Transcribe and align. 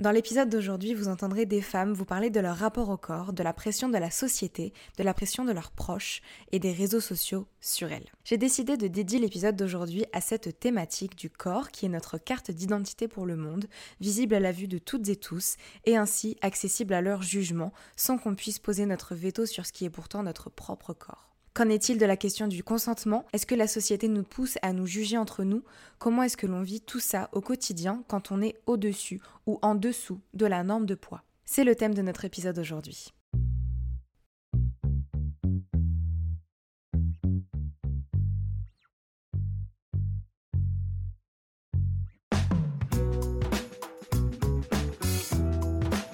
Dans 0.00 0.12
l'épisode 0.12 0.48
d'aujourd'hui, 0.48 0.94
vous 0.94 1.08
entendrez 1.08 1.44
des 1.44 1.60
femmes 1.60 1.92
vous 1.92 2.04
parler 2.04 2.30
de 2.30 2.38
leur 2.38 2.56
rapport 2.56 2.88
au 2.88 2.96
corps, 2.96 3.32
de 3.32 3.42
la 3.42 3.52
pression 3.52 3.88
de 3.88 3.98
la 3.98 4.12
société, 4.12 4.72
de 4.96 5.02
la 5.02 5.12
pression 5.12 5.44
de 5.44 5.50
leurs 5.50 5.72
proches 5.72 6.22
et 6.52 6.60
des 6.60 6.70
réseaux 6.70 7.00
sociaux 7.00 7.48
sur 7.60 7.90
elles. 7.90 8.06
J'ai 8.22 8.38
décidé 8.38 8.76
de 8.76 8.86
dédier 8.86 9.18
l'épisode 9.18 9.56
d'aujourd'hui 9.56 10.04
à 10.12 10.20
cette 10.20 10.60
thématique 10.60 11.16
du 11.16 11.30
corps 11.30 11.72
qui 11.72 11.86
est 11.86 11.88
notre 11.88 12.16
carte 12.16 12.52
d'identité 12.52 13.08
pour 13.08 13.26
le 13.26 13.34
monde, 13.34 13.66
visible 14.00 14.36
à 14.36 14.40
la 14.40 14.52
vue 14.52 14.68
de 14.68 14.78
toutes 14.78 15.08
et 15.08 15.16
tous 15.16 15.56
et 15.84 15.96
ainsi 15.96 16.36
accessible 16.42 16.94
à 16.94 17.00
leur 17.00 17.22
jugement 17.22 17.72
sans 17.96 18.18
qu'on 18.18 18.36
puisse 18.36 18.60
poser 18.60 18.86
notre 18.86 19.16
veto 19.16 19.46
sur 19.46 19.66
ce 19.66 19.72
qui 19.72 19.84
est 19.84 19.90
pourtant 19.90 20.22
notre 20.22 20.48
propre 20.48 20.92
corps. 20.92 21.27
Qu'en 21.54 21.68
est-il 21.68 21.98
de 21.98 22.06
la 22.06 22.16
question 22.16 22.46
du 22.46 22.62
consentement? 22.62 23.24
Est-ce 23.32 23.46
que 23.46 23.54
la 23.54 23.66
société 23.66 24.08
nous 24.08 24.22
pousse 24.22 24.58
à 24.62 24.72
nous 24.72 24.86
juger 24.86 25.18
entre 25.18 25.44
nous? 25.44 25.64
Comment 25.98 26.22
est-ce 26.22 26.36
que 26.36 26.46
l'on 26.46 26.62
vit 26.62 26.80
tout 26.80 27.00
ça 27.00 27.28
au 27.32 27.40
quotidien 27.40 28.04
quand 28.08 28.30
on 28.30 28.40
est 28.40 28.54
au-dessus 28.66 29.20
ou 29.46 29.58
en 29.62 29.74
dessous 29.74 30.20
de 30.34 30.46
la 30.46 30.62
norme 30.62 30.86
de 30.86 30.94
poids? 30.94 31.22
C'est 31.44 31.64
le 31.64 31.74
thème 31.74 31.94
de 31.94 32.02
notre 32.02 32.24
épisode 32.24 32.58
aujourd'hui. 32.58 33.12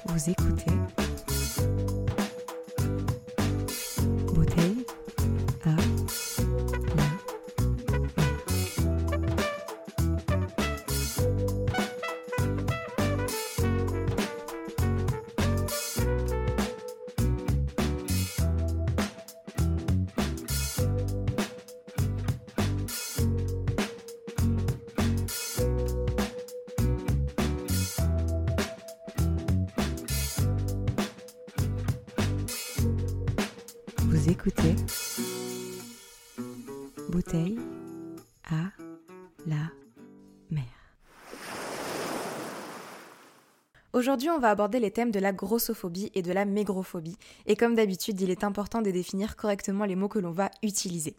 Vous 0.06 0.30
écoutez 0.30 0.70
Vous 34.24 34.30
écoutez 34.30 34.74
Bouteille 37.10 37.58
à 38.44 38.70
la 39.46 39.70
mer. 40.48 40.64
Aujourd'hui, 43.92 44.30
on 44.30 44.38
va 44.38 44.48
aborder 44.48 44.80
les 44.80 44.90
thèmes 44.90 45.10
de 45.10 45.20
la 45.20 45.34
grossophobie 45.34 46.10
et 46.14 46.22
de 46.22 46.32
la 46.32 46.46
mégrophobie. 46.46 47.18
Et 47.44 47.54
comme 47.54 47.74
d'habitude, 47.74 48.18
il 48.22 48.30
est 48.30 48.44
important 48.44 48.80
de 48.80 48.90
définir 48.90 49.36
correctement 49.36 49.84
les 49.84 49.94
mots 49.94 50.08
que 50.08 50.18
l'on 50.18 50.32
va 50.32 50.50
utiliser. 50.62 51.16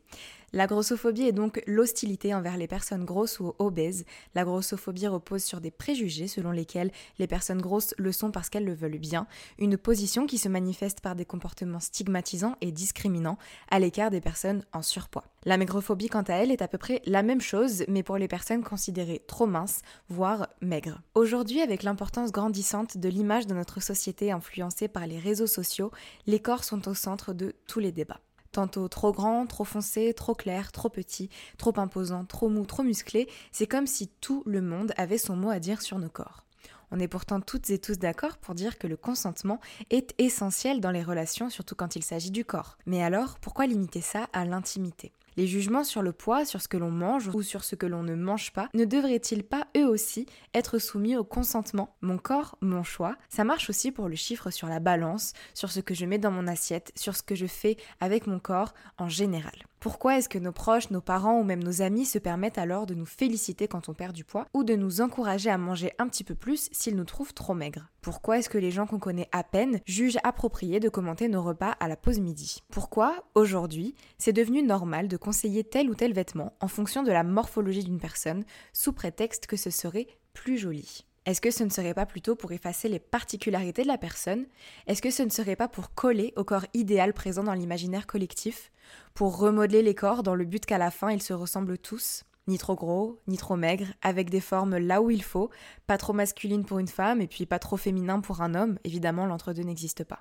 La 0.55 0.67
grossophobie 0.67 1.27
est 1.27 1.33
donc 1.33 1.61
l'hostilité 1.67 2.33
envers 2.33 2.55
les 2.55 2.69
personnes 2.69 3.03
grosses 3.03 3.41
ou 3.41 3.53
obèses. 3.59 4.05
La 4.35 4.45
grossophobie 4.45 5.05
repose 5.05 5.43
sur 5.43 5.59
des 5.59 5.69
préjugés 5.69 6.29
selon 6.29 6.51
lesquels 6.51 6.93
les 7.19 7.27
personnes 7.27 7.61
grosses 7.61 7.93
le 7.97 8.13
sont 8.13 8.31
parce 8.31 8.49
qu'elles 8.49 8.63
le 8.63 8.73
veulent 8.73 8.97
bien, 8.97 9.27
une 9.59 9.75
position 9.75 10.25
qui 10.25 10.37
se 10.37 10.47
manifeste 10.47 11.01
par 11.01 11.13
des 11.13 11.25
comportements 11.25 11.81
stigmatisants 11.81 12.55
et 12.61 12.71
discriminants 12.71 13.37
à 13.69 13.79
l'écart 13.79 14.11
des 14.11 14.21
personnes 14.21 14.63
en 14.71 14.81
surpoids. 14.81 15.25
La 15.43 15.57
maigrophobie, 15.57 16.07
quant 16.07 16.21
à 16.21 16.35
elle, 16.35 16.51
est 16.51 16.61
à 16.61 16.69
peu 16.69 16.77
près 16.77 17.01
la 17.05 17.21
même 17.21 17.41
chose, 17.41 17.83
mais 17.89 18.01
pour 18.01 18.17
les 18.17 18.29
personnes 18.29 18.63
considérées 18.63 19.23
trop 19.27 19.47
minces, 19.47 19.81
voire 20.07 20.47
maigres. 20.61 21.01
Aujourd'hui, 21.15 21.59
avec 21.59 21.83
l'importance 21.83 22.31
grandissante 22.31 22.97
de 22.97 23.09
l'image 23.09 23.45
de 23.45 23.55
notre 23.55 23.81
société 23.81 24.31
influencée 24.31 24.87
par 24.87 25.05
les 25.05 25.19
réseaux 25.19 25.47
sociaux, 25.47 25.91
les 26.27 26.39
corps 26.39 26.63
sont 26.63 26.87
au 26.87 26.93
centre 26.93 27.33
de 27.33 27.53
tous 27.67 27.81
les 27.81 27.91
débats 27.91 28.21
tantôt 28.55 28.87
trop 28.87 29.11
grand, 29.11 29.45
trop 29.47 29.65
foncé, 29.65 30.13
trop 30.13 30.33
clair, 30.33 30.71
trop 30.71 30.87
petit, 30.87 31.29
trop 31.57 31.73
imposant, 31.75 32.23
trop 32.23 32.47
mou, 32.47 32.65
trop 32.65 32.83
musclé, 32.83 33.27
c'est 33.51 33.67
comme 33.67 33.85
si 33.85 34.07
tout 34.21 34.43
le 34.45 34.61
monde 34.61 34.93
avait 34.95 35.17
son 35.17 35.35
mot 35.35 35.49
à 35.49 35.59
dire 35.59 35.81
sur 35.81 35.99
nos 35.99 36.07
corps. 36.07 36.45
On 36.89 36.99
est 37.01 37.09
pourtant 37.09 37.41
toutes 37.41 37.69
et 37.69 37.79
tous 37.79 37.99
d'accord 37.99 38.37
pour 38.37 38.55
dire 38.55 38.77
que 38.77 38.87
le 38.87 38.95
consentement 38.95 39.59
est 39.89 40.13
essentiel 40.19 40.79
dans 40.79 40.91
les 40.91 41.03
relations, 41.03 41.49
surtout 41.49 41.75
quand 41.75 41.97
il 41.97 42.03
s'agit 42.03 42.31
du 42.31 42.45
corps. 42.45 42.77
Mais 42.85 43.03
alors, 43.03 43.39
pourquoi 43.39 43.67
limiter 43.67 43.99
ça 43.99 44.29
à 44.31 44.45
l'intimité? 44.45 45.11
Les 45.37 45.47
jugements 45.47 45.83
sur 45.83 46.01
le 46.01 46.11
poids, 46.11 46.45
sur 46.45 46.61
ce 46.61 46.67
que 46.67 46.77
l'on 46.77 46.91
mange 46.91 47.29
ou 47.33 47.41
sur 47.41 47.63
ce 47.63 47.75
que 47.75 47.85
l'on 47.85 48.03
ne 48.03 48.15
mange 48.15 48.51
pas, 48.51 48.69
ne 48.73 48.85
devraient-ils 48.85 49.43
pas 49.43 49.67
eux 49.77 49.87
aussi 49.87 50.25
être 50.53 50.79
soumis 50.79 51.15
au 51.15 51.23
consentement? 51.23 51.95
Mon 52.01 52.17
corps, 52.17 52.57
mon 52.61 52.83
choix, 52.83 53.15
ça 53.29 53.43
marche 53.43 53.69
aussi 53.69 53.91
pour 53.91 54.09
le 54.09 54.15
chiffre 54.15 54.49
sur 54.49 54.67
la 54.67 54.79
balance, 54.79 55.33
sur 55.53 55.71
ce 55.71 55.79
que 55.79 55.93
je 55.93 56.05
mets 56.05 56.19
dans 56.19 56.31
mon 56.31 56.47
assiette, 56.47 56.91
sur 56.95 57.15
ce 57.15 57.23
que 57.23 57.35
je 57.35 57.47
fais 57.47 57.77
avec 57.99 58.27
mon 58.27 58.39
corps 58.39 58.73
en 58.97 59.09
général. 59.09 59.53
Pourquoi 59.85 60.17
est-ce 60.17 60.29
que 60.29 60.39
nos 60.39 60.51
proches, 60.51 60.89
nos 60.89 60.99
parents 60.99 61.39
ou 61.39 61.43
même 61.43 61.63
nos 61.63 61.83
amis 61.83 62.05
se 62.05 62.17
permettent 62.17 62.57
alors 62.57 62.87
de 62.87 62.95
nous 62.95 63.05
féliciter 63.05 63.67
quand 63.67 63.87
on 63.87 63.93
perd 63.93 64.13
du 64.13 64.23
poids 64.23 64.47
ou 64.55 64.63
de 64.63 64.73
nous 64.73 64.99
encourager 64.99 65.51
à 65.51 65.59
manger 65.59 65.91
un 65.99 66.07
petit 66.07 66.23
peu 66.23 66.33
plus 66.33 66.69
s'ils 66.71 66.95
nous 66.95 67.03
trouvent 67.03 67.35
trop 67.35 67.53
maigres? 67.53 67.91
Pourquoi 68.01 68.39
est-ce 68.39 68.49
que 68.49 68.57
les 68.57 68.71
gens 68.71 68.87
qu'on 68.87 68.97
connaît 68.97 69.29
à 69.31 69.43
peine 69.43 69.81
jugent 69.85 70.17
approprié 70.23 70.79
de 70.79 70.89
commenter 70.89 71.27
nos 71.27 71.43
repas 71.43 71.75
à 71.79 71.87
la 71.87 71.97
pause 71.97 72.19
midi? 72.19 72.63
Pourquoi, 72.71 73.25
aujourd'hui, 73.35 73.93
c'est 74.17 74.33
devenu 74.33 74.63
normal 74.63 75.07
de 75.07 75.17
conseiller 75.17 75.63
tel 75.63 75.87
ou 75.87 75.93
tel 75.93 76.13
vêtement 76.13 76.53
en 76.61 76.67
fonction 76.67 77.03
de 77.03 77.11
la 77.11 77.23
morphologie 77.23 77.83
d'une 77.83 77.99
personne 77.99 78.43
sous 78.73 78.91
prétexte 78.91 79.45
que 79.45 79.55
ce 79.55 79.69
serait 79.69 80.07
plus 80.33 80.57
joli? 80.57 81.05
Est-ce 81.25 81.41
que 81.41 81.49
ce 81.49 81.63
ne 81.63 81.69
serait 81.69 81.95
pas 81.95 82.05
plutôt 82.05 82.35
pour 82.35 82.51
effacer 82.51 82.87
les 82.87 82.99
particularités 82.99 83.81
de 83.81 83.87
la 83.87 83.97
personne? 83.97 84.45
Est-ce 84.85 85.01
que 85.01 85.09
ce 85.09 85.23
ne 85.23 85.29
serait 85.29 85.55
pas 85.55 85.67
pour 85.67 85.93
coller 85.95 86.33
au 86.35 86.43
corps 86.43 86.67
idéal 86.75 87.13
présent 87.13 87.43
dans 87.43 87.53
l'imaginaire 87.53 88.05
collectif? 88.05 88.71
Pour 89.15 89.39
remodeler 89.39 89.81
les 89.81 89.95
corps 89.95 90.21
dans 90.21 90.35
le 90.35 90.45
but 90.45 90.67
qu'à 90.67 90.77
la 90.77 90.91
fin 90.91 91.09
ils 91.09 91.23
se 91.23 91.33
ressemblent 91.33 91.79
tous? 91.79 92.25
Ni 92.47 92.59
trop 92.59 92.75
gros, 92.75 93.19
ni 93.27 93.37
trop 93.37 93.55
maigre, 93.55 93.87
avec 94.03 94.29
des 94.29 94.39
formes 94.39 94.77
là 94.77 95.01
où 95.01 95.09
il 95.09 95.23
faut, 95.23 95.49
pas 95.87 95.97
trop 95.97 96.13
masculine 96.13 96.63
pour 96.63 96.77
une 96.77 96.87
femme 96.87 97.21
et 97.21 97.27
puis 97.27 97.47
pas 97.47 97.57
trop 97.57 97.77
féminin 97.77 98.19
pour 98.19 98.41
un 98.41 98.53
homme, 98.53 98.77
évidemment 98.83 99.25
l'entre-deux 99.25 99.63
n'existe 99.63 100.03
pas. 100.03 100.19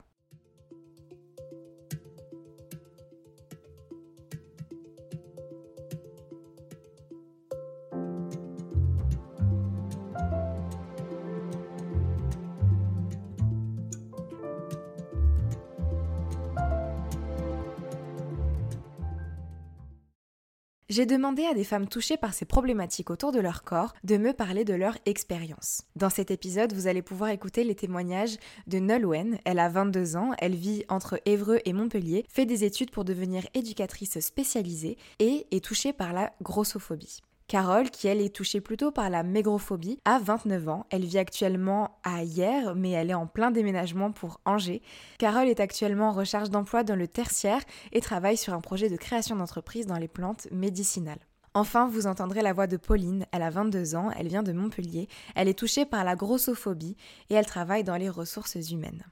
J'ai 20.95 21.07
demandé 21.07 21.45
à 21.45 21.55
des 21.55 21.65
femmes 21.65 21.89
touchées 21.89 22.17
par 22.17 22.35
ces 22.35 22.45
problématiques 22.45 23.11
autour 23.11 23.33
de 23.33 23.41
leur 23.41 23.65
corps 23.65 23.95
de 24.05 24.17
me 24.17 24.33
parler 24.33 24.65
de 24.65 24.75
leur 24.75 24.97
expérience. 25.07 25.83
Dans 25.97 26.09
cet 26.09 26.31
épisode, 26.31 26.73
vous 26.73 26.87
allez 26.87 27.03
pouvoir 27.03 27.31
écouter 27.31 27.65
les 27.65 27.75
témoignages 27.75 28.37
de 28.69 28.79
Nolwenn. 28.79 29.39
Elle 29.45 29.59
a 29.59 29.69
22 29.69 30.15
ans, 30.15 30.31
elle 30.39 30.55
vit 30.55 30.85
entre 30.89 31.21
Évreux 31.25 31.59
et 31.65 31.73
Montpellier, 31.73 32.25
fait 32.29 32.47
des 32.47 32.63
études 32.63 32.93
pour 32.93 33.05
devenir 33.05 33.43
éducatrice 33.55 34.21
spécialisée 34.21 34.97
et 35.19 35.49
est 35.51 35.65
touchée 35.65 35.93
par 35.93 36.13
la 36.13 36.33
grossophobie. 36.43 37.23
Carole, 37.55 37.89
qui 37.89 38.09
elle 38.09 38.21
est 38.21 38.35
touchée 38.35 38.61
plutôt 38.61 38.91
par 38.91 39.11
la 39.11 39.23
mégrophobie, 39.23 40.01
a 40.05 40.19
29 40.19 40.69
ans. 40.69 40.87
Elle 40.91 41.05
vit 41.05 41.19
actuellement 41.19 42.01
à 42.03 42.25
Hier, 42.25 42.75
mais 42.75 42.91
elle 42.91 43.11
est 43.11 43.15
en 43.15 43.29
plein 43.29 43.53
déménagement 43.53 44.11
pour 44.11 44.41
Angers. 44.45 44.83
Carole 45.19 45.47
est 45.47 45.61
actuellement 45.61 46.09
en 46.09 46.13
recherche 46.13 46.51
d'emploi 46.51 46.83
dans 46.83 46.97
le 46.97 47.07
tertiaire 47.07 47.63
et 47.93 48.01
travaille 48.01 48.37
sur 48.37 48.55
un 48.55 48.61
projet 48.61 48.91
de 48.91 48.97
création 48.97 49.37
d'entreprise 49.37 49.87
dans 49.87 49.99
les 49.99 50.09
plantes 50.09 50.49
médicinales. 50.51 51.21
Enfin, 51.55 51.87
vous 51.87 52.09
entendrez 52.09 52.43
la 52.43 52.53
voix 52.53 52.67
de 52.67 52.77
Pauline, 52.77 53.25
elle 53.31 53.43
a 53.43 53.51
22 53.51 53.95
ans, 53.95 54.11
elle 54.19 54.27
vient 54.27 54.43
de 54.43 54.53
Montpellier, 54.53 55.07
elle 55.37 55.47
est 55.47 55.57
touchée 55.57 55.85
par 55.85 56.03
la 56.03 56.17
grossophobie 56.17 56.97
et 57.31 57.35
elle 57.35 57.47
travaille 57.47 57.85
dans 57.85 57.95
les 57.95 58.09
ressources 58.09 58.57
humaines. 58.73 59.05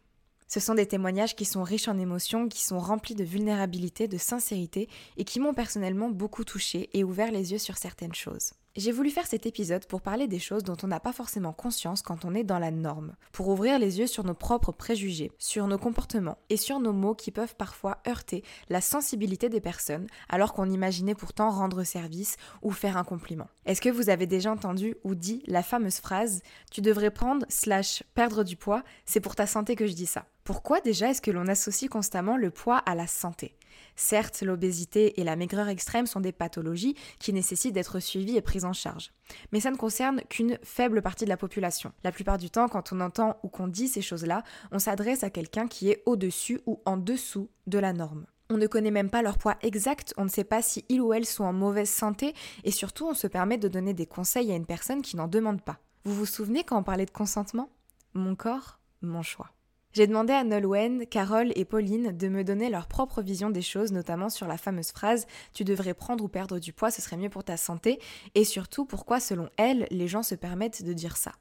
Ce 0.52 0.60
sont 0.60 0.74
des 0.74 0.84
témoignages 0.84 1.34
qui 1.34 1.46
sont 1.46 1.62
riches 1.62 1.88
en 1.88 1.98
émotions, 1.98 2.46
qui 2.46 2.62
sont 2.62 2.78
remplis 2.78 3.14
de 3.14 3.24
vulnérabilité, 3.24 4.06
de 4.06 4.18
sincérité 4.18 4.86
et 5.16 5.24
qui 5.24 5.40
m'ont 5.40 5.54
personnellement 5.54 6.10
beaucoup 6.10 6.44
touché 6.44 6.90
et 6.92 7.04
ouvert 7.04 7.32
les 7.32 7.52
yeux 7.52 7.58
sur 7.58 7.78
certaines 7.78 8.14
choses. 8.14 8.52
J'ai 8.76 8.92
voulu 8.92 9.08
faire 9.08 9.26
cet 9.26 9.46
épisode 9.46 9.86
pour 9.86 10.02
parler 10.02 10.28
des 10.28 10.38
choses 10.38 10.62
dont 10.62 10.76
on 10.82 10.88
n'a 10.88 11.00
pas 11.00 11.14
forcément 11.14 11.54
conscience 11.54 12.02
quand 12.02 12.26
on 12.26 12.34
est 12.34 12.44
dans 12.44 12.58
la 12.58 12.70
norme, 12.70 13.14
pour 13.32 13.48
ouvrir 13.48 13.78
les 13.78 13.98
yeux 13.98 14.06
sur 14.06 14.24
nos 14.24 14.34
propres 14.34 14.72
préjugés, 14.72 15.32
sur 15.38 15.66
nos 15.66 15.78
comportements 15.78 16.36
et 16.50 16.58
sur 16.58 16.80
nos 16.80 16.92
mots 16.92 17.14
qui 17.14 17.30
peuvent 17.30 17.56
parfois 17.56 18.02
heurter 18.06 18.44
la 18.68 18.82
sensibilité 18.82 19.48
des 19.48 19.62
personnes 19.62 20.06
alors 20.28 20.52
qu'on 20.52 20.68
imaginait 20.68 21.14
pourtant 21.14 21.48
rendre 21.48 21.82
service 21.82 22.36
ou 22.60 22.72
faire 22.72 22.98
un 22.98 23.04
compliment. 23.04 23.48
Est-ce 23.64 23.80
que 23.80 23.88
vous 23.88 24.10
avez 24.10 24.26
déjà 24.26 24.52
entendu 24.52 24.96
ou 25.02 25.14
dit 25.14 25.42
la 25.46 25.62
fameuse 25.62 26.00
phrase 26.00 26.42
Tu 26.70 26.82
devrais 26.82 27.10
prendre 27.10 27.46
slash 27.48 28.02
perdre 28.12 28.44
du 28.44 28.56
poids, 28.56 28.82
c'est 29.06 29.20
pour 29.20 29.34
ta 29.34 29.46
santé 29.46 29.76
que 29.76 29.86
je 29.86 29.94
dis 29.94 30.04
ça 30.04 30.26
Pourquoi 30.44 30.80
déjà 30.80 31.10
est-ce 31.10 31.22
que 31.22 31.30
l'on 31.30 31.46
associe 31.46 31.88
constamment 31.88 32.36
le 32.36 32.50
poids 32.50 32.78
à 32.78 32.96
la 32.96 33.06
santé? 33.06 33.56
Certes, 33.94 34.42
l'obésité 34.42 35.20
et 35.20 35.24
la 35.24 35.36
maigreur 35.36 35.68
extrême 35.68 36.06
sont 36.06 36.20
des 36.20 36.32
pathologies 36.32 36.96
qui 37.20 37.32
nécessitent 37.32 37.74
d'être 37.74 38.00
suivies 38.00 38.36
et 38.36 38.42
prises 38.42 38.64
en 38.64 38.72
charge. 38.72 39.12
Mais 39.52 39.60
ça 39.60 39.70
ne 39.70 39.76
concerne 39.76 40.20
qu'une 40.28 40.58
faible 40.64 41.00
partie 41.00 41.24
de 41.24 41.30
la 41.30 41.36
population. 41.36 41.92
La 42.02 42.10
plupart 42.10 42.38
du 42.38 42.50
temps, 42.50 42.68
quand 42.68 42.92
on 42.92 43.00
entend 43.00 43.38
ou 43.44 43.48
qu'on 43.48 43.68
dit 43.68 43.86
ces 43.86 44.02
choses-là, 44.02 44.42
on 44.72 44.80
s'adresse 44.80 45.22
à 45.22 45.30
quelqu'un 45.30 45.68
qui 45.68 45.90
est 45.90 46.02
au-dessus 46.06 46.60
ou 46.66 46.80
en 46.86 46.96
dessous 46.96 47.48
de 47.68 47.78
la 47.78 47.92
norme. 47.92 48.26
On 48.50 48.56
ne 48.56 48.66
connaît 48.66 48.90
même 48.90 49.10
pas 49.10 49.22
leur 49.22 49.38
poids 49.38 49.56
exact, 49.62 50.12
on 50.16 50.24
ne 50.24 50.28
sait 50.28 50.44
pas 50.44 50.60
si 50.60 50.84
ils 50.88 51.00
ou 51.00 51.14
elles 51.14 51.24
sont 51.24 51.44
en 51.44 51.52
mauvaise 51.52 51.88
santé, 51.88 52.34
et 52.64 52.70
surtout 52.70 53.06
on 53.06 53.14
se 53.14 53.26
permet 53.26 53.56
de 53.56 53.68
donner 53.68 53.94
des 53.94 54.06
conseils 54.06 54.52
à 54.52 54.56
une 54.56 54.66
personne 54.66 55.02
qui 55.02 55.16
n'en 55.16 55.28
demande 55.28 55.62
pas. 55.62 55.78
Vous 56.04 56.14
vous 56.14 56.26
souvenez 56.26 56.64
quand 56.64 56.78
on 56.78 56.82
parlait 56.82 57.06
de 57.06 57.10
consentement? 57.10 57.70
Mon 58.12 58.34
corps, 58.34 58.80
mon 59.00 59.22
choix. 59.22 59.50
J'ai 59.94 60.06
demandé 60.06 60.32
à 60.32 60.42
Nolwenn, 60.42 61.06
Carole 61.06 61.52
et 61.54 61.66
Pauline 61.66 62.16
de 62.16 62.28
me 62.28 62.44
donner 62.44 62.70
leur 62.70 62.86
propre 62.86 63.20
vision 63.20 63.50
des 63.50 63.60
choses, 63.60 63.92
notamment 63.92 64.30
sur 64.30 64.46
la 64.46 64.56
fameuse 64.56 64.90
phrase 64.90 65.26
Tu 65.52 65.64
devrais 65.64 65.92
prendre 65.92 66.24
ou 66.24 66.28
perdre 66.28 66.58
du 66.58 66.72
poids, 66.72 66.90
ce 66.90 67.02
serait 67.02 67.18
mieux 67.18 67.28
pour 67.28 67.44
ta 67.44 67.58
santé, 67.58 67.98
et 68.34 68.44
surtout 68.44 68.86
pourquoi, 68.86 69.20
selon 69.20 69.50
elles, 69.58 69.86
les 69.90 70.08
gens 70.08 70.22
se 70.22 70.34
permettent 70.34 70.82
de 70.82 70.94
dire 70.94 71.18
ça. 71.18 71.32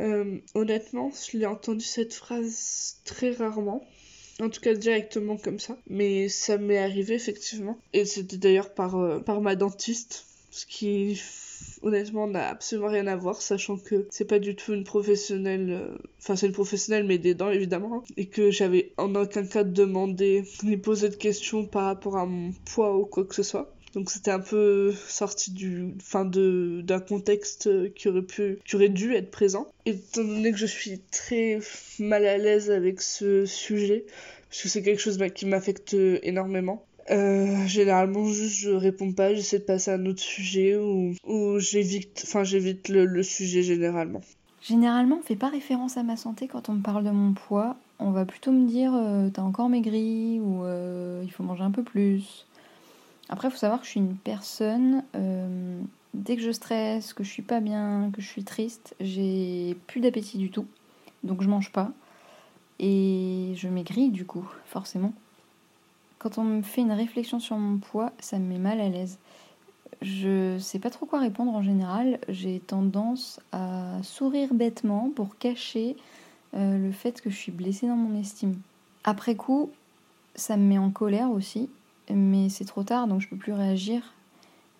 Euh, 0.00 0.38
honnêtement, 0.54 1.10
je 1.10 1.38
l'ai 1.38 1.46
entendu 1.46 1.84
cette 1.84 2.12
phrase 2.12 2.96
très 3.04 3.30
rarement. 3.30 3.82
En 4.40 4.50
tout 4.50 4.60
cas 4.60 4.74
directement 4.74 5.38
comme 5.38 5.58
ça. 5.58 5.78
Mais 5.86 6.28
ça 6.28 6.58
m'est 6.58 6.76
arrivé 6.76 7.14
effectivement. 7.14 7.78
Et 7.94 8.04
c'était 8.04 8.36
d'ailleurs 8.36 8.74
par, 8.74 8.96
euh, 8.96 9.20
par 9.20 9.40
ma 9.40 9.56
dentiste. 9.56 10.26
Ce 10.50 10.66
qui 10.66 11.18
honnêtement 11.82 12.26
n'a 12.26 12.48
absolument 12.48 12.88
rien 12.88 13.06
à 13.06 13.16
voir, 13.16 13.40
sachant 13.40 13.76
que 13.76 14.06
c'est 14.10 14.24
pas 14.24 14.38
du 14.38 14.54
tout 14.56 14.72
une 14.72 14.84
professionnelle, 14.84 15.70
euh, 15.70 15.98
enfin 16.18 16.36
c'est 16.36 16.46
une 16.46 16.52
professionnelle 16.52 17.04
mais 17.04 17.18
des 17.18 17.34
dents 17.34 17.50
évidemment, 17.50 18.02
et 18.16 18.26
que 18.26 18.50
j'avais 18.50 18.92
en 18.96 19.14
aucun 19.14 19.46
cas 19.46 19.64
demandé 19.64 20.44
ni 20.64 20.76
posé 20.76 21.08
de 21.08 21.16
questions 21.16 21.66
par 21.66 21.84
rapport 21.84 22.16
à 22.16 22.26
mon 22.26 22.52
poids 22.64 22.96
ou 22.96 23.04
quoi 23.04 23.24
que 23.24 23.34
ce 23.34 23.42
soit. 23.42 23.72
Donc 23.94 24.10
c'était 24.10 24.30
un 24.30 24.40
peu 24.40 24.92
sorti 25.08 25.52
du, 25.52 25.94
fin 26.02 26.26
de 26.26 26.82
d'un 26.84 27.00
contexte 27.00 27.94
qui 27.94 28.08
aurait 28.08 28.22
pu, 28.22 28.58
qui 28.66 28.76
aurait 28.76 28.90
dû 28.90 29.14
être 29.14 29.30
présent. 29.30 29.68
Étant 29.86 30.22
donné 30.22 30.52
que 30.52 30.58
je 30.58 30.66
suis 30.66 31.00
très 31.10 31.60
mal 31.98 32.26
à 32.26 32.36
l'aise 32.36 32.70
avec 32.70 33.00
ce 33.00 33.46
sujet, 33.46 34.04
parce 34.50 34.62
que 34.62 34.68
c'est 34.68 34.82
quelque 34.82 35.00
chose 35.00 35.16
bah, 35.16 35.30
qui 35.30 35.46
m'affecte 35.46 35.96
énormément. 36.22 36.85
Euh, 37.10 37.66
généralement, 37.66 38.26
juste 38.26 38.56
je 38.56 38.70
réponds 38.70 39.12
pas, 39.12 39.34
j'essaie 39.34 39.58
de 39.58 39.64
passer 39.64 39.90
à 39.90 39.94
un 39.94 40.06
autre 40.06 40.20
sujet 40.20 40.76
ou, 40.76 41.14
j'évite, 41.58 42.22
enfin 42.26 42.42
j'évite 42.42 42.88
le, 42.88 43.22
sujet 43.22 43.62
généralement. 43.62 44.22
Généralement, 44.62 45.18
on 45.20 45.22
fait 45.22 45.36
pas 45.36 45.48
référence 45.48 45.96
à 45.96 46.02
ma 46.02 46.16
santé 46.16 46.48
quand 46.48 46.68
on 46.68 46.74
me 46.74 46.82
parle 46.82 47.04
de 47.04 47.10
mon 47.10 47.32
poids. 47.32 47.76
On 47.98 48.10
va 48.10 48.24
plutôt 48.24 48.50
me 48.50 48.66
dire 48.66 48.92
euh, 48.94 49.30
t'as 49.30 49.42
encore 49.42 49.68
maigri 49.68 50.40
ou 50.40 50.64
euh, 50.64 51.22
il 51.24 51.30
faut 51.30 51.44
manger 51.44 51.62
un 51.62 51.70
peu 51.70 51.84
plus. 51.84 52.46
Après, 53.28 53.48
il 53.48 53.50
faut 53.50 53.56
savoir 53.56 53.80
que 53.80 53.86
je 53.86 53.92
suis 53.92 54.00
une 54.00 54.16
personne. 54.16 55.02
dès 56.14 56.36
que 56.36 56.42
je 56.42 56.50
stresse, 56.50 57.12
que 57.12 57.22
je 57.22 57.30
suis 57.30 57.42
pas 57.42 57.60
bien, 57.60 58.10
que 58.12 58.20
je 58.20 58.26
suis 58.26 58.44
triste, 58.44 58.94
j'ai 59.00 59.76
plus 59.86 60.00
d'appétit 60.00 60.38
du 60.38 60.50
tout. 60.50 60.66
Donc 61.22 61.42
je 61.42 61.48
mange 61.48 61.70
pas. 61.70 61.92
Et 62.78 63.52
je 63.56 63.68
maigris 63.68 64.10
du 64.10 64.24
coup, 64.24 64.46
forcément. 64.66 65.12
Quand 66.26 66.38
on 66.38 66.44
me 66.44 66.62
fait 66.62 66.80
une 66.80 66.90
réflexion 66.90 67.38
sur 67.38 67.56
mon 67.56 67.78
poids, 67.78 68.10
ça 68.18 68.40
me 68.40 68.48
met 68.48 68.58
mal 68.58 68.80
à 68.80 68.88
l'aise. 68.88 69.20
Je 70.02 70.58
sais 70.58 70.80
pas 70.80 70.90
trop 70.90 71.06
quoi 71.06 71.20
répondre 71.20 71.54
en 71.54 71.62
général. 71.62 72.18
J'ai 72.28 72.58
tendance 72.58 73.38
à 73.52 74.02
sourire 74.02 74.52
bêtement 74.52 75.12
pour 75.14 75.38
cacher 75.38 75.96
euh, 76.54 76.78
le 76.78 76.90
fait 76.90 77.20
que 77.20 77.30
je 77.30 77.36
suis 77.36 77.52
blessée 77.52 77.86
dans 77.86 77.94
mon 77.94 78.18
estime. 78.18 78.56
Après 79.04 79.36
coup, 79.36 79.70
ça 80.34 80.56
me 80.56 80.64
met 80.64 80.78
en 80.78 80.90
colère 80.90 81.30
aussi, 81.30 81.70
mais 82.12 82.48
c'est 82.48 82.64
trop 82.64 82.82
tard 82.82 83.06
donc 83.06 83.20
je 83.20 83.28
peux 83.28 83.36
plus 83.36 83.52
réagir. 83.52 84.12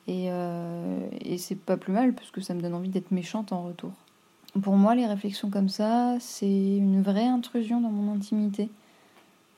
Et, 0.09 0.27
euh, 0.33 0.99
et 1.21 1.39
c'est 1.39 1.55
pas 1.55 1.77
plus 1.77 1.93
mal 1.93 2.13
parce 2.13 2.33
que 2.33 2.41
ça 2.41 2.55
me 2.55 2.61
donne 2.61 2.75
envie 2.75 2.89
d'être 2.89 3.13
méchante 3.13 3.53
en 3.53 3.63
retour. 3.63 3.93
Pour 4.61 4.75
moi, 4.75 4.97
les 4.97 5.07
réflexions 5.07 5.51
comme 5.51 5.69
ça, 5.69 6.17
c'est 6.19 6.77
une 6.77 7.03
vraie 7.03 7.29
intrusion 7.29 7.81
dans 7.81 7.91
mon 7.91 8.13
intimité. 8.13 8.69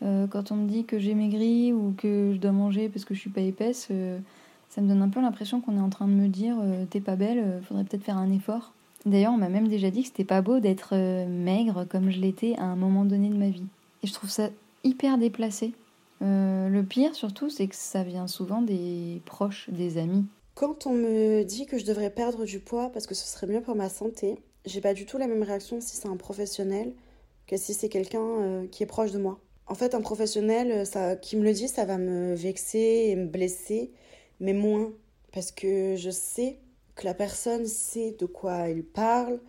Euh, 0.02 0.26
quand 0.26 0.52
on 0.52 0.56
me 0.56 0.68
dit 0.68 0.84
que 0.84 0.98
j'ai 0.98 1.14
maigri 1.14 1.72
ou 1.72 1.94
que 1.96 2.32
je 2.34 2.38
dois 2.38 2.52
manger 2.52 2.88
parce 2.88 3.04
que 3.04 3.14
je 3.14 3.20
suis 3.20 3.30
pas 3.30 3.40
épaisse, 3.40 3.88
euh, 3.90 4.18
ça 4.68 4.80
me 4.80 4.88
donne 4.88 5.02
un 5.02 5.08
peu 5.08 5.20
l'impression 5.20 5.60
qu'on 5.60 5.76
est 5.76 5.80
en 5.80 5.90
train 5.90 6.06
de 6.06 6.12
me 6.12 6.28
dire 6.28 6.56
euh, 6.60 6.84
t'es 6.88 7.00
pas 7.00 7.16
belle, 7.16 7.60
faudrait 7.66 7.84
peut-être 7.84 8.04
faire 8.04 8.18
un 8.18 8.30
effort. 8.32 8.72
D'ailleurs, 9.06 9.32
on 9.32 9.38
m'a 9.38 9.48
même 9.48 9.68
déjà 9.68 9.90
dit 9.90 10.02
que 10.02 10.08
c'était 10.08 10.24
pas 10.24 10.42
beau 10.42 10.60
d'être 10.60 10.94
maigre 11.26 11.86
comme 11.88 12.10
je 12.10 12.20
l'étais 12.20 12.56
à 12.58 12.64
un 12.64 12.76
moment 12.76 13.04
donné 13.04 13.28
de 13.28 13.36
ma 13.36 13.48
vie. 13.48 13.66
Et 14.02 14.06
je 14.06 14.12
trouve 14.12 14.28
ça 14.28 14.50
hyper 14.84 15.18
déplacé. 15.18 15.72
le 16.20 16.82
pire 16.82 17.14
surtout, 17.14 17.48
c'est 17.48 17.68
que 17.68 17.76
ça 17.76 18.02
vient 18.02 18.26
souvent 18.26 18.60
des 18.60 19.22
proches, 19.24 19.70
des 19.70 19.98
amis. 19.98 20.26
Quand 20.56 20.86
on 20.86 20.92
me 20.92 21.44
dit 21.44 21.66
que 21.66 21.78
je 21.78 21.86
devrais 21.86 22.10
perdre 22.10 22.44
du 22.44 22.58
poids 22.58 22.90
parce 22.92 23.06
que 23.06 23.14
ce 23.14 23.26
serait 23.26 23.46
mieux 23.46 23.62
pour 23.62 23.76
ma 23.76 23.88
santé, 23.88 24.36
j'ai 24.66 24.80
pas 24.80 24.94
du 24.94 25.06
tout 25.06 25.16
la 25.16 25.28
même 25.28 25.44
réaction 25.44 25.80
si 25.80 25.96
c'est 25.96 26.08
un 26.08 26.16
professionnel 26.16 26.92
que 27.46 27.56
si 27.56 27.74
c'est 27.74 27.88
quelqu'un 27.88 28.66
qui 28.70 28.82
est 28.82 28.86
proche 28.86 29.12
de 29.12 29.18
moi. 29.18 29.38
En 29.68 29.74
fait, 29.74 29.94
un 29.94 30.00
professionnel 30.00 30.84
euh, 30.96 31.14
qui 31.16 31.36
me 31.36 31.44
le 31.44 31.52
dit, 31.52 31.68
ça 31.68 31.84
va 31.84 31.98
me 31.98 32.34
vexer 32.34 33.08
et 33.10 33.16
me 33.16 33.26
blesser, 33.26 33.92
mais 34.40 34.54
moins, 34.54 34.92
parce 35.30 35.52
que 35.52 35.94
je 35.94 36.08
sais 36.08 36.56
que 36.94 37.04
la 37.04 37.12
personne 37.12 37.66
sait 37.66 38.16
de 38.18 38.24
quoi 38.24 38.70
elle 38.70 38.82
parle, 38.82 39.40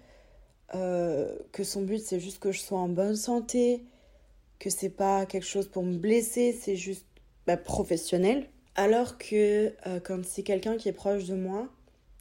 euh, 0.76 1.34
que 1.54 1.64
son 1.64 1.82
but 1.82 2.00
c'est 2.00 2.20
juste 2.20 2.40
que 2.40 2.52
je 2.52 2.60
sois 2.60 2.80
en 2.80 2.90
bonne 2.90 3.16
santé, 3.16 3.82
que 4.60 4.70
c'est 4.70 4.90
pas 4.90 5.26
quelque 5.26 5.46
chose 5.46 5.70
pour 5.70 5.84
me 5.84 5.98
blesser, 5.98 6.52
c'est 6.52 6.76
juste 6.76 7.06
bah, 7.48 7.56
professionnel. 7.56 8.46
Alors 8.76 9.18
que 9.18 9.74
euh, 9.88 10.00
quand 10.04 10.24
c'est 10.26 10.44
quelqu'un 10.44 10.76
qui 10.76 10.90
est 10.90 10.94
proche 10.94 11.26
de 11.26 11.36
moi, 11.36 11.70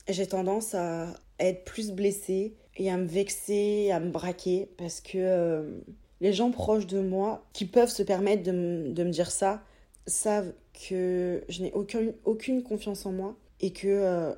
j'ai 0.08 0.26
tendance 0.26 0.74
à 0.74 1.14
être 1.40 1.64
plus 1.64 1.90
blessée 1.90 2.54
et 2.76 2.90
à 2.90 2.96
me 2.96 3.06
vexer, 3.06 3.90
à 3.90 3.98
me 3.98 4.10
braquer 4.10 4.68
parce 4.78 5.00
que 5.00 5.82
les 6.20 6.32
gens 6.32 6.50
proches 6.50 6.86
de 6.86 7.00
moi 7.00 7.46
qui 7.52 7.64
peuvent 7.64 7.90
se 7.90 8.02
permettre 8.02 8.42
de, 8.42 8.52
me 8.52 9.10
dire 9.10 9.30
ça 9.30 9.62
savent 10.06 10.52
que 10.88 11.44
je 11.48 11.62
n'ai 11.62 11.72
aucune, 11.72 12.62
confiance 12.62 13.06
en 13.06 13.12
moi 13.12 13.36
et 13.60 13.72
que 13.72 13.88
euh, 13.88 14.34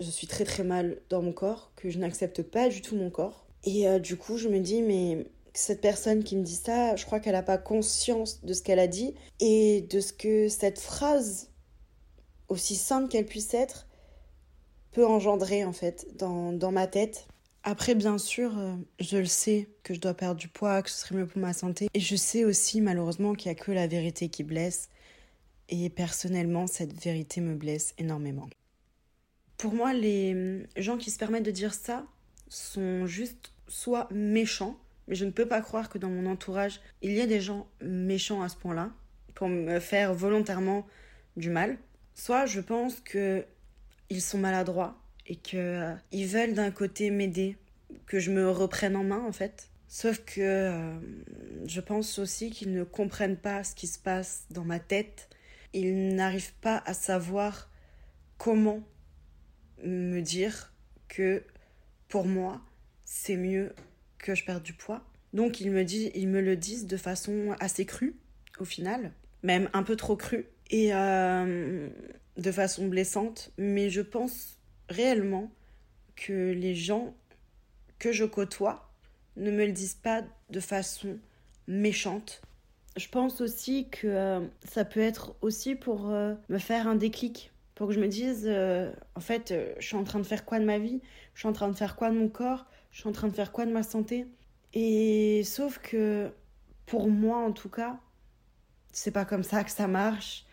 je 0.00 0.10
suis 0.10 0.26
très 0.26 0.44
très 0.44 0.64
mal 0.64 0.98
dans 1.08 1.22
mon 1.22 1.32
corps, 1.32 1.72
que 1.76 1.90
je 1.90 1.98
n'accepte 1.98 2.42
pas 2.42 2.68
du 2.68 2.82
tout 2.82 2.96
mon 2.96 3.10
corps. 3.10 3.46
Et 3.64 3.86
euh, 3.86 3.98
du 3.98 4.16
coup, 4.16 4.38
je 4.38 4.48
me 4.48 4.60
dis, 4.60 4.82
mais 4.82 5.26
cette 5.52 5.80
personne 5.80 6.24
qui 6.24 6.36
me 6.36 6.42
dit 6.42 6.54
ça, 6.54 6.96
je 6.96 7.04
crois 7.04 7.20
qu'elle 7.20 7.34
n'a 7.34 7.42
pas 7.42 7.58
conscience 7.58 8.42
de 8.44 8.52
ce 8.54 8.62
qu'elle 8.62 8.78
a 8.78 8.86
dit 8.86 9.14
et 9.40 9.82
de 9.82 10.00
ce 10.00 10.12
que 10.12 10.48
cette 10.48 10.78
phrase, 10.78 11.50
aussi 12.48 12.76
simple 12.76 13.08
qu'elle 13.08 13.26
puisse 13.26 13.52
être, 13.54 13.86
peut 14.92 15.06
engendrer 15.06 15.64
en 15.64 15.72
fait 15.72 16.06
dans 16.16 16.72
ma 16.72 16.86
tête. 16.86 17.26
Après, 17.62 17.94
bien 17.94 18.16
sûr, 18.16 18.58
euh, 18.58 18.74
je 19.00 19.18
le 19.18 19.26
sais 19.26 19.68
que 19.82 19.92
je 19.92 20.00
dois 20.00 20.14
perdre 20.14 20.40
du 20.40 20.48
poids, 20.48 20.82
que 20.82 20.88
ce 20.88 21.00
serait 21.00 21.14
mieux 21.14 21.26
pour 21.26 21.40
ma 21.40 21.52
santé. 21.52 21.88
Et 21.92 22.00
je 22.00 22.16
sais 22.16 22.44
aussi, 22.44 22.80
malheureusement, 22.80 23.34
qu'il 23.34 23.52
n'y 23.52 23.58
a 23.58 23.60
que 23.62 23.70
la 23.70 23.86
vérité 23.86 24.28
qui 24.30 24.44
blesse. 24.44 24.88
Et 25.68 25.90
personnellement, 25.90 26.66
cette 26.66 26.94
vérité 27.00 27.40
me 27.40 27.54
blesse 27.54 27.94
énormément. 27.98 28.48
Pour 29.58 29.74
moi, 29.74 29.92
les 29.92 30.32
hum, 30.32 30.66
gens 30.76 30.96
qui 30.96 31.10
se 31.10 31.18
permettent 31.18 31.44
de 31.44 31.50
dire 31.50 31.74
ça 31.74 32.06
sont 32.48 33.06
juste 33.06 33.52
soit 33.68 34.08
méchants, 34.10 34.78
mais 35.06 35.14
je 35.14 35.26
ne 35.26 35.30
peux 35.30 35.46
pas 35.46 35.60
croire 35.60 35.90
que 35.90 35.98
dans 35.98 36.08
mon 36.08 36.30
entourage, 36.30 36.80
il 37.02 37.12
y 37.12 37.20
ait 37.20 37.26
des 37.26 37.40
gens 37.40 37.68
méchants 37.82 38.42
à 38.42 38.48
ce 38.48 38.56
point-là, 38.56 38.90
pour 39.34 39.48
me 39.48 39.78
faire 39.80 40.14
volontairement 40.14 40.86
du 41.36 41.50
mal. 41.50 41.76
Soit 42.14 42.46
je 42.46 42.60
pense 42.60 43.00
que 43.00 43.44
ils 44.08 44.22
sont 44.22 44.38
maladroits 44.38 44.99
et 45.30 45.36
que 45.36 45.56
euh, 45.56 45.94
ils 46.10 46.26
veulent 46.26 46.54
d'un 46.54 46.72
côté 46.72 47.10
m'aider, 47.10 47.56
que 48.06 48.18
je 48.18 48.32
me 48.32 48.50
reprenne 48.50 48.96
en 48.96 49.04
main 49.04 49.24
en 49.24 49.32
fait. 49.32 49.70
Sauf 49.86 50.18
que 50.24 50.40
euh, 50.40 50.92
je 51.66 51.80
pense 51.80 52.18
aussi 52.18 52.50
qu'ils 52.50 52.72
ne 52.72 52.82
comprennent 52.82 53.36
pas 53.36 53.62
ce 53.62 53.76
qui 53.76 53.86
se 53.86 53.98
passe 53.98 54.44
dans 54.50 54.64
ma 54.64 54.80
tête. 54.80 55.28
Ils 55.72 56.14
n'arrivent 56.16 56.54
pas 56.60 56.82
à 56.84 56.94
savoir 56.94 57.70
comment 58.38 58.82
me 59.84 60.20
dire 60.20 60.72
que 61.08 61.44
pour 62.08 62.26
moi, 62.26 62.60
c'est 63.04 63.36
mieux 63.36 63.72
que 64.18 64.34
je 64.34 64.44
perde 64.44 64.64
du 64.64 64.72
poids. 64.72 65.04
Donc 65.32 65.60
ils 65.60 65.70
me, 65.70 65.84
dit, 65.84 66.10
ils 66.16 66.28
me 66.28 66.40
le 66.40 66.56
disent 66.56 66.86
de 66.86 66.96
façon 66.96 67.54
assez 67.60 67.86
crue, 67.86 68.16
au 68.58 68.64
final, 68.64 69.12
même 69.44 69.70
un 69.74 69.84
peu 69.84 69.94
trop 69.94 70.16
crue, 70.16 70.46
et 70.70 70.92
euh, 70.92 71.88
de 72.36 72.52
façon 72.52 72.88
blessante. 72.88 73.52
Mais 73.58 73.90
je 73.90 74.00
pense 74.00 74.59
réellement 74.90 75.50
que 76.16 76.52
les 76.52 76.74
gens 76.74 77.14
que 77.98 78.12
je 78.12 78.24
côtoie 78.24 78.90
ne 79.36 79.50
me 79.50 79.64
le 79.64 79.72
disent 79.72 79.94
pas 79.94 80.22
de 80.50 80.60
façon 80.60 81.18
méchante. 81.66 82.42
Je 82.96 83.08
pense 83.08 83.40
aussi 83.40 83.88
que 83.88 84.06
euh, 84.06 84.40
ça 84.64 84.84
peut 84.84 85.00
être 85.00 85.34
aussi 85.40 85.76
pour 85.76 86.10
euh, 86.10 86.34
me 86.48 86.58
faire 86.58 86.88
un 86.88 86.96
déclic, 86.96 87.52
pour 87.74 87.88
que 87.88 87.94
je 87.94 88.00
me 88.00 88.08
dise, 88.08 88.44
euh, 88.46 88.92
en 89.14 89.20
fait, 89.20 89.54
je 89.78 89.86
suis 89.86 89.96
en 89.96 90.04
train 90.04 90.18
de 90.18 90.26
faire 90.26 90.44
quoi 90.44 90.58
de 90.58 90.64
ma 90.64 90.78
vie, 90.78 91.00
je 91.34 91.40
suis 91.40 91.48
en 91.48 91.52
train 91.52 91.68
de 91.68 91.76
faire 91.76 91.96
quoi 91.96 92.10
de 92.10 92.16
mon 92.16 92.28
corps, 92.28 92.66
je 92.90 93.00
suis 93.00 93.08
en 93.08 93.12
train 93.12 93.28
de 93.28 93.34
faire 93.34 93.52
quoi 93.52 93.64
de 93.64 93.72
ma 93.72 93.84
santé? 93.84 94.26
Et 94.74 95.42
sauf 95.44 95.78
que 95.78 96.30
pour 96.86 97.08
moi, 97.08 97.38
en 97.38 97.52
tout 97.52 97.68
cas, 97.68 97.98
c'est 98.92 99.12
pas 99.12 99.24
comme 99.24 99.44
ça 99.44 99.62
que 99.62 99.70
ça 99.70 99.86
marche. 99.86 100.44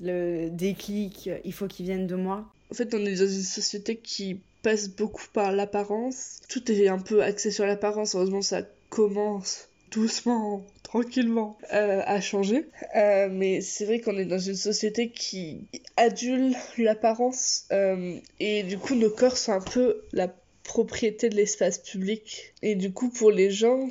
Le 0.00 0.48
déclic, 0.48 1.28
il 1.44 1.52
faut 1.52 1.66
qu'il 1.66 1.86
vienne 1.86 2.06
de 2.06 2.14
moi. 2.14 2.52
En 2.72 2.74
fait, 2.74 2.94
on 2.94 3.04
est 3.04 3.16
dans 3.16 3.28
une 3.28 3.42
société 3.42 3.98
qui 3.98 4.40
passe 4.62 4.88
beaucoup 4.88 5.26
par 5.34 5.52
l'apparence. 5.52 6.40
Tout 6.48 6.72
est 6.72 6.88
un 6.88 7.00
peu 7.00 7.22
axé 7.22 7.50
sur 7.50 7.66
l'apparence. 7.66 8.14
Heureusement, 8.14 8.40
ça 8.40 8.62
commence 8.88 9.68
doucement, 9.90 10.64
tranquillement, 10.82 11.58
euh, 11.74 12.00
à 12.06 12.22
changer. 12.22 12.64
Euh, 12.96 13.28
mais 13.30 13.60
c'est 13.60 13.84
vrai 13.84 14.00
qu'on 14.00 14.16
est 14.16 14.24
dans 14.24 14.38
une 14.38 14.56
société 14.56 15.10
qui 15.10 15.66
adule 15.98 16.54
l'apparence. 16.78 17.64
Euh, 17.72 18.16
et 18.40 18.62
du 18.62 18.78
coup, 18.78 18.94
nos 18.94 19.10
corps 19.10 19.36
sont 19.36 19.52
un 19.52 19.60
peu 19.60 20.00
la 20.14 20.34
propriété 20.64 21.28
de 21.28 21.36
l'espace 21.36 21.76
public. 21.76 22.54
Et 22.62 22.74
du 22.74 22.90
coup, 22.90 23.10
pour 23.10 23.30
les 23.30 23.50
gens, 23.50 23.86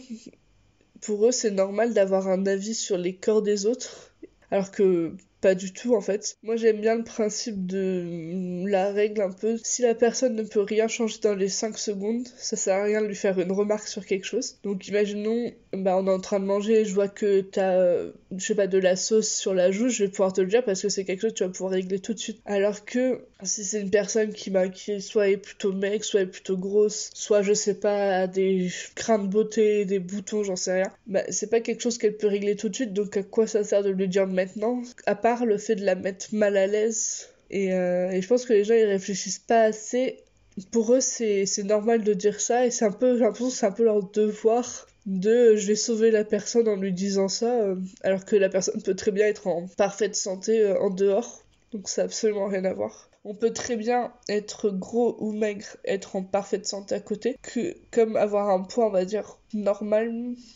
pour 1.01 1.27
eux, 1.27 1.31
c'est 1.31 1.51
normal 1.51 1.93
d'avoir 1.93 2.27
un 2.27 2.47
avis 2.47 2.73
sur 2.73 2.97
les 2.97 3.13
corps 3.13 3.43
des 3.43 3.67
autres. 3.67 4.11
Alors 4.49 4.71
que 4.71 5.13
pas 5.41 5.55
du 5.55 5.73
tout 5.73 5.95
en 5.95 6.01
fait. 6.01 6.37
Moi 6.43 6.55
j'aime 6.55 6.79
bien 6.79 6.95
le 6.95 7.03
principe 7.03 7.65
de 7.65 8.63
la 8.67 8.91
règle 8.91 9.21
un 9.21 9.31
peu. 9.31 9.57
Si 9.63 9.81
la 9.81 9.95
personne 9.95 10.35
ne 10.35 10.43
peut 10.43 10.61
rien 10.61 10.87
changer 10.87 11.17
dans 11.21 11.35
les 11.35 11.49
5 11.49 11.77
secondes, 11.77 12.27
ça 12.37 12.55
sert 12.55 12.75
à 12.75 12.83
rien 12.83 13.01
de 13.01 13.07
lui 13.07 13.15
faire 13.15 13.39
une 13.39 13.51
remarque 13.51 13.87
sur 13.87 14.05
quelque 14.05 14.25
chose. 14.25 14.57
Donc 14.63 14.87
imaginons, 14.87 15.51
bah 15.73 15.97
on 15.97 16.07
est 16.07 16.11
en 16.11 16.19
train 16.19 16.39
de 16.39 16.45
manger 16.45 16.81
et 16.81 16.85
je 16.85 16.93
vois 16.93 17.07
que 17.07 17.41
t'as, 17.41 17.73
euh, 17.73 18.11
je 18.37 18.45
sais 18.45 18.55
pas, 18.55 18.67
de 18.67 18.77
la 18.77 18.95
sauce 18.95 19.29
sur 19.29 19.53
la 19.53 19.71
joue, 19.71 19.89
je 19.89 20.03
vais 20.03 20.09
pouvoir 20.09 20.31
te 20.31 20.41
le 20.41 20.47
dire 20.47 20.63
parce 20.63 20.81
que 20.81 20.89
c'est 20.89 21.03
quelque 21.03 21.21
chose 21.21 21.31
que 21.31 21.37
tu 21.37 21.43
vas 21.43 21.49
pouvoir 21.49 21.73
régler 21.73 21.99
tout 21.99 22.13
de 22.13 22.19
suite. 22.19 22.41
Alors 22.45 22.85
que 22.85 23.21
si 23.43 23.63
c'est 23.63 23.81
une 23.81 23.89
personne 23.89 24.33
qui, 24.33 24.51
qui 24.73 25.01
soit 25.01 25.29
est 25.29 25.37
plutôt 25.37 25.73
mec, 25.73 26.03
soit 26.03 26.21
est 26.21 26.25
plutôt 26.27 26.57
grosse, 26.57 27.09
soit 27.13 27.41
je 27.41 27.53
sais 27.53 27.75
pas, 27.75 28.21
a 28.21 28.27
des 28.27 28.69
crins 28.95 29.19
de 29.19 29.27
beauté, 29.27 29.85
des 29.85 29.99
boutons, 29.99 30.43
j'en 30.43 30.55
sais 30.55 30.73
rien, 30.73 30.91
bah 31.07 31.23
c'est 31.29 31.49
pas 31.49 31.59
quelque 31.61 31.81
chose 31.81 31.97
qu'elle 31.97 32.17
peut 32.17 32.27
régler 32.27 32.55
tout 32.55 32.69
de 32.69 32.75
suite. 32.75 32.93
Donc 32.93 33.17
à 33.17 33.23
quoi 33.23 33.47
ça 33.47 33.63
sert 33.63 33.83
de 33.83 33.89
lui 33.89 34.07
dire 34.07 34.27
maintenant? 34.27 34.81
À 35.05 35.15
part 35.15 35.45
le 35.45 35.57
fait 35.57 35.75
de 35.75 35.85
la 35.85 35.95
mettre 35.95 36.27
mal 36.33 36.57
à 36.57 36.67
l'aise. 36.67 37.29
Et, 37.49 37.73
euh, 37.73 38.09
et, 38.11 38.21
je 38.21 38.27
pense 38.27 38.45
que 38.45 38.53
les 38.53 38.63
gens 38.63 38.75
ils 38.75 38.85
réfléchissent 38.85 39.39
pas 39.39 39.63
assez. 39.63 40.23
Pour 40.71 40.93
eux, 40.93 41.01
c'est 41.01 41.45
normal 41.63 42.03
de 42.03 42.13
dire 42.13 42.39
ça 42.39 42.65
et 42.65 42.71
c'est 42.71 42.85
un 42.85 42.91
peu, 42.91 43.17
j'ai 43.17 43.23
l'impression 43.23 43.49
que 43.49 43.53
c'est 43.55 43.65
un 43.65 43.71
peu 43.71 43.83
leur 43.83 44.03
devoir 44.11 44.87
de 45.05 45.55
je 45.55 45.67
vais 45.67 45.75
sauver 45.75 46.11
la 46.11 46.23
personne 46.23 46.67
en 46.67 46.75
lui 46.75 46.93
disant 46.93 47.27
ça, 47.27 47.61
euh, 47.61 47.75
alors 48.03 48.25
que 48.25 48.35
la 48.35 48.49
personne 48.49 48.81
peut 48.81 48.95
très 48.95 49.11
bien 49.11 49.25
être 49.25 49.47
en 49.47 49.67
parfaite 49.77 50.15
santé 50.15 50.61
euh, 50.61 50.79
en 50.79 50.89
dehors. 50.89 51.43
Donc 51.73 51.89
ça 51.89 52.01
n'a 52.01 52.05
absolument 52.05 52.47
rien 52.47 52.65
à 52.65 52.73
voir. 52.73 53.10
On 53.23 53.35
peut 53.35 53.53
très 53.53 53.75
bien 53.75 54.11
être 54.29 54.69
gros 54.69 55.15
ou 55.19 55.31
maigre, 55.31 55.77
être 55.85 56.15
en 56.15 56.23
parfaite 56.23 56.65
santé 56.65 56.95
à 56.95 56.99
côté, 56.99 57.37
que 57.41 57.75
comme 57.91 58.15
avoir 58.15 58.49
un 58.49 58.61
poids, 58.61 58.87
on 58.87 58.91
va 58.91 59.05
dire, 59.05 59.37
normal, 59.53 60.11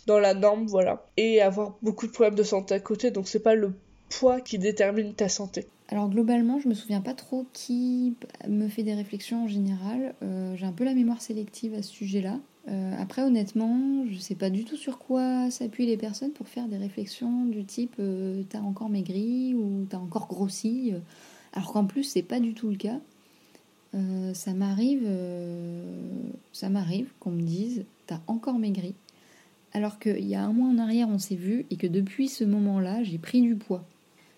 dans 0.07 0.19
la 0.19 0.33
norme, 0.33 0.65
voilà. 0.65 1.05
Et 1.17 1.41
avoir 1.41 1.77
beaucoup 1.83 2.07
de 2.07 2.11
problèmes 2.11 2.35
de 2.35 2.43
santé 2.43 2.73
à 2.73 2.79
côté, 2.79 3.11
donc 3.11 3.27
c'est 3.27 3.43
pas 3.43 3.55
le 3.55 3.73
poids 4.09 4.41
qui 4.41 4.57
détermine 4.57 5.13
ta 5.13 5.29
santé 5.29 5.67
Alors 5.89 6.09
globalement, 6.09 6.59
je 6.59 6.67
me 6.67 6.73
souviens 6.73 7.01
pas 7.01 7.13
trop 7.13 7.45
qui 7.53 8.15
me 8.47 8.67
fait 8.67 8.83
des 8.83 8.93
réflexions 8.93 9.43
en 9.43 9.47
général. 9.47 10.15
Euh, 10.23 10.55
j'ai 10.55 10.65
un 10.65 10.71
peu 10.71 10.83
la 10.83 10.93
mémoire 10.93 11.21
sélective 11.21 11.73
à 11.73 11.81
ce 11.81 11.91
sujet-là. 11.91 12.39
Euh, 12.67 12.95
après, 12.97 13.21
honnêtement, 13.21 14.05
je 14.09 14.17
sais 14.17 14.33
pas 14.33 14.49
du 14.49 14.65
tout 14.65 14.75
sur 14.75 14.97
quoi 14.97 15.51
s'appuient 15.51 15.85
les 15.85 15.97
personnes 15.97 16.31
pour 16.31 16.47
faire 16.47 16.67
des 16.67 16.77
réflexions 16.77 17.45
du 17.45 17.63
type 17.63 17.95
euh, 17.99 18.41
t'as 18.49 18.61
encore 18.61 18.89
maigri 18.89 19.53
ou 19.53 19.85
t'as 19.87 19.97
encore 19.97 20.27
grossi. 20.27 20.93
Alors 21.55 21.73
qu'en 21.73 21.85
plus, 21.85 22.03
c'est 22.03 22.21
pas 22.21 22.39
du 22.39 22.53
tout 22.53 22.69
le 22.69 22.75
cas. 22.75 22.99
ça 24.33 24.53
m'arrive, 24.53 25.07
ça 26.51 26.69
m'arrive 26.69 27.07
qu'on 27.19 27.31
me 27.31 27.41
dise 27.41 27.85
t'as 28.07 28.19
encore 28.27 28.59
maigri, 28.59 28.93
alors 29.73 29.99
qu'il 29.99 30.27
y 30.27 30.35
a 30.35 30.43
un 30.43 30.53
mois 30.53 30.67
en 30.67 30.77
arrière 30.77 31.09
on 31.09 31.17
s'est 31.17 31.35
vu 31.35 31.65
et 31.71 31.77
que 31.77 31.87
depuis 31.87 32.27
ce 32.27 32.43
moment-là 32.43 33.03
j'ai 33.03 33.17
pris 33.17 33.41
du 33.41 33.55
poids. 33.55 33.85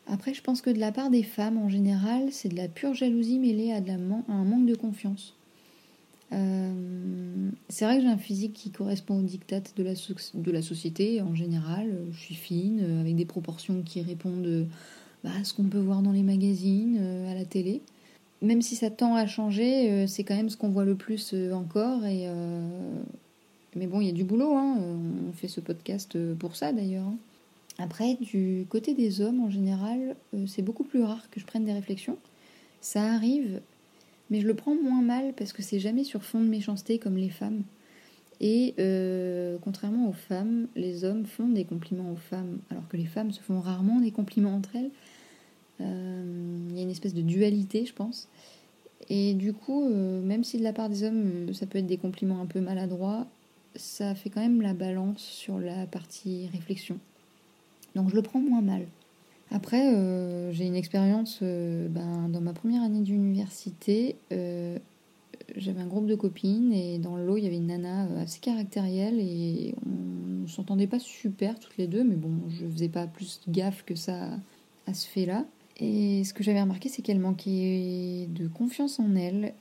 Après, 0.09 0.33
je 0.33 0.41
pense 0.41 0.61
que 0.61 0.69
de 0.69 0.79
la 0.79 0.91
part 0.91 1.09
des 1.09 1.23
femmes, 1.23 1.57
en 1.57 1.67
général, 1.67 2.31
c'est 2.31 2.47
de 2.47 2.55
la 2.55 2.69
pure 2.69 2.93
jalousie 2.93 3.39
mêlée 3.39 3.73
à, 3.73 3.77
un 3.77 4.43
manque 4.45 4.65
de 4.65 4.75
confiance. 4.75 5.35
Euh, 6.31 7.49
c'est 7.67 7.85
vrai 7.85 7.97
que 7.97 8.03
j'ai 8.03 8.09
un 8.09 8.17
physique 8.17 8.53
qui 8.53 8.71
correspond 8.71 9.19
aux 9.19 9.23
dictates 9.23 9.73
de 9.77 9.83
la, 9.83 9.93
de 9.93 10.51
la 10.51 10.61
société 10.61 11.21
en 11.21 11.35
général. 11.35 11.93
Je 12.11 12.19
suis 12.19 12.35
fine, 12.35 12.79
euh, 12.81 13.01
avec 13.01 13.15
des 13.15 13.25
proportions 13.25 13.81
qui 13.81 14.01
répondent 14.01 14.67
bah, 15.23 15.31
ce 15.43 15.53
qu'on 15.53 15.63
peut 15.63 15.79
voir 15.79 16.01
dans 16.01 16.11
les 16.11 16.23
magazines, 16.23 16.97
euh, 16.99 17.31
à 17.31 17.35
la 17.35 17.45
télé. 17.45 17.81
Même 18.41 18.61
si 18.61 18.75
ça 18.75 18.89
tend 18.89 19.15
à 19.15 19.25
changer, 19.25 20.05
c'est 20.05 20.23
quand 20.23 20.35
même 20.35 20.49
ce 20.49 20.57
qu'on 20.57 20.69
voit 20.69 20.85
le 20.85 20.93
plus 20.93 21.33
encore. 21.51 22.05
Et, 22.05 22.27
mais 23.75 23.87
bon, 23.87 23.99
il 23.99 24.05
y 24.05 24.09
a 24.11 24.13
du 24.13 24.25
boulot. 24.25 24.55
Hein. 24.55 24.77
On 25.27 25.33
fait 25.33 25.47
ce 25.47 25.59
podcast 25.59 26.15
pour 26.35 26.55
ça 26.55 26.71
d'ailleurs. 26.71 27.07
Hein. 27.07 27.17
Après, 27.79 28.15
du 28.15 28.65
côté 28.69 28.93
des 28.93 29.21
hommes, 29.21 29.41
en 29.41 29.49
général, 29.49 30.15
euh, 30.33 30.45
c'est 30.47 30.63
beaucoup 30.63 30.83
plus 30.83 31.03
rare 31.03 31.29
que 31.29 31.39
je 31.39 31.45
prenne 31.45 31.63
des 31.63 31.73
réflexions. 31.73 32.17
Ça 32.81 33.03
arrive, 33.13 33.61
mais 34.29 34.41
je 34.41 34.47
le 34.47 34.55
prends 34.55 34.75
moins 34.75 35.01
mal 35.01 35.33
parce 35.37 35.53
que 35.53 35.61
c'est 35.61 35.79
jamais 35.79 36.03
sur 36.03 36.23
fond 36.23 36.39
de 36.39 36.47
méchanceté 36.47 36.97
comme 36.97 37.17
les 37.17 37.29
femmes. 37.29 37.61
Et 38.39 38.75
euh, 38.79 39.57
contrairement 39.61 40.09
aux 40.09 40.13
femmes, 40.13 40.67
les 40.75 41.03
hommes 41.03 41.25
font 41.25 41.47
des 41.47 41.63
compliments 41.63 42.11
aux 42.11 42.17
femmes, 42.17 42.59
alors 42.69 42.87
que 42.87 42.97
les 42.97 43.05
femmes 43.05 43.31
se 43.31 43.41
font 43.41 43.59
rarement 43.59 43.99
des 43.99 44.11
compliments 44.11 44.55
entre 44.55 44.75
elles. 44.75 44.91
Euh, 45.81 46.67
il 46.69 46.75
y 46.75 46.79
a 46.79 46.83
une 46.83 46.89
espèce 46.89 47.13
de 47.13 47.21
dualité, 47.21 47.85
je 47.85 47.93
pense. 47.93 48.27
Et 49.09 49.33
du 49.33 49.53
coup, 49.53 49.87
même 49.87 50.43
si 50.43 50.57
de 50.57 50.63
la 50.63 50.73
part 50.73 50.89
des 50.89 51.03
hommes, 51.03 51.53
ça 51.53 51.65
peut 51.65 51.77
être 51.77 51.87
des 51.87 51.97
compliments 51.97 52.41
un 52.41 52.45
peu 52.45 52.59
maladroits, 52.59 53.25
ça 53.75 54.15
fait 54.15 54.29
quand 54.29 54.41
même 54.41 54.61
la 54.61 54.73
balance 54.73 55.21
sur 55.21 55.59
la 55.59 55.85
partie 55.85 56.47
réflexion. 56.51 56.99
Donc 57.95 58.09
je 58.09 58.15
le 58.15 58.21
prends 58.21 58.39
moins 58.39 58.61
mal. 58.61 58.85
Après, 59.51 59.93
euh, 59.93 60.51
j'ai 60.51 60.65
une 60.65 60.75
expérience 60.75 61.39
euh, 61.41 61.87
ben, 61.87 62.27
dans 62.29 62.41
ma 62.41 62.53
première 62.53 62.83
année 62.83 63.01
d'université. 63.01 64.17
Euh, 65.49 65.53
j'avais 65.57 65.81
un 65.81 65.87
groupe 65.87 66.07
de 66.07 66.15
copines 66.15 66.73
et 66.73 66.97
dans 66.99 67.15
le 67.15 67.25
lot, 67.25 67.37
il 67.37 67.43
y 67.43 67.47
avait 67.47 67.57
une 67.57 67.67
nana 67.67 68.07
assez 68.19 68.39
caractérielle 68.39 69.19
et 69.19 69.75
on 69.85 70.41
ne 70.43 70.47
s'entendait 70.47 70.87
pas 70.87 70.99
super 70.99 71.59
toutes 71.59 71.77
les 71.77 71.87
deux, 71.87 72.03
mais 72.03 72.15
bon, 72.15 72.31
je 72.49 72.65
faisais 72.67 72.89
pas 72.89 73.07
plus 73.07 73.41
gaffe 73.47 73.83
que 73.85 73.95
ça 73.95 74.31
à 74.85 74.93
ce 74.93 75.07
fait-là. 75.07 75.45
Et 75.79 76.23
ce 76.23 76.33
que 76.33 76.43
j'avais 76.43 76.61
remarqué, 76.61 76.89
c'est 76.89 77.01
qu'elle 77.01 77.19
manquait 77.19 78.27
de 78.29 78.47
confiance 78.47 78.99
en 78.99 79.15
elle 79.15 79.53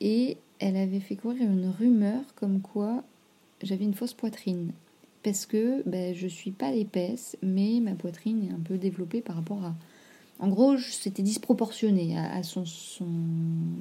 et 0.00 0.36
elle 0.58 0.76
avait 0.76 1.00
fait 1.00 1.16
courir 1.16 1.50
une 1.50 1.68
rumeur 1.68 2.22
comme 2.36 2.60
quoi 2.60 3.02
j'avais 3.62 3.84
une 3.84 3.94
fausse 3.94 4.14
poitrine 4.14 4.72
parce 5.22 5.46
que 5.46 5.82
ben, 5.88 6.14
je 6.14 6.26
suis 6.26 6.50
pas 6.50 6.72
épaisse, 6.72 7.36
mais 7.42 7.80
ma 7.80 7.94
poitrine 7.94 8.48
est 8.48 8.52
un 8.52 8.60
peu 8.60 8.78
développée 8.78 9.20
par 9.20 9.36
rapport 9.36 9.64
à. 9.64 9.74
En 10.40 10.48
gros, 10.48 10.78
c'était 10.78 11.22
disproportionné 11.22 12.18
à, 12.18 12.42
son, 12.42 12.64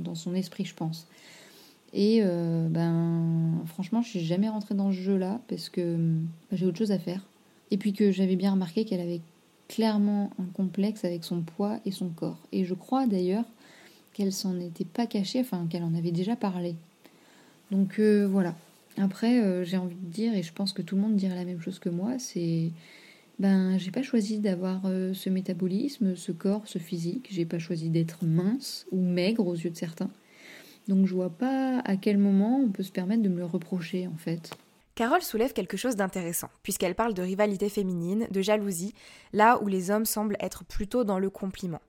dans 0.04 0.16
son 0.16 0.36
esprit, 0.36 0.66
je 0.66 0.75
pense. 0.75 1.08
Et 1.94 2.20
euh, 2.22 2.68
ben, 2.70 3.63
franchement, 3.66 4.01
je 4.01 4.10
suis 4.10 4.25
jamais 4.25 4.50
rentrée 4.50 4.75
dans 4.75 4.92
ce 4.92 4.98
jeu-là 4.98 5.39
parce 5.48 5.70
que 5.70 5.96
ben, 5.96 6.28
j'ai 6.51 6.66
autre 6.66 6.78
chose 6.78 6.92
à 6.92 7.00
faire. 7.00 7.22
Et 7.72 7.78
puis 7.78 7.94
que 7.94 8.12
j'avais 8.12 8.36
bien 8.36 8.51
remarqué 8.51 8.84
qu'elle 8.86 9.00
avait 9.00 9.22
clairement 9.68 10.32
un 10.39 10.46
complexe 10.54 11.06
avec 11.06 11.24
son 11.24 11.42
poids 11.42 11.80
et 11.86 11.92
son 11.92 12.10
corps. 12.10 12.39
Et 12.51 12.66
je 12.66 12.74
crois 12.74 13.08
d'ailleurs 13.08 13.46
qu'elle 14.13 14.34
s'en 14.34 14.60
était 14.60 14.86
pas 14.86 15.08
cachée, 15.08 15.39
enfin 15.39 15.66
qu'elle 15.70 15.84
en 15.84 15.96
avait 15.96 16.12
déjà 16.12 16.36
parlé. 16.36 16.75
Donc 17.72 18.00
euh, 18.00 18.28
voilà, 18.28 18.56
après, 18.98 19.42
euh, 19.42 19.63
j'ai 19.63 19.78
envie 19.78 19.96
de 19.96 20.12
dire, 20.12 20.34
et 20.34 20.44
je 20.44 20.51
pense 20.51 20.74
que 20.74 20.82
tout 20.82 20.96
le 20.96 21.01
monde 21.01 21.16
dirait 21.16 21.36
la 21.36 21.46
même 21.46 21.62
chose 21.62 21.80
que 21.80 21.89
moi, 21.89 22.20
c'est 22.20 22.72
ben 23.39 23.77
j'ai 23.77 23.91
pas 23.91 24.03
choisi 24.03 24.39
d'avoir 24.39 24.81
euh, 24.86 25.13
ce 25.13 25.29
métabolisme, 25.29 26.15
ce 26.15 26.31
corps, 26.31 26.63
ce 26.65 26.77
physique, 26.77 27.27
j'ai 27.31 27.46
pas 27.46 27.60
choisi 27.60 27.89
d'être 27.89 28.25
mince 28.25 28.86
ou 28.91 29.01
maigre 29.01 29.48
aux 29.48 29.55
yeux 29.55 29.69
de 29.69 29.77
certains. 29.77 30.12
Donc 30.88 31.05
je 31.05 31.13
vois 31.13 31.29
pas 31.29 31.79
à 31.79 31.96
quel 31.96 32.17
moment 32.17 32.60
on 32.60 32.69
peut 32.69 32.84
se 32.84 32.91
permettre 32.91 33.24
de 33.24 33.29
me 33.29 33.38
le 33.38 33.46
reprocher 33.46 34.08
en 34.08 34.17
fait. 34.17 34.51
Carole 34.96 35.22
soulève 35.22 35.53
quelque 35.53 35.77
chose 35.77 35.96
d'intéressant, 35.96 36.50
puisqu'elle 36.62 36.96
parle 36.96 37.13
de 37.13 37.22
rivalité 37.22 37.69
féminine, 37.69 38.27
de 38.31 38.41
jalousie, 38.41 38.93
là 39.31 39.62
où 39.62 39.67
les 39.67 39.91
hommes 39.91 40.05
semblent 40.05 40.36
être 40.41 40.65
plutôt 40.65 41.05
dans 41.05 41.19
le 41.19 41.29
compliment. 41.29 41.79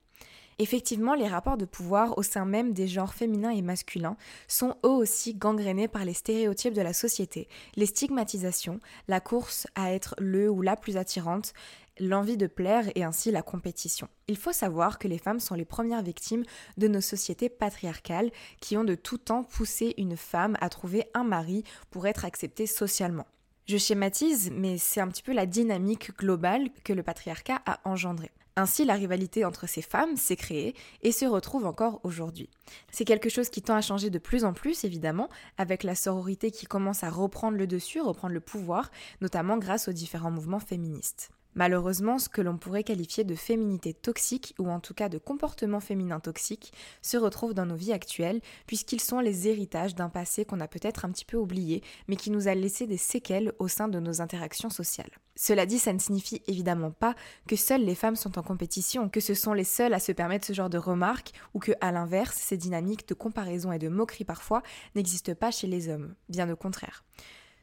Effectivement, 0.63 1.15
les 1.15 1.27
rapports 1.27 1.57
de 1.57 1.65
pouvoir 1.65 2.19
au 2.19 2.23
sein 2.23 2.45
même 2.45 2.75
des 2.75 2.87
genres 2.87 3.15
féminins 3.15 3.49
et 3.49 3.63
masculins 3.63 4.19
sont 4.47 4.77
eux 4.85 4.91
aussi 4.91 5.33
gangrénés 5.33 5.89
par 5.89 6.05
les 6.05 6.13
stéréotypes 6.13 6.75
de 6.75 6.83
la 6.83 6.93
société, 6.93 7.49
les 7.77 7.87
stigmatisations, 7.87 8.79
la 9.09 9.21
course 9.21 9.67
à 9.75 9.95
être 9.95 10.15
le 10.19 10.51
ou 10.51 10.61
la 10.61 10.77
plus 10.77 10.99
attirante, 10.99 11.55
l'envie 11.99 12.37
de 12.37 12.47
plaire 12.47 12.91
et 12.95 13.05
ainsi 13.05 13.31
la 13.31 13.41
compétition. 13.41 14.09
Il 14.29 14.37
faut 14.37 14.53
savoir 14.53 14.99
que 14.99 15.09
les 15.09 15.17
femmes 15.17 15.41
sont 15.41 15.55
les 15.55 15.65
premières 15.65 16.03
victimes 16.03 16.45
de 16.77 16.89
nos 16.89 17.01
sociétés 17.01 17.49
patriarcales 17.49 18.31
qui 18.61 18.77
ont 18.77 18.85
de 18.85 18.95
tout 18.95 19.17
temps 19.17 19.45
poussé 19.45 19.95
une 19.97 20.19
femme 20.19 20.59
à 20.61 20.69
trouver 20.69 21.07
un 21.15 21.25
mari 21.25 21.65
pour 21.91 22.07
être 22.07 22.27
acceptée 22.27 22.67
socialement. 22.67 23.27
Je 23.65 23.79
schématise, 23.79 24.51
mais 24.53 24.77
c'est 24.77 25.01
un 25.01 25.09
petit 25.09 25.23
peu 25.23 25.33
la 25.33 25.47
dynamique 25.47 26.15
globale 26.19 26.69
que 26.85 26.93
le 26.93 27.03
patriarcat 27.03 27.63
a 27.65 27.81
engendrée. 27.89 28.31
Ainsi, 28.61 28.85
la 28.85 28.93
rivalité 28.93 29.47
entre 29.47 29.67
ces 29.67 29.81
femmes 29.81 30.19
s'est 30.19 30.37
créée 30.37 30.75
et 31.01 31.13
se 31.13 31.25
retrouve 31.25 31.65
encore 31.65 31.99
aujourd'hui. 32.03 32.51
C'est 32.93 33.07
quelque 33.07 33.31
chose 33.31 33.49
qui 33.49 33.63
tend 33.63 33.75
à 33.75 33.81
changer 33.81 34.11
de 34.11 34.19
plus 34.19 34.45
en 34.45 34.53
plus, 34.53 34.85
évidemment, 34.85 35.31
avec 35.57 35.83
la 35.83 35.95
sororité 35.95 36.51
qui 36.51 36.67
commence 36.67 37.03
à 37.03 37.09
reprendre 37.09 37.57
le 37.57 37.67
dessus, 37.67 38.03
reprendre 38.03 38.35
le 38.35 38.41
pouvoir, 38.41 38.91
notamment 39.23 39.57
grâce 39.57 39.89
aux 39.89 39.93
différents 39.93 40.31
mouvements 40.31 40.61
féministes. 40.61 41.31
Malheureusement, 41.55 42.19
ce 42.19 42.29
que 42.29 42.41
l'on 42.41 42.59
pourrait 42.59 42.85
qualifier 42.85 43.25
de 43.25 43.35
féminité 43.35 43.93
toxique, 43.93 44.55
ou 44.59 44.71
en 44.71 44.81
tout 44.81 44.95
cas 44.95 45.09
de 45.09 45.19
comportement 45.19 45.81
féminin 45.81 46.21
toxique, 46.21 46.73
se 47.03 47.17
retrouve 47.17 47.55
dans 47.55 47.67
nos 47.67 47.75
vies 47.75 47.93
actuelles, 47.93 48.41
puisqu'ils 48.67 49.01
sont 49.01 49.21
les 49.21 49.49
héritages 49.49 49.95
d'un 49.95 50.09
passé 50.09 50.45
qu'on 50.45 50.61
a 50.61 50.69
peut-être 50.69 51.05
un 51.05 51.11
petit 51.11 51.25
peu 51.25 51.37
oublié, 51.37 51.83
mais 52.07 52.17
qui 52.17 52.31
nous 52.31 52.49
a 52.49 52.55
laissé 52.55 52.87
des 52.87 52.97
séquelles 52.97 53.53
au 53.59 53.69
sein 53.69 53.89
de 53.89 53.99
nos 53.99 54.21
interactions 54.21 54.71
sociales. 54.71 55.11
Cela 55.35 55.67
dit, 55.67 55.79
ça 55.79 55.93
ne 55.93 55.99
signifie 55.99 56.43
évidemment 56.47 56.91
pas 56.91 57.15
que 57.49 57.57
seules 57.57 57.85
les 57.85 57.95
femmes 57.95 58.17
sont 58.17 58.39
en 58.39 58.43
compétition, 58.43 59.09
que 59.09 59.21
ce 59.21 59.35
sont 59.35 59.53
les 59.53 59.65
seules 59.65 59.95
à 59.95 59.99
se 60.01 60.13
permettre 60.13 60.47
ce 60.47 60.53
genre 60.53 60.71
de 60.71 60.79
remarques, 60.79 61.33
ou 61.55 61.59
que, 61.59 61.73
à 61.81 61.93
l'inverse, 61.93 62.37
ces 62.37 62.57
dynamiques 62.57 63.09
de 63.09 63.15
comparaison 63.15 63.73
et 63.73 63.79
de 63.79 63.89
moquerie 63.89 64.25
parfois 64.25 64.63
n'existent 64.95 65.35
pas 65.35 65.51
chez 65.51 65.67
les 65.67 65.89
hommes. 65.89 66.15
Bien 66.29 66.51
au 66.51 66.57
contraire. 66.57 67.05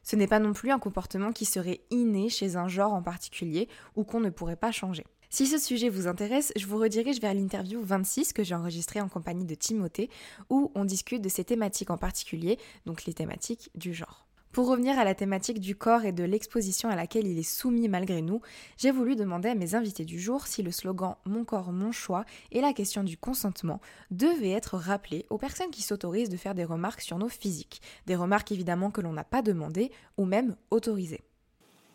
Ce 0.08 0.16
n'est 0.16 0.26
pas 0.26 0.38
non 0.38 0.54
plus 0.54 0.70
un 0.70 0.78
comportement 0.78 1.32
qui 1.32 1.44
serait 1.44 1.82
inné 1.90 2.30
chez 2.30 2.56
un 2.56 2.66
genre 2.66 2.94
en 2.94 3.02
particulier 3.02 3.68
ou 3.94 4.04
qu'on 4.04 4.20
ne 4.20 4.30
pourrait 4.30 4.56
pas 4.56 4.72
changer. 4.72 5.04
Si 5.28 5.46
ce 5.46 5.58
sujet 5.58 5.90
vous 5.90 6.06
intéresse, 6.06 6.50
je 6.56 6.64
vous 6.64 6.78
redirige 6.78 7.20
vers 7.20 7.34
l'interview 7.34 7.82
26 7.82 8.32
que 8.32 8.42
j'ai 8.42 8.54
enregistrée 8.54 9.02
en 9.02 9.10
compagnie 9.10 9.44
de 9.44 9.54
Timothée, 9.54 10.08
où 10.48 10.72
on 10.74 10.86
discute 10.86 11.20
de 11.20 11.28
ces 11.28 11.44
thématiques 11.44 11.90
en 11.90 11.98
particulier, 11.98 12.58
donc 12.86 13.04
les 13.04 13.12
thématiques 13.12 13.68
du 13.74 13.92
genre. 13.92 14.27
Pour 14.58 14.66
revenir 14.66 14.98
à 14.98 15.04
la 15.04 15.14
thématique 15.14 15.60
du 15.60 15.76
corps 15.76 16.04
et 16.04 16.10
de 16.10 16.24
l'exposition 16.24 16.88
à 16.88 16.96
laquelle 16.96 17.28
il 17.28 17.38
est 17.38 17.44
soumis 17.44 17.86
malgré 17.86 18.22
nous, 18.22 18.40
j'ai 18.76 18.90
voulu 18.90 19.14
demander 19.14 19.50
à 19.50 19.54
mes 19.54 19.76
invités 19.76 20.04
du 20.04 20.18
jour 20.18 20.48
si 20.48 20.64
le 20.64 20.72
slogan 20.72 21.14
Mon 21.26 21.44
corps, 21.44 21.70
mon 21.70 21.92
choix 21.92 22.24
et 22.50 22.60
la 22.60 22.72
question 22.72 23.04
du 23.04 23.16
consentement 23.16 23.80
devaient 24.10 24.50
être 24.50 24.76
rappelés 24.76 25.26
aux 25.30 25.38
personnes 25.38 25.70
qui 25.70 25.82
s'autorisent 25.82 26.28
de 26.28 26.36
faire 26.36 26.56
des 26.56 26.64
remarques 26.64 27.02
sur 27.02 27.18
nos 27.18 27.28
physiques, 27.28 27.80
des 28.06 28.16
remarques 28.16 28.50
évidemment 28.50 28.90
que 28.90 29.00
l'on 29.00 29.12
n'a 29.12 29.22
pas 29.22 29.42
demandées 29.42 29.92
ou 30.16 30.24
même 30.24 30.56
autorisées. 30.72 31.22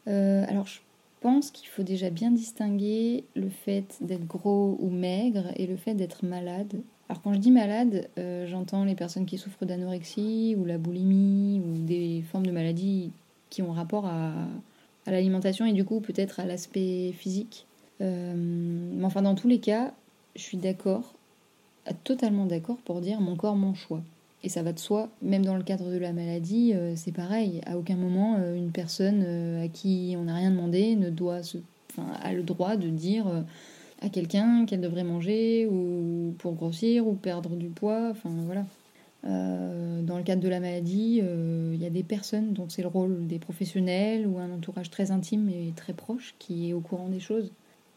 Euh, 0.07 0.45
alors 0.47 0.67
je 0.67 0.79
pense 1.19 1.51
qu'il 1.51 1.67
faut 1.67 1.83
déjà 1.83 2.09
bien 2.11 2.31
distinguer 2.31 3.25
le 3.35 3.49
fait 3.49 3.97
d'être 3.99 4.25
gros 4.25 4.77
ou 4.79 4.89
maigre 4.89 5.51
et 5.57 5.67
le 5.67 5.75
fait 5.75 5.95
d'être 5.95 6.23
malade 6.23 6.81
alors 7.09 7.21
quand 7.21 7.33
je 7.33 7.39
dis 7.39 7.51
malade, 7.51 8.07
euh, 8.17 8.47
j'entends 8.47 8.85
les 8.85 8.95
personnes 8.95 9.25
qui 9.25 9.37
souffrent 9.37 9.65
d'anorexie 9.65 10.55
ou 10.57 10.65
la 10.65 10.77
boulimie 10.77 11.61
ou 11.63 11.85
des 11.85 12.23
formes 12.31 12.45
de 12.45 12.51
maladies 12.51 13.11
qui 13.49 13.61
ont 13.61 13.71
rapport 13.71 14.05
à, 14.05 14.31
l'alimentation 15.05 15.65
et 15.65 15.73
du 15.73 15.83
coup 15.83 15.99
peut-être 15.99 16.39
à 16.39 16.45
l'aspect 16.45 17.11
physique. 17.11 17.65
Euh, 17.99 18.33
mais 18.35 19.03
enfin 19.03 19.21
dans 19.21 19.35
tous 19.35 19.49
les 19.49 19.59
cas, 19.59 19.93
je 20.37 20.41
suis 20.41 20.57
d'accord, 20.57 21.13
totalement 22.05 22.45
d'accord 22.45 22.77
pour 22.77 23.01
dire 23.01 23.19
mon 23.19 23.35
corps, 23.35 23.57
mon 23.57 23.73
choix. 23.73 24.01
Et 24.45 24.49
ça 24.49 24.63
va 24.63 24.71
de 24.71 24.79
soi, 24.79 25.09
même 25.21 25.43
dans 25.43 25.55
le 25.55 25.63
cadre 25.63 25.91
de 25.91 25.97
la 25.97 26.13
maladie, 26.13 26.71
euh, 26.73 26.93
c'est 26.95 27.11
pareil. 27.11 27.61
À 27.65 27.77
aucun 27.77 27.95
moment, 27.95 28.37
une 28.55 28.71
personne 28.71 29.23
à 29.61 29.67
qui 29.67 30.15
on 30.17 30.23
n'a 30.23 30.35
rien 30.35 30.51
demandé 30.51 30.95
ne 30.95 31.09
doit 31.09 31.43
se, 31.43 31.57
a 32.21 32.31
le 32.31 32.43
droit 32.43 32.77
de 32.77 32.87
dire 32.87 33.25
à 34.03 34.09
quelqu'un 34.09 34.65
qu'elle 34.65 34.81
devrait 34.81 35.03
manger 35.03 35.65
ou 35.65 36.35
pour 36.37 36.53
grossir 36.53 37.07
ou 37.07 37.13
perdre 37.13 37.55
du 37.55 37.69
poids. 37.69 38.09
Enfin 38.11 38.29
voilà. 38.45 38.65
Euh, 39.25 40.01
dans 40.01 40.17
le 40.17 40.23
cadre 40.23 40.41
de 40.41 40.49
la 40.49 40.59
maladie, 40.59 41.21
euh, 41.23 41.71
il 41.73 41.81
y 41.81 41.85
a 41.85 41.89
des 41.89 42.03
personnes 42.03 42.51
dont 42.51 42.67
c'est 42.67 42.81
le 42.81 42.89
rôle 42.89 43.25
des 43.25 43.39
professionnels 43.39 44.27
ou 44.27 44.37
un 44.37 44.51
entourage 44.51 44.89
très 44.89 45.11
intime 45.11 45.47
et 45.47 45.71
très 45.75 45.93
proche 45.93 46.35
qui 46.39 46.69
est 46.69 46.73
au 46.73 46.81
courant 46.81 47.07
des 47.07 47.21
choses. 47.21 47.53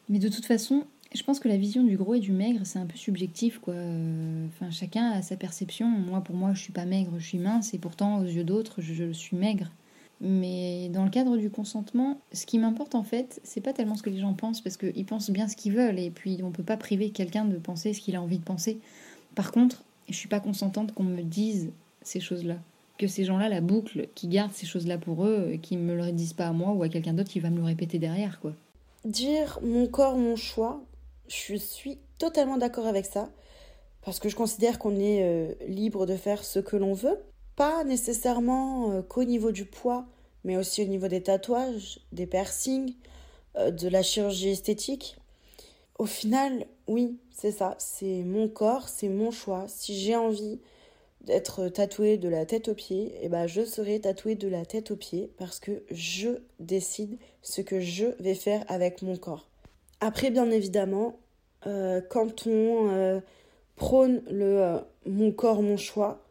Mais 0.09 0.21
de 0.21 0.29
toute 0.29 0.45
façon, 0.45 0.85
je 1.13 1.23
pense 1.25 1.41
que 1.41 1.49
la 1.49 1.57
vision 1.57 1.83
du 1.83 1.97
gros 1.97 2.15
et 2.15 2.21
du 2.21 2.31
maigre, 2.31 2.61
c'est 2.63 2.79
un 2.79 2.87
peu 2.87 2.97
subjectif, 2.97 3.59
quoi. 3.59 3.75
Enfin, 3.75 4.71
chacun 4.71 5.11
a 5.11 5.23
sa 5.23 5.37
perception. 5.37 5.89
Moi, 5.89 6.21
pour 6.21 6.37
moi, 6.37 6.55
je 6.55 6.61
suis 6.61 6.73
pas 6.73 6.85
maigre, 6.85 7.11
je 7.19 7.27
suis 7.27 7.39
mince, 7.39 7.75
et 7.75 7.79
pourtant, 7.79 8.21
aux 8.21 8.25
yeux 8.25 8.45
d'autres, 8.45 8.81
je 8.81 9.11
suis 9.11 9.37
maigre. 9.37 9.73
Mais 10.21 10.89
dans 10.89 11.05
le 11.05 11.11
cadre 11.11 11.37
du 11.37 11.51
consentement, 11.51 12.19
ce 12.33 12.47
qui 12.47 12.59
m'importe 12.59 12.95
en 12.95 13.03
fait, 13.03 13.41
c'est 13.45 13.61
pas 13.61 13.73
tellement 13.73 13.97
ce 13.97 14.03
que 14.03 14.11
les 14.11 14.21
gens 14.21 14.33
pensent, 14.33 14.61
parce 14.61 14.77
qu'ils 14.77 15.05
pensent 15.05 15.31
bien 15.31 15.47
ce 15.49 15.57
qu'ils 15.57 15.73
veulent, 15.73 15.99
et 15.99 16.11
puis 16.11 16.41
on 16.43 16.51
peut 16.51 16.63
pas 16.63 16.77
priver 16.77 17.11
quelqu'un 17.11 17.45
de 17.45 17.57
penser 17.57 17.93
ce 17.93 18.01
qu'il 18.01 18.17
a 18.17 18.23
envie 18.23 18.39
de 18.39 18.45
penser. 18.45 18.79
Par 19.35 19.53
contre, 19.53 19.85
je 20.09 20.15
suis 20.15 20.29
pas 20.29 20.41
consentante 20.41 20.93
qu'on 20.95 21.05
me 21.05 21.23
dise 21.23 21.71
ces 22.03 22.21
choses-là. 22.21 22.57
Que 22.99 23.07
ces 23.09 23.25
gens-là 23.25 23.51
la 23.51 23.61
boucle, 23.61 24.09
qui 24.15 24.29
gardent 24.29 24.55
ces 24.55 24.65
choses-là 24.65 24.97
pour 24.97 25.27
eux, 25.27 25.59
qui 25.61 25.77
me 25.77 25.95
le 25.95 26.13
disent 26.13 26.33
pas 26.33 26.47
à 26.47 26.53
moi 26.53 26.73
ou 26.73 26.83
à 26.83 26.89
quelqu'un 26.89 27.13
d'autre 27.13 27.31
qui 27.31 27.41
va 27.41 27.51
me 27.51 27.59
le 27.59 27.65
répéter 27.65 27.99
derrière, 27.99 28.41
quoi. 28.41 28.55
Dire 29.05 29.59
mon 29.63 29.87
corps, 29.87 30.17
mon 30.17 30.35
choix, 30.35 30.83
je 31.29 31.57
suis 31.57 31.99
totalement 32.19 32.57
d'accord 32.57 32.87
avec 32.87 33.05
ça, 33.05 33.29
parce 34.03 34.19
que 34.19 34.31
je 34.31 34.37
considère 34.37 34.79
qu'on 34.79 34.99
est 34.99 35.23
euh, 35.23 35.53
libre 35.69 36.07
de 36.07 36.17
faire 36.17 36.43
ce 36.43 36.59
que 36.59 36.77
l'on 36.77 36.95
veut, 36.95 37.19
pas 37.57 37.85
nécessairement 37.85 38.93
euh, 38.93 39.03
qu'au 39.03 39.25
niveau 39.25 39.51
du 39.51 39.65
poids, 39.65 40.07
mais 40.45 40.57
aussi 40.57 40.83
au 40.83 40.87
niveau 40.87 41.09
des 41.09 41.23
tatouages, 41.23 42.01
des 42.13 42.27
piercings, 42.27 42.95
euh, 43.57 43.71
de 43.71 43.89
la 43.89 44.03
chirurgie 44.03 44.51
esthétique. 44.51 45.17
Au 45.99 46.05
final, 46.05 46.67
oui, 46.87 47.19
c'est 47.33 47.51
ça, 47.51 47.75
c'est 47.79 48.23
mon 48.23 48.49
corps, 48.49 48.89
c'est 48.89 49.09
mon 49.09 49.31
choix. 49.31 49.65
Si 49.67 49.99
j'ai 49.99 50.15
envie 50.15 50.61
d'être 51.23 51.69
tatouée 51.69 52.19
de 52.19 52.29
la 52.29 52.45
tête 52.45 52.69
aux 52.69 52.75
pieds, 52.75 53.15
eh 53.23 53.29
ben 53.29 53.47
je 53.47 53.65
serai 53.65 53.99
tatouée 54.01 54.37
de 54.37 54.47
la 54.47 54.65
tête 54.65 54.91
aux 54.91 54.97
pieds 54.97 55.33
parce 55.39 55.59
que 55.59 55.83
je 55.91 56.29
décide 56.61 57.17
ce 57.43 57.63
que 57.63 57.81
je 57.81 58.07
vais 58.21 58.35
faire 58.35 58.65
avec 58.69 59.03
mon 59.03 59.17
corps. 59.17 59.49
Après, 60.01 60.31
bien 60.31 60.51
évidemment, 60.51 61.19
euh, 61.67 62.01
quand 62.11 62.47
on 62.47 63.21
prône 63.75 64.23
le 64.31 64.79
mon 65.07 65.33
corps, 65.33 65.63
mon 65.63 65.77
choix, 65.77 66.26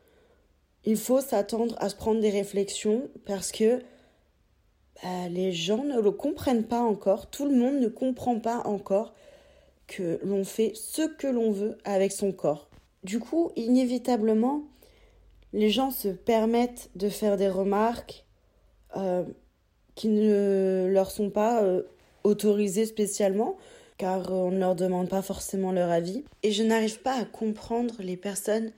il 0.85 0.97
faut 0.97 1.21
s'attendre 1.21 1.75
à 1.79 1.89
se 1.89 1.95
prendre 1.95 2.21
des 2.21 2.29
réflexions 2.29 3.09
parce 3.25 3.51
que 3.51 3.81
bah, 5.03 5.27
les 5.29 5.51
gens 5.51 5.83
ne 5.83 5.99
le 5.99 6.11
comprennent 6.11 6.63
pas 6.63 6.81
encore, 6.81 7.29
tout 7.29 7.45
le 7.45 7.55
monde 7.55 7.79
ne 7.79 7.87
comprend 7.87 8.39
pas 8.39 8.61
encore 8.65 9.13
que 9.87 10.19
l'on 10.23 10.43
fait 10.43 10.71
ce 10.75 11.01
que 11.03 11.27
l'on 11.27 11.51
veut 11.51 11.77
avec 11.83 12.11
son 12.11 12.31
corps. 12.31 12.69
Du 13.03 13.19
coup, 13.19 13.51
inévitablement, 13.55 14.63
les 15.53 15.69
gens 15.69 15.91
se 15.91 16.07
permettent 16.07 16.89
de 16.95 17.09
faire 17.09 17.37
des 17.37 17.49
remarques 17.49 18.25
euh, 18.95 19.23
qui 19.95 20.07
ne 20.07 20.87
leur 20.89 21.11
sont 21.11 21.29
pas 21.29 21.63
euh, 21.63 21.83
autorisées 22.23 22.85
spécialement, 22.85 23.57
car 23.97 24.31
on 24.31 24.51
ne 24.51 24.59
leur 24.59 24.75
demande 24.75 25.07
pas 25.07 25.21
forcément 25.21 25.71
leur 25.71 25.91
avis. 25.91 26.23
Et 26.43 26.51
je 26.51 26.63
n'arrive 26.63 27.01
pas 27.01 27.13
à 27.13 27.25
comprendre 27.25 27.95
les 27.99 28.17
personnes 28.17 28.71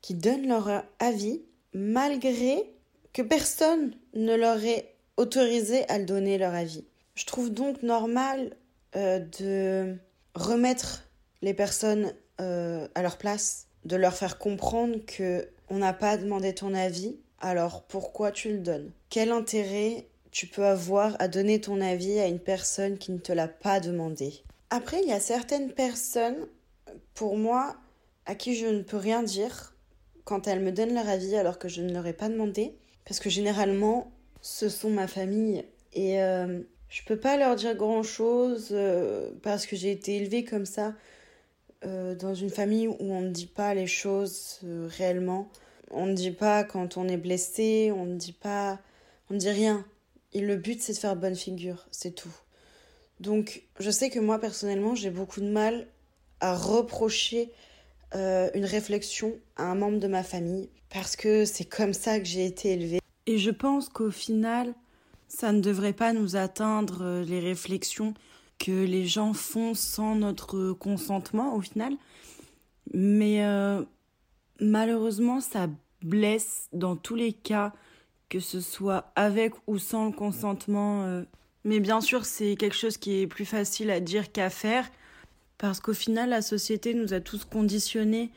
qui 0.00 0.14
donnent 0.14 0.46
leur 0.46 0.84
avis 0.98 1.42
malgré 1.74 2.70
que 3.12 3.22
personne 3.22 3.94
ne 4.14 4.34
leur 4.34 4.62
ait 4.64 4.94
autorisé 5.16 5.88
à 5.88 5.98
le 5.98 6.04
donner 6.04 6.38
leur 6.38 6.54
avis. 6.54 6.84
Je 7.14 7.26
trouve 7.26 7.50
donc 7.50 7.82
normal 7.82 8.56
euh, 8.96 9.18
de 9.38 9.96
remettre 10.34 11.04
les 11.42 11.54
personnes 11.54 12.12
euh, 12.40 12.88
à 12.94 13.02
leur 13.02 13.18
place, 13.18 13.66
de 13.84 13.96
leur 13.96 14.14
faire 14.14 14.38
comprendre 14.38 14.96
que 15.06 15.48
on 15.68 15.78
n'a 15.78 15.92
pas 15.92 16.16
demandé 16.16 16.54
ton 16.54 16.74
avis, 16.74 17.16
alors 17.40 17.82
pourquoi 17.82 18.30
tu 18.30 18.50
le 18.50 18.58
donnes? 18.58 18.90
Quel 19.08 19.30
intérêt 19.30 20.06
tu 20.30 20.46
peux 20.46 20.64
avoir 20.64 21.16
à 21.18 21.28
donner 21.28 21.60
ton 21.60 21.80
avis 21.80 22.18
à 22.18 22.26
une 22.26 22.38
personne 22.38 22.98
qui 22.98 23.12
ne 23.12 23.18
te 23.18 23.32
l'a 23.32 23.48
pas 23.48 23.80
demandé? 23.80 24.42
Après, 24.70 25.02
il 25.02 25.08
y 25.08 25.12
a 25.12 25.20
certaines 25.20 25.72
personnes, 25.72 26.46
pour 27.14 27.36
moi, 27.36 27.76
à 28.26 28.34
qui 28.34 28.54
je 28.54 28.66
ne 28.66 28.82
peux 28.82 28.96
rien 28.96 29.22
dire 29.22 29.71
quand 30.24 30.46
elles 30.46 30.60
me 30.60 30.72
donnent 30.72 30.94
leur 30.94 31.08
avis 31.08 31.36
alors 31.36 31.58
que 31.58 31.68
je 31.68 31.82
ne 31.82 31.92
leur 31.92 32.06
ai 32.06 32.12
pas 32.12 32.28
demandé. 32.28 32.74
Parce 33.04 33.20
que 33.20 33.30
généralement, 33.30 34.12
ce 34.40 34.68
sont 34.68 34.90
ma 34.90 35.06
famille. 35.06 35.64
Et 35.92 36.22
euh, 36.22 36.60
je 36.88 37.02
peux 37.04 37.18
pas 37.18 37.36
leur 37.36 37.56
dire 37.56 37.74
grand 37.74 38.02
chose 38.02 38.68
euh, 38.72 39.30
parce 39.42 39.66
que 39.66 39.76
j'ai 39.76 39.90
été 39.90 40.16
élevée 40.16 40.44
comme 40.44 40.66
ça 40.66 40.94
euh, 41.84 42.14
dans 42.14 42.34
une 42.34 42.50
famille 42.50 42.86
où 42.88 42.96
on 43.00 43.22
ne 43.22 43.30
dit 43.30 43.46
pas 43.46 43.74
les 43.74 43.86
choses 43.86 44.60
réellement. 44.62 45.50
On 45.90 46.06
ne 46.06 46.14
dit 46.14 46.30
pas 46.30 46.64
quand 46.64 46.96
on 46.96 47.08
est 47.08 47.16
blessé, 47.16 47.92
on 47.94 48.04
ne 48.04 48.16
dit 48.16 48.32
pas. 48.32 48.78
On 49.30 49.34
ne 49.34 49.38
dit 49.38 49.50
rien. 49.50 49.84
Et 50.32 50.40
le 50.40 50.56
but, 50.56 50.80
c'est 50.80 50.94
de 50.94 50.98
faire 50.98 51.16
bonne 51.16 51.36
figure, 51.36 51.86
c'est 51.90 52.14
tout. 52.14 52.34
Donc, 53.20 53.62
je 53.78 53.90
sais 53.90 54.08
que 54.10 54.18
moi, 54.18 54.40
personnellement, 54.40 54.94
j'ai 54.94 55.10
beaucoup 55.10 55.40
de 55.40 55.48
mal 55.48 55.86
à 56.40 56.56
reprocher 56.56 57.52
euh, 58.14 58.50
une 58.54 58.64
réflexion 58.64 59.34
à 59.56 59.64
un 59.64 59.74
membre 59.74 59.98
de 59.98 60.06
ma 60.06 60.22
famille 60.22 60.68
parce 60.90 61.16
que 61.16 61.44
c'est 61.44 61.64
comme 61.64 61.94
ça 61.94 62.18
que 62.18 62.26
j'ai 62.26 62.44
été 62.44 62.72
élevée. 62.72 63.00
Et 63.26 63.38
je 63.38 63.50
pense 63.50 63.88
qu'au 63.88 64.10
final, 64.10 64.74
ça 65.28 65.52
ne 65.52 65.60
devrait 65.60 65.92
pas 65.92 66.12
nous 66.12 66.36
atteindre 66.36 67.02
euh, 67.02 67.24
les 67.24 67.40
réflexions 67.40 68.14
que 68.58 68.84
les 68.84 69.06
gens 69.06 69.32
font 69.32 69.74
sans 69.74 70.14
notre 70.14 70.72
consentement 70.72 71.54
au 71.54 71.60
final. 71.60 71.94
Mais 72.92 73.44
euh, 73.44 73.82
malheureusement, 74.60 75.40
ça 75.40 75.68
blesse 76.02 76.68
dans 76.72 76.96
tous 76.96 77.14
les 77.14 77.32
cas, 77.32 77.72
que 78.28 78.40
ce 78.40 78.60
soit 78.60 79.12
avec 79.16 79.54
ou 79.66 79.78
sans 79.78 80.06
le 80.06 80.12
consentement. 80.12 81.22
Mais 81.64 81.80
bien 81.80 82.00
sûr, 82.00 82.24
c'est 82.24 82.56
quelque 82.56 82.76
chose 82.76 82.96
qui 82.96 83.20
est 83.20 83.26
plus 83.26 83.44
facile 83.44 83.90
à 83.90 84.00
dire 84.00 84.32
qu'à 84.32 84.50
faire, 84.50 84.88
parce 85.62 85.78
qu'au 85.78 85.94
final, 85.94 86.30
la 86.30 86.42
société 86.42 86.92
nous 86.92 87.14
a 87.14 87.20
tous 87.20 87.44
conditionnés 87.44 88.32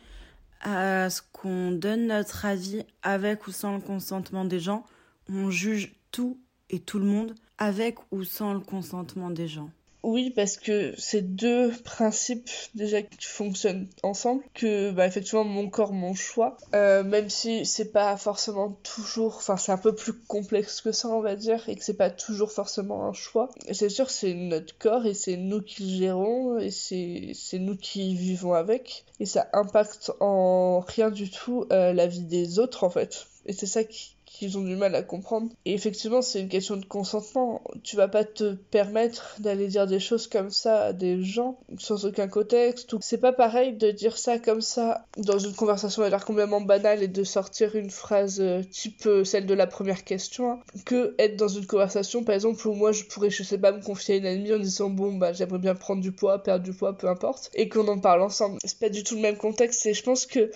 à 0.62 1.10
ce 1.10 1.24
qu'on 1.34 1.72
donne 1.72 2.06
notre 2.06 2.46
avis 2.46 2.84
avec 3.02 3.48
ou 3.48 3.52
sans 3.52 3.74
le 3.74 3.82
consentement 3.82 4.46
des 4.46 4.60
gens. 4.60 4.86
On 5.28 5.50
juge 5.50 5.96
tout 6.12 6.40
et 6.70 6.78
tout 6.78 7.00
le 7.00 7.06
monde 7.06 7.34
avec 7.58 7.98
ou 8.12 8.24
sans 8.24 8.54
le 8.54 8.60
consentement 8.60 9.32
des 9.32 9.48
gens. 9.48 9.72
Oui, 10.08 10.30
parce 10.30 10.58
que 10.58 10.94
c'est 11.00 11.24
deux 11.24 11.72
principes 11.84 12.52
déjà 12.76 13.02
qui 13.02 13.26
fonctionnent 13.26 13.88
ensemble. 14.04 14.44
Que, 14.54 14.92
bah, 14.92 15.08
effectivement, 15.08 15.44
mon 15.44 15.68
corps, 15.68 15.94
mon 15.94 16.14
choix. 16.14 16.58
Euh, 16.76 17.04
même 17.04 17.32
si 17.32 17.66
c'est 17.66 17.92
pas 17.92 18.16
forcément 18.16 18.78
toujours. 18.84 19.38
Enfin, 19.38 19.58
c'est 19.58 19.72
un 19.72 19.80
peu 19.80 19.96
plus 19.96 20.14
complexe 20.14 20.82
que 20.82 20.92
ça, 20.92 21.08
on 21.08 21.22
va 21.22 21.36
dire. 21.36 21.68
Et 21.68 21.76
que 21.76 21.84
c'est 21.84 21.98
pas 21.98 22.12
toujours 22.12 22.52
forcément 22.52 23.08
un 23.08 23.14
choix. 23.14 23.50
C'est 23.72 23.90
sûr, 23.90 24.12
c'est 24.12 24.36
notre 24.36 24.78
corps 24.78 25.08
et 25.08 25.16
c'est 25.16 25.38
nous 25.38 25.64
qui 25.64 25.82
le 25.82 25.98
gérons. 25.98 26.60
Et 26.60 26.70
c'est 26.70 27.60
nous 27.60 27.76
qui 27.76 28.14
vivons 28.14 28.54
avec. 28.54 29.06
Et 29.20 29.26
ça 29.26 29.48
impacte 29.54 30.12
en 30.20 30.82
rien 30.82 31.10
du 31.10 31.32
tout 31.32 31.66
euh, 31.72 31.94
la 31.94 32.06
vie 32.06 32.26
des 32.26 32.60
autres, 32.60 32.84
en 32.84 32.92
fait. 32.92 33.26
Et 33.48 33.54
c'est 33.54 33.66
ça 33.66 33.84
qui, 33.84 34.15
qu'ils 34.38 34.58
ont 34.58 34.62
du 34.62 34.76
mal 34.76 34.94
à 34.96 35.02
comprendre. 35.02 35.50
Et 35.66 35.74
effectivement, 35.74 36.22
c'est 36.22 36.42
une 36.42 36.50
question 36.50 36.78
de 36.78 36.86
consentement. 36.86 37.62
Tu 37.84 37.96
vas 37.96 38.08
pas 38.08 38.24
te 38.24 38.54
permettre 38.54 39.36
d'aller 39.40 39.68
dire 39.68 39.88
des 39.88 40.00
choses 40.00 40.28
comme 40.28 40.50
ça 40.50 40.86
à 40.86 40.94
des 40.94 41.24
gens 41.24 41.58
sans 41.78 42.06
aucun 42.06 42.28
contexte. 42.28 42.96
C'est 43.02 43.18
pas 43.18 43.34
pareil 43.34 43.74
de 43.74 43.92
dire 43.92 44.18
ça 44.18 44.40
comme 44.40 44.62
ça 44.62 45.06
dans 45.18 45.40
une 45.40 45.54
conversation 45.54 46.04
à 46.04 46.10
l'air 46.10 46.26
complètement 46.26 46.62
banale 46.62 47.04
et 47.04 47.08
de 47.08 47.24
sortir 47.24 47.76
une 47.76 47.90
phrase 47.90 48.42
euh, 48.42 48.62
type 48.64 49.06
euh, 49.06 49.24
celle 49.24 49.46
de 49.46 49.54
la 49.54 49.68
première 49.68 50.04
question 50.04 50.52
hein, 50.52 50.60
que 50.86 51.16
être 51.20 51.38
dans 51.38 51.48
une 51.48 51.66
conversation 51.66 52.24
par 52.24 52.36
exemple 52.36 52.68
où 52.68 52.74
moi 52.74 52.92
je 52.92 53.04
pourrais 53.04 53.30
je 53.30 53.44
sais 53.44 53.58
pas 53.58 53.72
me 53.72 53.82
confier 53.82 54.16
à 54.16 54.18
une 54.18 54.26
amie 54.26 54.54
en 54.54 54.60
disant 54.60 54.90
bon 54.90 55.14
bah 55.14 55.34
j'aimerais 55.34 55.60
bien 55.60 55.76
prendre 55.76 56.02
du 56.02 56.12
poids, 56.12 56.42
perdre 56.44 56.64
du 56.64 56.74
poids, 56.74 56.98
peu 56.98 57.08
importe 57.08 57.50
et 57.54 57.70
qu'on 57.70 57.88
en 57.88 58.00
parle 58.00 58.22
ensemble. 58.22 58.60
C'est 58.64 58.80
pas 58.80 58.90
du 58.90 59.04
tout 59.04 59.16
le 59.16 59.22
même 59.22 59.38
contexte 59.38 59.86
et 59.86 59.94
je 59.94 60.04
pense 60.04 60.26
que 60.26 60.52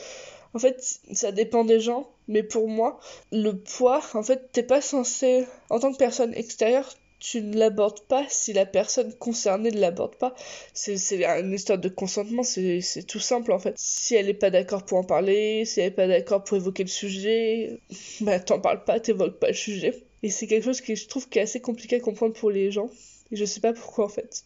en 0.53 0.59
fait, 0.59 0.99
ça 1.11 1.31
dépend 1.31 1.63
des 1.63 1.79
gens, 1.79 2.09
mais 2.27 2.43
pour 2.43 2.67
moi, 2.67 2.99
le 3.31 3.51
poids, 3.53 4.01
en 4.13 4.23
fait, 4.23 4.51
t'es 4.51 4.63
pas 4.63 4.81
censé, 4.81 5.45
en 5.69 5.79
tant 5.79 5.91
que 5.91 5.97
personne 5.97 6.33
extérieure, 6.33 6.95
tu 7.19 7.41
ne 7.41 7.57
l'abordes 7.57 7.99
pas 8.01 8.25
si 8.29 8.53
la 8.53 8.65
personne 8.65 9.13
concernée 9.15 9.71
ne 9.71 9.79
l'aborde 9.79 10.15
pas. 10.15 10.33
C'est 10.73 10.95
une 11.21 11.53
histoire 11.53 11.77
de 11.77 11.89
consentement, 11.89 12.43
c'est 12.43 13.05
tout 13.07 13.19
simple 13.19 13.51
en 13.51 13.59
fait. 13.59 13.75
Si 13.77 14.15
elle 14.15 14.27
n'est 14.27 14.33
pas 14.33 14.49
d'accord 14.49 14.85
pour 14.85 14.97
en 14.97 15.03
parler, 15.03 15.65
si 15.65 15.81
elle 15.81 15.87
n'est 15.87 15.95
pas 15.95 16.07
d'accord 16.07 16.43
pour 16.43 16.57
évoquer 16.57 16.83
le 16.83 16.89
sujet, 16.89 17.79
bah 18.21 18.39
t'en 18.39 18.59
parles 18.59 18.83
pas, 18.85 18.99
t'évoques 18.99 19.39
pas 19.39 19.49
le 19.49 19.53
sujet. 19.53 20.03
Et 20.23 20.29
c'est 20.29 20.47
quelque 20.47 20.63
chose 20.63 20.81
que 20.81 20.95
je 20.95 21.07
trouve 21.07 21.27
qui 21.29 21.39
est 21.39 21.43
assez 21.43 21.59
compliqué 21.59 21.97
à 21.97 21.99
comprendre 21.99 22.33
pour 22.33 22.51
les 22.51 22.71
gens. 22.71 22.89
Et 23.31 23.35
je 23.35 23.45
sais 23.45 23.59
pas 23.59 23.73
pourquoi 23.73 24.05
en 24.05 24.09
fait. 24.09 24.45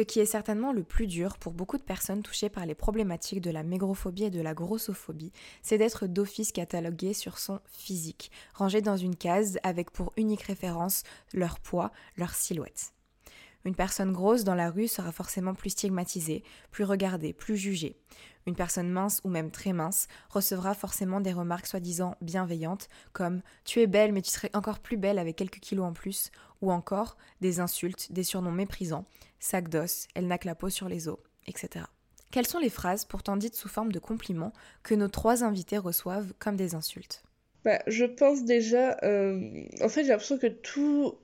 Ce 0.00 0.04
qui 0.06 0.18
est 0.18 0.24
certainement 0.24 0.72
le 0.72 0.82
plus 0.82 1.06
dur 1.06 1.36
pour 1.36 1.52
beaucoup 1.52 1.76
de 1.76 1.82
personnes 1.82 2.22
touchées 2.22 2.48
par 2.48 2.64
les 2.64 2.74
problématiques 2.74 3.42
de 3.42 3.50
la 3.50 3.62
mégrophobie 3.62 4.24
et 4.24 4.30
de 4.30 4.40
la 4.40 4.54
grossophobie, 4.54 5.30
c'est 5.60 5.76
d'être 5.76 6.06
d'office 6.06 6.52
catalogué 6.52 7.12
sur 7.12 7.36
son 7.36 7.60
physique, 7.66 8.30
rangé 8.54 8.80
dans 8.80 8.96
une 8.96 9.14
case 9.14 9.58
avec 9.62 9.90
pour 9.90 10.14
unique 10.16 10.44
référence 10.44 11.02
leur 11.34 11.60
poids, 11.60 11.92
leur 12.16 12.32
silhouette. 12.32 12.94
Une 13.64 13.74
personne 13.74 14.12
grosse 14.12 14.44
dans 14.44 14.54
la 14.54 14.70
rue 14.70 14.88
sera 14.88 15.12
forcément 15.12 15.54
plus 15.54 15.70
stigmatisée, 15.70 16.42
plus 16.70 16.84
regardée, 16.84 17.32
plus 17.32 17.56
jugée. 17.56 17.96
Une 18.46 18.56
personne 18.56 18.88
mince 18.88 19.20
ou 19.22 19.28
même 19.28 19.50
très 19.50 19.74
mince 19.74 20.08
recevra 20.30 20.74
forcément 20.74 21.20
des 21.20 21.32
remarques 21.32 21.66
soi-disant 21.66 22.16
bienveillantes 22.22 22.88
comme 23.12 23.42
Tu 23.64 23.80
es 23.80 23.86
belle 23.86 24.12
mais 24.12 24.22
tu 24.22 24.30
serais 24.30 24.50
encore 24.54 24.78
plus 24.78 24.96
belle 24.96 25.18
avec 25.18 25.36
quelques 25.36 25.60
kilos 25.60 25.84
en 25.84 25.92
plus 25.92 26.30
ou 26.62 26.72
encore 26.72 27.16
des 27.40 27.60
insultes, 27.60 28.12
des 28.12 28.24
surnoms 28.24 28.50
méprisants, 28.50 29.06
sac 29.38 29.68
d'os, 29.68 30.08
elle 30.14 30.26
n'a 30.26 30.38
que 30.38 30.46
la 30.46 30.54
peau 30.54 30.70
sur 30.70 30.88
les 30.88 31.08
os, 31.08 31.18
etc. 31.46 31.84
Quelles 32.30 32.46
sont 32.46 32.58
les 32.58 32.70
phrases 32.70 33.04
pourtant 33.04 33.36
dites 33.36 33.56
sous 33.56 33.68
forme 33.68 33.92
de 33.92 33.98
compliments 33.98 34.52
que 34.82 34.94
nos 34.94 35.08
trois 35.08 35.44
invités 35.44 35.78
reçoivent 35.78 36.32
comme 36.38 36.56
des 36.56 36.74
insultes? 36.74 37.22
Bah, 37.64 37.82
Je 37.86 38.04
pense 38.04 38.44
déjà, 38.44 38.96
euh, 39.02 39.64
en 39.82 39.88
fait 39.88 40.04
j'ai 40.04 40.10
l'impression 40.10 40.38
que 40.38 40.46
tout 40.46 41.14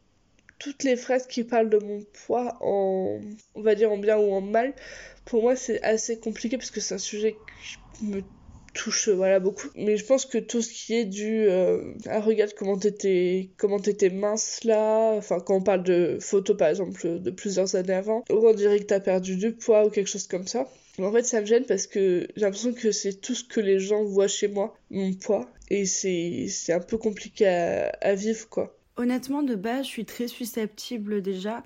toutes 0.59 0.85
les 0.85 0.97
phrases 0.97 1.27
qui 1.27 1.45
parlent 1.45 1.71
de 1.71 1.79
mon 1.79 2.03
poids 2.27 2.57
en, 2.61 3.21
on 3.55 3.63
va 3.63 3.75
dire 3.75 3.93
en 3.93 3.99
bien 3.99 4.19
ou 4.19 4.33
en 4.33 4.41
mal, 4.41 4.75
pour 5.25 5.43
moi 5.43 5.57
c'est 5.57 5.83
assez 5.83 6.19
compliqué 6.19 6.57
parce 6.57 6.71
que 6.71 6.81
c'est 6.81 6.95
un 6.95 6.99
sujet 6.99 7.37
qui 7.95 8.07
me 8.07 8.23
touche 8.77 9.09
voilà 9.09 9.41
beaucoup. 9.41 9.69
Mais 9.75 9.97
je 9.97 10.05
pense 10.05 10.27
que 10.27 10.39
tout 10.39 10.63
ce 10.63 10.73
qui 10.73 10.95
est 10.95 11.05
dû 11.05 11.47
euh, 11.49 11.95
à 12.07 12.21
regarde 12.21 12.53
comment 12.57 12.77
t'étais 12.79 13.51
comment 13.57 13.81
t'étais 13.81 14.11
mince 14.11 14.63
là 14.65 15.13
enfin 15.13 15.41
quand 15.41 15.57
on 15.57 15.63
parle 15.63 15.83
de 15.83 16.19
photos 16.21 16.57
par 16.57 16.69
exemple 16.69 17.19
de 17.21 17.31
plusieurs 17.31 17.75
années 17.75 17.95
avant 17.95 18.25
ou 18.31 18.47
on 18.47 18.55
dirait 18.55 18.79
que 18.79 18.85
t'as 18.85 19.01
perdu 19.01 19.37
du 19.37 19.53
poids 19.53 19.87
ou 19.87 19.91
quelque 19.91 20.09
chose 20.09 20.27
comme 20.27 20.47
ça. 20.47 20.69
En 20.99 21.13
fait 21.13 21.25
ça 21.25 21.41
me 21.41 21.47
gêne 21.47 21.65
parce 21.65 21.87
que 21.87 22.27
j'ai 22.37 22.43
l'impression 22.43 22.73
que 22.73 22.93
c'est 22.93 23.21
tout 23.21 23.35
ce 23.35 23.45
que 23.45 23.61
les 23.61 23.79
gens 23.79 24.05
voient 24.05 24.29
chez 24.29 24.49
moi 24.49 24.77
mon 24.91 25.13
poids 25.15 25.51
et 25.71 25.87
c'est 25.87 26.47
c'est 26.49 26.73
un 26.73 26.81
peu 26.81 26.99
compliqué 26.99 27.47
à, 27.47 27.89
à 28.01 28.15
vivre 28.15 28.49
quoi 28.49 28.76
Honnêtement, 28.97 29.43
de 29.43 29.55
base, 29.55 29.85
je 29.85 29.91
suis 29.91 30.05
très 30.07 30.29
susceptible 30.29 31.21
déjà. 31.21 31.63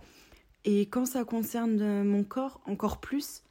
Et 0.64 0.82
quand 0.82 1.06
ça 1.06 1.24
concerne 1.24 2.02
mon 2.02 2.24
corps, 2.24 2.60
encore 2.66 2.98
plus, 3.00 3.42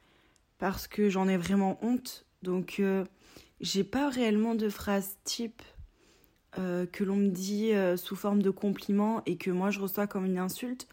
parce 0.58 0.88
que 0.88 1.10
j'en 1.10 1.28
ai 1.28 1.38
vraiment 1.38 1.80
honte. 1.82 2.26
Donc, 2.44 2.78
euh, 2.80 3.06
j'ai 3.62 3.84
pas 3.84 4.10
réellement 4.10 4.56
de 4.56 4.70
phrase 4.70 5.18
type 5.24 5.62
euh, 6.58 6.86
que 6.86 7.04
l'on 7.04 7.16
me 7.16 7.30
dit 7.30 7.74
euh, 7.74 7.98
sous 7.98 8.16
forme 8.16 8.42
de 8.42 8.50
compliment 8.50 9.22
et 9.26 9.38
que 9.38 9.52
moi 9.52 9.72
je 9.72 9.80
reçois 9.80 10.08
comme 10.08 10.26
une 10.26 10.38
insulte. 10.38 10.88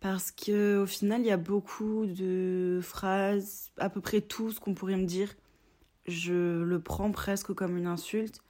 Parce 0.00 0.30
que 0.30 0.82
au 0.82 0.86
final, 0.86 1.22
il 1.22 1.26
y 1.26 1.30
a 1.30 1.38
beaucoup 1.38 2.04
de 2.04 2.80
phrases, 2.82 3.70
à 3.78 3.88
peu 3.88 4.02
près 4.02 4.20
tout 4.20 4.50
ce 4.52 4.60
qu'on 4.60 4.74
pourrait 4.74 4.96
me 4.96 5.06
dire, 5.06 5.34
je 6.06 6.62
le 6.62 6.78
prends 6.78 7.10
presque 7.10 7.54
comme 7.54 7.78
une 7.78 7.86
insulte 7.86 8.43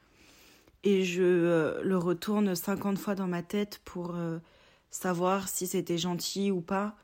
et 0.85 1.05
je 1.05 1.23
euh, 1.23 1.83
le 1.83 1.97
retourne 1.97 2.55
50 2.55 2.99
fois 2.99 3.15
dans 3.15 3.27
ma 3.27 3.43
tête 3.43 3.81
pour 3.85 4.15
euh, 4.15 4.39
savoir 4.91 5.49
si 5.49 5.67
c'était 5.67 5.99
gentil 5.99 6.51
ou 6.51 6.61
pas, 6.61 6.97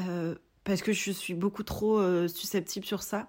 euh, 0.00 0.34
parce 0.64 0.82
que 0.82 0.92
je 0.92 1.10
suis 1.12 1.34
beaucoup 1.34 1.62
trop 1.62 2.00
susceptible 2.28 2.86
sur 2.86 3.02
ça. 3.02 3.28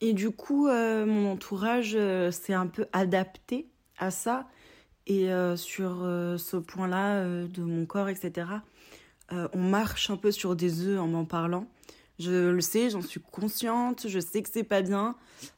Et 0.00 0.12
du 0.12 0.30
coup, 0.30 0.68
mon 0.68 1.32
entourage 1.32 1.96
s'est 2.30 2.52
un 2.52 2.66
peu 2.66 2.86
adapté 2.92 3.70
à 3.96 4.10
ça, 4.10 4.46
et 5.06 5.30
sur 5.56 6.00
ce 6.36 6.56
point-là 6.58 7.24
de 7.46 7.62
mon 7.62 7.86
corps, 7.86 8.10
etc., 8.10 8.46
on 9.30 9.58
marche 9.58 10.10
un 10.10 10.18
peu 10.18 10.32
sur 10.32 10.54
des 10.54 10.86
œufs 10.86 11.00
en 11.00 11.08
m'en 11.08 11.24
parlant. 11.24 11.66
Je 12.18 12.50
le 12.50 12.60
sais, 12.60 12.90
j'en 12.90 13.00
suis 13.00 13.20
consciente, 13.20 14.06
je 14.06 14.20
sais 14.20 14.42
que 14.42 14.50
c'est 14.52 14.64
pas 14.64 14.82
bien, 14.82 15.16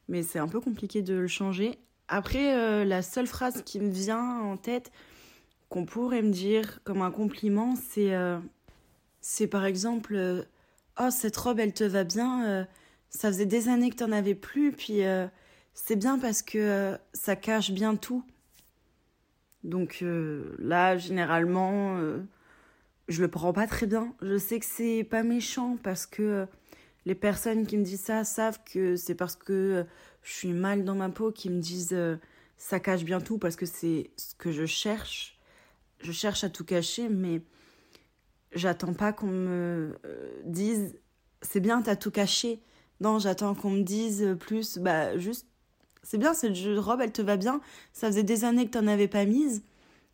mais 0.09 0.23
c'est 0.23 0.39
un 0.39 0.49
peu 0.49 0.61
compliqué 0.61 1.03
de 1.03 1.15
le 1.15 1.27
changer. 1.27 1.81
Après, 2.09 2.55
euh, 2.55 2.85
la 2.85 3.03
seule 3.03 3.27
phrase 3.27 3.63
qui 3.65 3.81
me 3.81 3.91
vient 3.91 4.39
en 4.41 4.57
tête, 4.57 4.93
qu'on 5.69 5.85
pourrait 5.85 6.23
me 6.23 6.31
dire 6.31 6.81
comme 6.85 7.03
un 7.03 7.11
compliment, 7.11 7.75
c'est 7.75 8.15
euh, 8.15 8.39
c'est 9.21 9.49
par 9.49 9.65
exemple 9.65 10.15
euh, 10.15 10.43
Oh, 11.01 11.11
cette 11.11 11.37
robe, 11.37 11.59
elle 11.59 11.75
te 11.75 11.85
va 11.85 12.05
bien, 12.05 12.67
ça 13.11 13.29
faisait 13.29 13.45
des 13.45 13.69
années 13.69 13.91
que 13.91 13.97
t'en 13.97 14.13
avais 14.13 14.35
plus, 14.35 14.73
puis 14.73 15.03
c'est 15.75 15.97
bien 15.97 16.19
parce 16.19 16.41
que 16.41 16.97
ça 17.13 17.37
cache 17.37 17.71
bien 17.71 17.97
tout. 17.97 18.25
Donc 19.63 20.03
là, 20.59 20.97
généralement, 20.97 22.01
je 23.09 23.21
le 23.21 23.29
prends 23.29 23.53
pas 23.53 23.67
très 23.67 23.87
bien. 23.87 24.15
Je 24.23 24.39
sais 24.39 24.59
que 24.59 24.65
c'est 24.65 25.05
pas 25.05 25.23
méchant 25.23 25.77
parce 25.83 26.07
que 26.07 26.47
les 27.05 27.15
personnes 27.15 27.67
qui 27.67 27.77
me 27.77 27.85
disent 27.85 28.01
ça 28.01 28.25
savent 28.25 28.61
que 28.65 28.97
c'est 28.97 29.15
parce 29.15 29.37
que 29.37 29.85
je 30.27 30.33
suis 30.33 30.53
mal 30.53 30.85
dans 30.85 30.97
ma 30.97 31.09
peau, 31.09 31.31
qui 31.31 31.49
me 31.51 31.61
disent 31.61 31.93
euh, 31.93 32.17
ça 32.59 32.81
cache 32.81 33.05
bien 33.05 33.21
tout 33.21 33.39
parce 33.39 33.55
que 33.55 33.65
c'est 33.65 34.11
ce 34.17 34.35
que 34.35 34.51
je 34.51 34.67
cherche. 34.67 35.39
je 36.01 36.11
cherche 36.11 36.43
à 36.43 36.51
tout 36.51 36.65
cacher, 36.65 37.09
mais 37.09 37.43
j'attends 38.53 38.93
pas 38.93 39.13
qu'on 39.13 39.29
me 39.29 39.97
euh, 40.05 40.43
dise 40.45 40.99
c'est 41.43 41.61
bien, 41.61 41.81
t'as 41.81 41.95
tout 41.95 42.11
caché. 42.11 42.61
Non, 43.01 43.21
j'attends 43.21 43.55
qu'on 43.55 43.71
me 43.71 43.83
dise 43.83 44.37
plus, 44.41 44.79
bah 44.79 45.17
juste, 45.17 45.47
c'est 46.03 46.19
bien, 46.19 46.35
cette 46.35 46.57
robe, 46.79 47.03
elle 47.03 47.13
te 47.13 47.23
va 47.23 47.37
bien. 47.37 47.61
Ça 47.93 48.09
faisait 48.09 48.25
des 48.25 48.45
années 48.45 48.67
que 48.67 48.73
t'en 48.73 48.89
avais 48.89 49.09
pas 49.09 49.27
mise, 49.27 49.63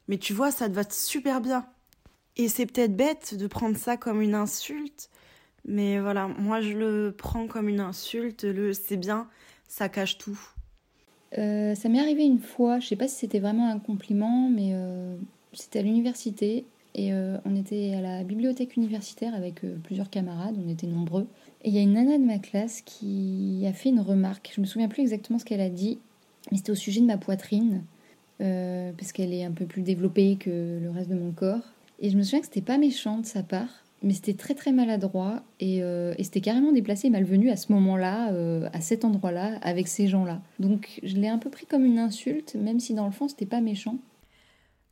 mais 0.09 0.18
tu 0.18 0.35
vois, 0.35 0.51
ça 0.51 0.68
te 0.68 0.75
va 0.75 0.83
super 0.90 1.40
bien. 1.40 1.66
Et 2.37 2.48
c'est 2.48 2.66
peut-être 2.66 2.94
bête 2.94 3.35
de 3.35 3.46
prendre 3.46 3.79
ça 3.79 3.96
comme 3.96 4.20
une 4.20 4.35
insulte, 4.35 5.09
mais 5.64 6.01
voilà, 6.01 6.29
moi 6.29 6.61
je 6.61 6.72
le 6.77 7.14
prends 7.16 7.46
comme 7.46 7.68
une 7.68 7.81
insulte. 7.81 8.44
Le 8.44 8.75
c'est 8.75 8.96
bien, 8.98 9.29
ça 9.72 9.88
cache 9.88 10.18
tout. 10.18 10.38
Euh, 11.38 11.74
ça 11.74 11.88
m'est 11.88 11.98
arrivé 11.98 12.24
une 12.24 12.40
fois, 12.40 12.78
je 12.78 12.88
sais 12.88 12.96
pas 12.96 13.08
si 13.08 13.16
c'était 13.16 13.38
vraiment 13.38 13.70
un 13.70 13.78
compliment, 13.78 14.50
mais 14.50 14.72
euh, 14.74 15.16
c'était 15.54 15.78
à 15.78 15.82
l'université 15.82 16.66
et 16.94 17.14
euh, 17.14 17.38
on 17.46 17.56
était 17.56 17.94
à 17.94 18.02
la 18.02 18.22
bibliothèque 18.22 18.76
universitaire 18.76 19.35
avec 19.35 19.62
plusieurs 19.82 20.11
camarades, 20.11 20.56
on 20.62 20.68
était 20.68 20.87
nombreux. 20.87 21.26
Et 21.64 21.70
il 21.70 21.74
y 21.74 21.78
a 21.78 21.80
une 21.80 21.94
nana 21.94 22.18
de 22.18 22.24
ma 22.24 22.38
classe 22.38 22.82
qui 22.82 23.64
a 23.66 23.72
fait 23.72 23.88
une 23.88 24.00
remarque, 24.00 24.52
je 24.54 24.61
me 24.61 24.66
souviens 24.66 24.88
plus 24.88 25.00
exactement 25.00 25.38
ce 25.38 25.46
qu'elle 25.46 25.62
a 25.62 25.70
dit, 25.70 25.98
mais 26.50 26.58
c'était 26.58 26.72
au 26.72 26.74
sujet 26.74 27.00
de 27.00 27.06
ma 27.06 27.16
poitrine, 27.16 27.82
parce 28.38 29.12
qu'elle 29.12 29.32
est 29.32 29.44
un 29.44 29.52
peu 29.52 29.64
plus 29.64 29.80
développée 29.80 30.37
que 30.38 30.80
le 30.82 30.90
reste 30.90 31.08
de 31.08 31.14
mon 31.14 31.32
corps. 31.32 31.64
Et 31.98 32.11
je 32.11 32.18
me 32.18 32.22
souviens 32.22 32.40
que 32.40 32.46
c'était 32.46 32.61
pas 32.61 32.76
méchant 32.76 33.20
de 33.20 33.26
sa 33.26 33.42
part, 33.42 33.85
mais 34.03 34.15
c'était 34.15 34.35
très 34.35 34.55
très 34.55 34.73
maladroit 34.73 35.43
et, 35.61 35.83
euh, 35.83 36.15
et 36.19 36.25
c'était 36.25 36.41
carrément 36.41 36.73
déplacé 36.73 37.07
et 37.07 37.11
malvenu 37.11 37.51
à 37.51 37.57
ce 37.57 37.73
moment-là, 37.73 38.33
euh, 38.33 38.69
à 38.73 38.81
cet 38.81 39.05
endroit-là, 39.05 39.59
avec 39.62 39.88
ces 39.88 40.09
gens-là. 40.09 40.41
Donc 40.59 41.01
je 41.03 41.17
l'ai 41.17 41.29
un 41.29 41.38
peu 41.38 41.51
pris 41.51 41.67
comme 41.67 41.85
une 41.85 41.99
insulte, 41.99 42.55
même 42.55 42.81
si 42.81 42.95
dans 42.95 43.07
le 43.07 43.12
fond 43.12 43.29
c'était 43.29 43.47
pas 43.47 43.61
méchant. 43.61 43.97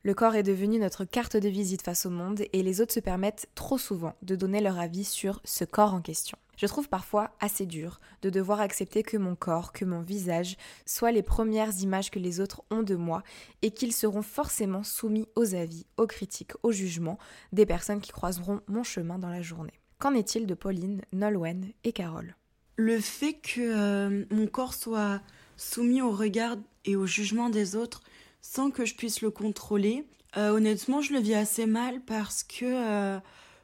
Le 0.03 0.15
corps 0.15 0.35
est 0.35 0.43
devenu 0.43 0.79
notre 0.79 1.05
carte 1.05 1.37
de 1.37 1.49
visite 1.51 1.83
face 1.83 2.07
au 2.07 2.11
monde 2.11 2.43
et 2.55 2.63
les 2.63 2.81
autres 2.81 2.95
se 2.95 3.01
permettent 3.01 3.49
trop 3.55 3.77
souvent 3.77 4.15
de 4.23 4.35
donner 4.35 4.63
leur 4.63 4.79
avis 4.79 5.05
sur 5.05 5.43
ce 5.45 5.65
corps 5.65 5.93
en 5.93 6.01
question. 6.01 6.39
Je 6.57 6.65
trouve 6.67 6.89
parfois 6.89 7.37
assez 7.39 7.67
dur 7.67 8.01
de 8.23 8.31
devoir 8.31 8.61
accepter 8.61 9.03
que 9.03 9.19
mon 9.19 9.35
corps, 9.35 9.73
que 9.73 9.85
mon 9.85 10.01
visage 10.01 10.57
soient 10.87 11.13
les 11.13 11.23
premières 11.23 11.83
images 11.83 12.11
que 12.11 12.19
les 12.19 12.41
autres 12.41 12.63
ont 12.71 12.83
de 12.83 12.95
moi 12.95 13.23
et 13.61 13.73
qu'ils 13.73 13.93
seront 13.93 14.23
forcément 14.23 14.85
soumis 14.85 15.29
aux 15.37 15.55
avis, 15.55 15.85
aux 15.99 16.07
critiques, 16.07 16.53
aux 16.63 16.73
jugements 16.73 17.19
des 17.53 17.67
personnes 17.67 18.01
qui 18.01 18.13
croiseront 18.13 18.63
mon 18.69 18.85
chemin 18.85 19.19
dans 19.19 19.29
la 19.29 19.43
journée. 19.43 19.81
Qu'en 19.99 20.15
est-il 20.15 20.47
de 20.47 20.55
Pauline, 20.55 21.03
Nolwenn 21.13 21.73
et 21.85 21.93
Carole? 21.93 22.37
Le 22.77 23.01
fait 23.01 23.35
que 23.35 23.61
euh, 23.61 24.25
mon 24.31 24.47
corps 24.47 24.73
soit 24.73 25.21
soumis 25.59 26.01
au 26.01 26.11
regard 26.11 26.57
et 26.87 26.97
au 26.97 27.05
jugement 27.05 27.51
des 27.51 27.77
autres 27.77 28.01
sans 28.43 28.71
que 28.71 28.85
je 28.85 28.95
puisse 28.95 29.21
le 29.21 29.31
contrôler, 29.31 30.05
euh, 30.37 30.51
honnêtement, 30.51 31.01
je 31.01 31.13
le 31.13 31.21
vis 31.21 31.35
assez 31.35 31.67
mal 31.67 32.01
parce 32.01 32.43
que 32.43 32.65
euh, 32.65 33.19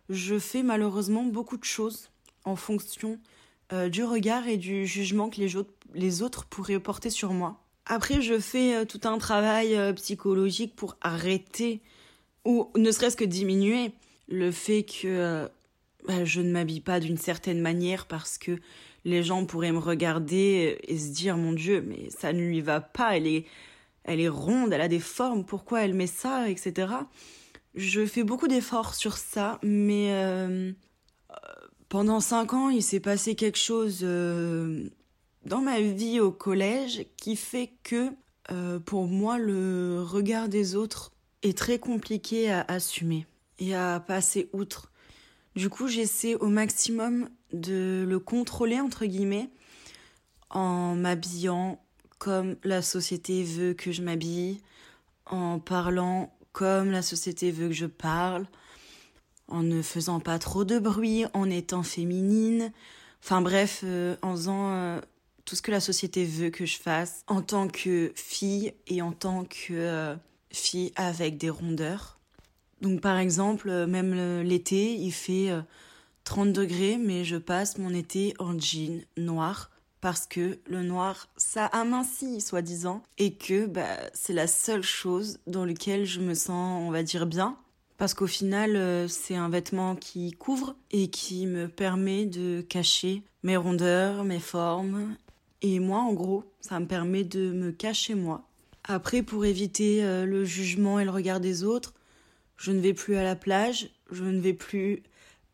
je 0.08 0.38
fais 0.38 0.62
malheureusement 0.62 1.24
beaucoup 1.24 1.56
de 1.56 1.64
choses 1.64 2.10
en 2.44 2.56
fonction 2.56 3.18
euh, 3.72 3.88
du 3.88 4.04
regard 4.04 4.48
et 4.48 4.56
du 4.56 4.86
jugement 4.86 5.30
que 5.30 5.40
les, 5.94 6.22
autres, 6.22 6.44
pourraient 6.46 6.80
porter 6.80 7.10
sur 7.10 7.32
moi. 7.32 7.62
Après, 7.86 8.20
je 8.20 8.38
fais 8.40 8.84
tout 8.86 9.00
un 9.04 9.18
travail 9.18 9.78
psychologique 9.94 10.74
pour 10.74 10.96
arrêter 11.00 11.80
ou 12.44 12.68
ne 12.76 12.90
serait-ce 12.90 13.16
que 13.16 13.24
diminuer 13.24 13.92
le 14.28 14.50
fait 14.50 14.82
que 14.82 15.48
bah, 16.08 16.24
je 16.24 16.40
ne 16.40 16.50
m'habille 16.50 16.80
pas 16.80 16.98
d'une 16.98 17.16
certaine 17.16 17.60
manière 17.60 18.06
parce 18.06 18.38
que 18.38 18.58
les 19.04 19.22
gens 19.22 19.46
pourraient 19.46 19.70
me 19.70 19.78
regarder 19.78 20.78
et 20.82 20.98
se 20.98 21.12
dire 21.12 21.36
mon 21.36 21.52
Dieu, 21.52 21.80
mais 21.86 22.10
ça 22.10 22.32
ne 22.32 22.40
lui 22.40 22.60
va 22.60 22.80
pas, 22.80 23.16
elle 23.16 23.28
est, 23.28 23.46
elle 24.06 24.20
est 24.20 24.28
ronde, 24.28 24.72
elle 24.72 24.80
a 24.80 24.88
des 24.88 25.00
formes, 25.00 25.44
pourquoi 25.44 25.82
elle 25.82 25.94
met 25.94 26.06
ça, 26.06 26.48
etc. 26.48 26.92
Je 27.74 28.06
fais 28.06 28.24
beaucoup 28.24 28.48
d'efforts 28.48 28.94
sur 28.94 29.18
ça, 29.18 29.58
mais 29.62 30.10
pendant 31.88 32.20
cinq 32.20 32.52
ans, 32.52 32.68
il 32.68 32.82
s'est 32.82 33.00
passé 33.00 33.34
quelque 33.34 33.58
chose 33.58 34.00
euh, 34.02 34.88
dans 35.44 35.60
ma 35.60 35.80
vie 35.80 36.20
au 36.20 36.32
collège 36.32 37.06
qui 37.16 37.36
fait 37.36 37.72
que 37.84 38.10
euh, 38.50 38.78
pour 38.80 39.06
moi, 39.06 39.38
le 39.38 40.02
regard 40.02 40.48
des 40.48 40.74
autres 40.74 41.12
est 41.42 41.56
très 41.56 41.78
compliqué 41.78 42.50
à 42.50 42.64
assumer 42.68 43.26
et 43.58 43.74
à 43.74 44.00
passer 44.00 44.48
outre. 44.52 44.90
Du 45.54 45.68
coup, 45.68 45.86
j'essaie 45.86 46.34
au 46.34 46.48
maximum 46.48 47.28
de 47.52 48.04
le 48.06 48.18
contrôler, 48.18 48.80
entre 48.80 49.06
guillemets, 49.06 49.48
en 50.50 50.96
m'habillant 50.96 51.80
comme 52.18 52.56
la 52.64 52.82
société 52.82 53.42
veut 53.44 53.74
que 53.74 53.92
je 53.92 54.02
m'habille, 54.02 54.60
en 55.26 55.58
parlant 55.58 56.32
comme 56.52 56.90
la 56.90 57.02
société 57.02 57.50
veut 57.50 57.68
que 57.68 57.74
je 57.74 57.86
parle, 57.86 58.46
en 59.48 59.62
ne 59.62 59.82
faisant 59.82 60.20
pas 60.20 60.38
trop 60.38 60.64
de 60.64 60.78
bruit, 60.78 61.26
en 61.34 61.50
étant 61.50 61.82
féminine, 61.82 62.72
enfin 63.22 63.42
bref, 63.42 63.82
euh, 63.84 64.16
en 64.22 64.32
faisant 64.32 64.72
euh, 64.72 65.00
tout 65.44 65.54
ce 65.54 65.62
que 65.62 65.70
la 65.70 65.80
société 65.80 66.24
veut 66.24 66.50
que 66.50 66.64
je 66.64 66.78
fasse 66.78 67.24
en 67.26 67.42
tant 67.42 67.68
que 67.68 68.12
fille 68.14 68.72
et 68.86 69.02
en 69.02 69.12
tant 69.12 69.44
que 69.44 69.72
euh, 69.72 70.16
fille 70.50 70.92
avec 70.96 71.36
des 71.36 71.50
rondeurs. 71.50 72.18
Donc 72.80 73.00
par 73.00 73.18
exemple, 73.18 73.86
même 73.86 74.42
l'été, 74.42 74.94
il 74.94 75.12
fait 75.12 75.50
30 76.24 76.52
degrés, 76.52 76.98
mais 76.98 77.24
je 77.24 77.36
passe 77.36 77.78
mon 77.78 77.90
été 77.94 78.34
en 78.38 78.58
jean 78.58 79.02
noir 79.16 79.70
parce 80.06 80.28
que 80.28 80.60
le 80.68 80.84
noir, 80.84 81.26
ça 81.36 81.66
amincit, 81.66 82.40
soi-disant, 82.40 83.02
et 83.18 83.32
que 83.34 83.66
bah, 83.66 83.98
c'est 84.14 84.34
la 84.34 84.46
seule 84.46 84.84
chose 84.84 85.40
dans 85.48 85.64
laquelle 85.64 86.04
je 86.04 86.20
me 86.20 86.34
sens, 86.34 86.80
on 86.80 86.92
va 86.92 87.02
dire, 87.02 87.26
bien 87.26 87.56
parce 87.96 88.14
qu'au 88.14 88.28
final, 88.28 88.76
euh, 88.76 89.08
c'est 89.08 89.34
un 89.34 89.48
vêtement 89.48 89.96
qui 89.96 90.30
couvre 90.30 90.76
et 90.92 91.10
qui 91.10 91.48
me 91.48 91.66
permet 91.66 92.24
de 92.24 92.60
cacher 92.60 93.24
mes 93.42 93.56
rondeurs, 93.56 94.22
mes 94.22 94.38
formes. 94.38 95.16
Et 95.60 95.80
moi, 95.80 95.98
en 95.98 96.12
gros, 96.12 96.44
ça 96.60 96.78
me 96.78 96.86
permet 96.86 97.24
de 97.24 97.50
me 97.50 97.72
cacher 97.72 98.14
moi. 98.14 98.46
Après, 98.84 99.24
pour 99.24 99.44
éviter 99.44 100.04
euh, 100.04 100.24
le 100.24 100.44
jugement 100.44 101.00
et 101.00 101.04
le 101.04 101.10
regard 101.10 101.40
des 101.40 101.64
autres, 101.64 101.94
je 102.56 102.70
ne 102.70 102.78
vais 102.78 102.94
plus 102.94 103.16
à 103.16 103.24
la 103.24 103.34
plage, 103.34 103.90
je 104.12 104.22
ne 104.22 104.38
vais 104.38 104.54
plus 104.54 105.02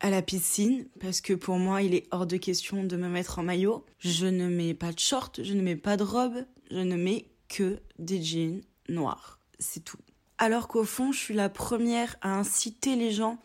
à 0.02 0.10
la 0.10 0.20
piscine, 0.20 0.86
parce 1.00 1.22
que 1.22 1.32
pour 1.32 1.56
moi, 1.56 1.80
il 1.80 1.94
est 1.94 2.06
hors 2.10 2.26
de 2.26 2.36
question 2.36 2.84
de 2.84 2.96
me 2.96 3.08
mettre 3.08 3.38
en 3.38 3.42
maillot. 3.42 3.86
Je 3.98 4.26
ne 4.26 4.48
mets 4.48 4.74
pas 4.74 4.92
de 4.92 4.98
short, 4.98 5.42
je 5.42 5.54
ne 5.54 5.62
mets 5.62 5.76
pas 5.76 5.96
de 5.96 6.02
robe, 6.02 6.44
je 6.70 6.80
ne 6.80 6.96
mets 6.96 7.24
que 7.48 7.78
des 7.98 8.22
jeans 8.22 8.60
noirs. 8.88 9.38
C'est 9.58 9.84
tout 9.84 9.98
alors 10.42 10.66
qu'au 10.66 10.82
fond, 10.82 11.12
je 11.12 11.18
suis 11.20 11.34
la 11.34 11.48
première 11.48 12.16
à 12.20 12.34
inciter 12.34 12.96
les 12.96 13.12
gens 13.12 13.38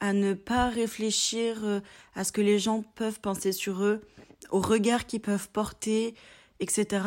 à 0.00 0.12
ne 0.12 0.34
pas 0.34 0.68
réfléchir 0.68 1.64
euh, 1.64 1.80
à 2.14 2.22
ce 2.22 2.32
que 2.32 2.42
les 2.42 2.58
gens 2.58 2.82
peuvent 2.82 3.18
penser 3.18 3.50
sur 3.50 3.82
eux, 3.82 4.02
au 4.50 4.60
regard 4.60 5.06
qu'ils 5.06 5.22
peuvent 5.22 5.48
porter, 5.48 6.14
etc. 6.60 7.06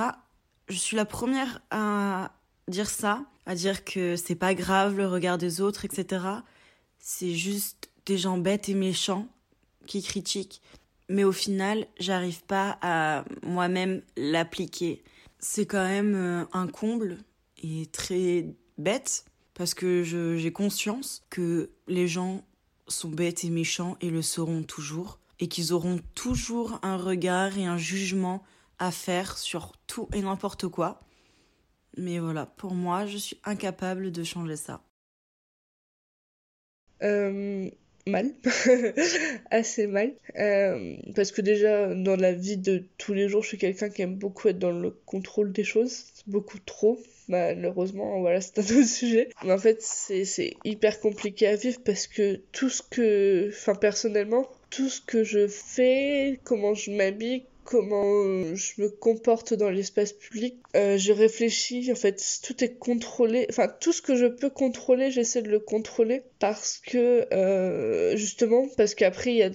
Je 0.70 0.78
suis 0.78 0.98
la 0.98 1.06
première 1.06 1.62
à 1.70 2.32
dire 2.68 2.90
ça, 2.90 3.26
à 3.46 3.54
dire 3.54 3.86
que 3.86 4.16
c'est 4.16 4.34
pas 4.34 4.56
grave 4.56 4.98
le 4.98 5.08
regard 5.08 5.38
des 5.38 5.62
autres, 5.62 5.86
etc. 5.86 6.26
C'est 6.98 7.36
juste 7.36 7.92
des 8.08 8.18
gens 8.18 8.38
bêtes 8.38 8.70
et 8.70 8.74
méchants 8.74 9.28
qui 9.86 10.02
critiquent. 10.02 10.62
Mais 11.10 11.24
au 11.24 11.32
final, 11.32 11.88
j'arrive 12.00 12.44
pas 12.44 12.78
à 12.82 13.24
moi-même 13.44 14.02
l'appliquer. 14.18 15.04
C'est 15.40 15.66
quand 15.66 15.86
même 15.86 16.16
euh, 16.16 16.46
un 16.54 16.68
comble 16.68 17.20
et 17.62 17.86
très 17.88 18.46
bête 18.78 19.26
parce 19.54 19.74
que 19.74 20.04
j'ai 20.04 20.52
conscience 20.52 21.24
que 21.30 21.70
les 21.88 22.08
gens 22.08 22.44
sont 22.88 23.10
bêtes 23.10 23.44
et 23.44 23.50
méchants 23.50 23.98
et 24.02 24.10
le 24.10 24.22
seront 24.22 24.64
toujours 24.64 25.20
et 25.40 25.48
qu'ils 25.48 25.74
auront 25.74 26.00
toujours 26.16 26.80
un 26.84 26.98
regard 26.98 27.58
et 27.58 27.66
un 27.66 27.78
jugement 27.78 28.44
à 28.80 28.92
faire 28.92 29.38
sur 29.38 29.74
tout 29.88 30.08
et 30.14 30.22
n'importe 30.22 30.68
quoi. 30.68 31.00
Mais 31.98 32.20
voilà, 32.20 32.46
pour 32.46 32.74
moi, 32.74 33.06
je 33.06 33.18
suis 33.18 33.40
incapable 33.44 34.12
de 34.12 34.24
changer 34.24 34.56
ça. 34.56 34.82
Euh, 37.04 37.70
mal, 38.08 38.32
assez 39.52 39.88
mal, 39.88 40.14
euh, 40.38 40.96
parce 41.16 41.32
que 41.32 41.42
déjà 41.42 41.94
dans 41.94 42.16
la 42.16 42.34
vie 42.34 42.58
de 42.58 42.84
tous 42.98 43.14
les 43.14 43.30
jours, 43.30 43.44
je 43.44 43.50
suis 43.50 43.58
quelqu'un 43.58 43.90
qui 43.90 44.02
aime 44.02 44.16
beaucoup 44.16 44.48
être 44.48 44.60
dans 44.60 44.72
le 44.72 44.92
contrôle 45.06 45.52
des 45.52 45.64
choses, 45.64 46.06
beaucoup 46.26 46.60
trop, 46.60 47.00
malheureusement, 47.28 48.20
voilà, 48.20 48.42
c'est 48.42 48.60
un 48.60 48.64
autre 48.64 48.88
sujet. 48.88 49.30
Mais 49.44 49.54
en 49.54 49.58
fait, 49.58 49.82
c'est 49.82 50.54
hyper 50.64 51.00
compliqué 51.00 51.48
à 51.48 51.56
vivre 51.56 51.80
parce 51.84 52.08
que 52.08 52.42
tout 52.52 52.70
ce 52.70 52.82
que, 52.82 53.50
enfin 53.50 53.76
personnellement, 53.76 54.48
tout 54.70 54.90
ce 54.90 55.02
que 55.02 55.24
je 55.24 55.48
fais, 55.48 56.40
comment 56.44 56.74
je 56.74 56.92
m'habille, 56.92 57.46
comment 57.68 58.56
je 58.56 58.82
me 58.82 58.88
comporte 58.88 59.54
dans 59.54 59.70
l'espace 59.70 60.14
public. 60.14 60.56
Euh, 60.78 60.98
je 60.98 61.12
réfléchis, 61.12 61.92
en 61.92 61.96
fait, 61.96 62.24
tout 62.42 62.64
est 62.64 62.76
contrôlé. 62.80 63.46
Enfin, 63.50 63.68
tout 63.68 63.92
ce 63.92 64.02
que 64.02 64.16
je 64.16 64.26
peux 64.26 64.50
contrôler, 64.50 65.12
j'essaie 65.12 65.42
de 65.42 65.50
le 65.50 65.60
contrôler 65.60 66.24
parce 66.40 66.78
que, 66.78 67.28
euh, 67.34 68.16
justement, 68.16 68.68
parce 68.78 68.96
qu'après, 68.96 69.32
il 69.32 69.38
y 69.38 69.44
a 69.44 69.50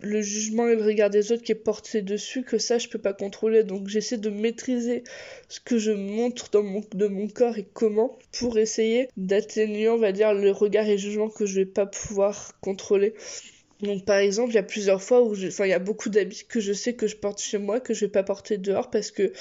le 0.00 0.20
jugement 0.20 0.66
et 0.66 0.74
le 0.74 0.82
regard 0.82 1.10
des 1.10 1.30
autres 1.30 1.44
qui 1.44 1.52
est 1.52 1.54
porté 1.54 2.02
dessus 2.02 2.42
que 2.42 2.58
ça 2.58 2.78
je 2.78 2.88
peux 2.88 2.98
pas 2.98 3.14
contrôler 3.14 3.64
donc 3.64 3.88
j'essaie 3.88 4.18
de 4.18 4.28
maîtriser 4.28 5.02
ce 5.48 5.60
que 5.60 5.78
je 5.78 5.92
montre 5.92 6.50
dans 6.50 6.62
mon 6.62 6.82
de 6.92 7.06
mon 7.06 7.26
corps 7.28 7.56
et 7.56 7.66
comment 7.72 8.18
pour 8.38 8.58
essayer 8.58 9.08
d'atténuer 9.16 9.88
on 9.88 9.96
va 9.96 10.12
dire 10.12 10.34
le 10.34 10.50
regard 10.50 10.86
et 10.86 10.92
le 10.92 10.98
jugement 10.98 11.30
que 11.30 11.46
je 11.46 11.54
vais 11.54 11.64
pas 11.64 11.86
pouvoir 11.86 12.52
contrôler 12.60 13.14
donc 13.84 14.04
par 14.04 14.18
exemple, 14.18 14.50
il 14.50 14.54
y 14.54 14.58
a 14.58 14.62
plusieurs 14.62 15.02
fois 15.02 15.22
où 15.22 15.34
je... 15.34 15.48
enfin 15.48 15.66
il 15.66 15.70
y 15.70 15.74
a 15.74 15.78
beaucoup 15.78 16.08
d'habits 16.08 16.44
que 16.48 16.60
je 16.60 16.72
sais 16.72 16.94
que 16.94 17.06
je 17.06 17.16
porte 17.16 17.40
chez 17.40 17.58
moi 17.58 17.80
que 17.80 17.94
je 17.94 18.06
vais 18.06 18.10
pas 18.10 18.22
porter 18.22 18.58
dehors 18.58 18.90
parce 18.90 19.10
que 19.10 19.32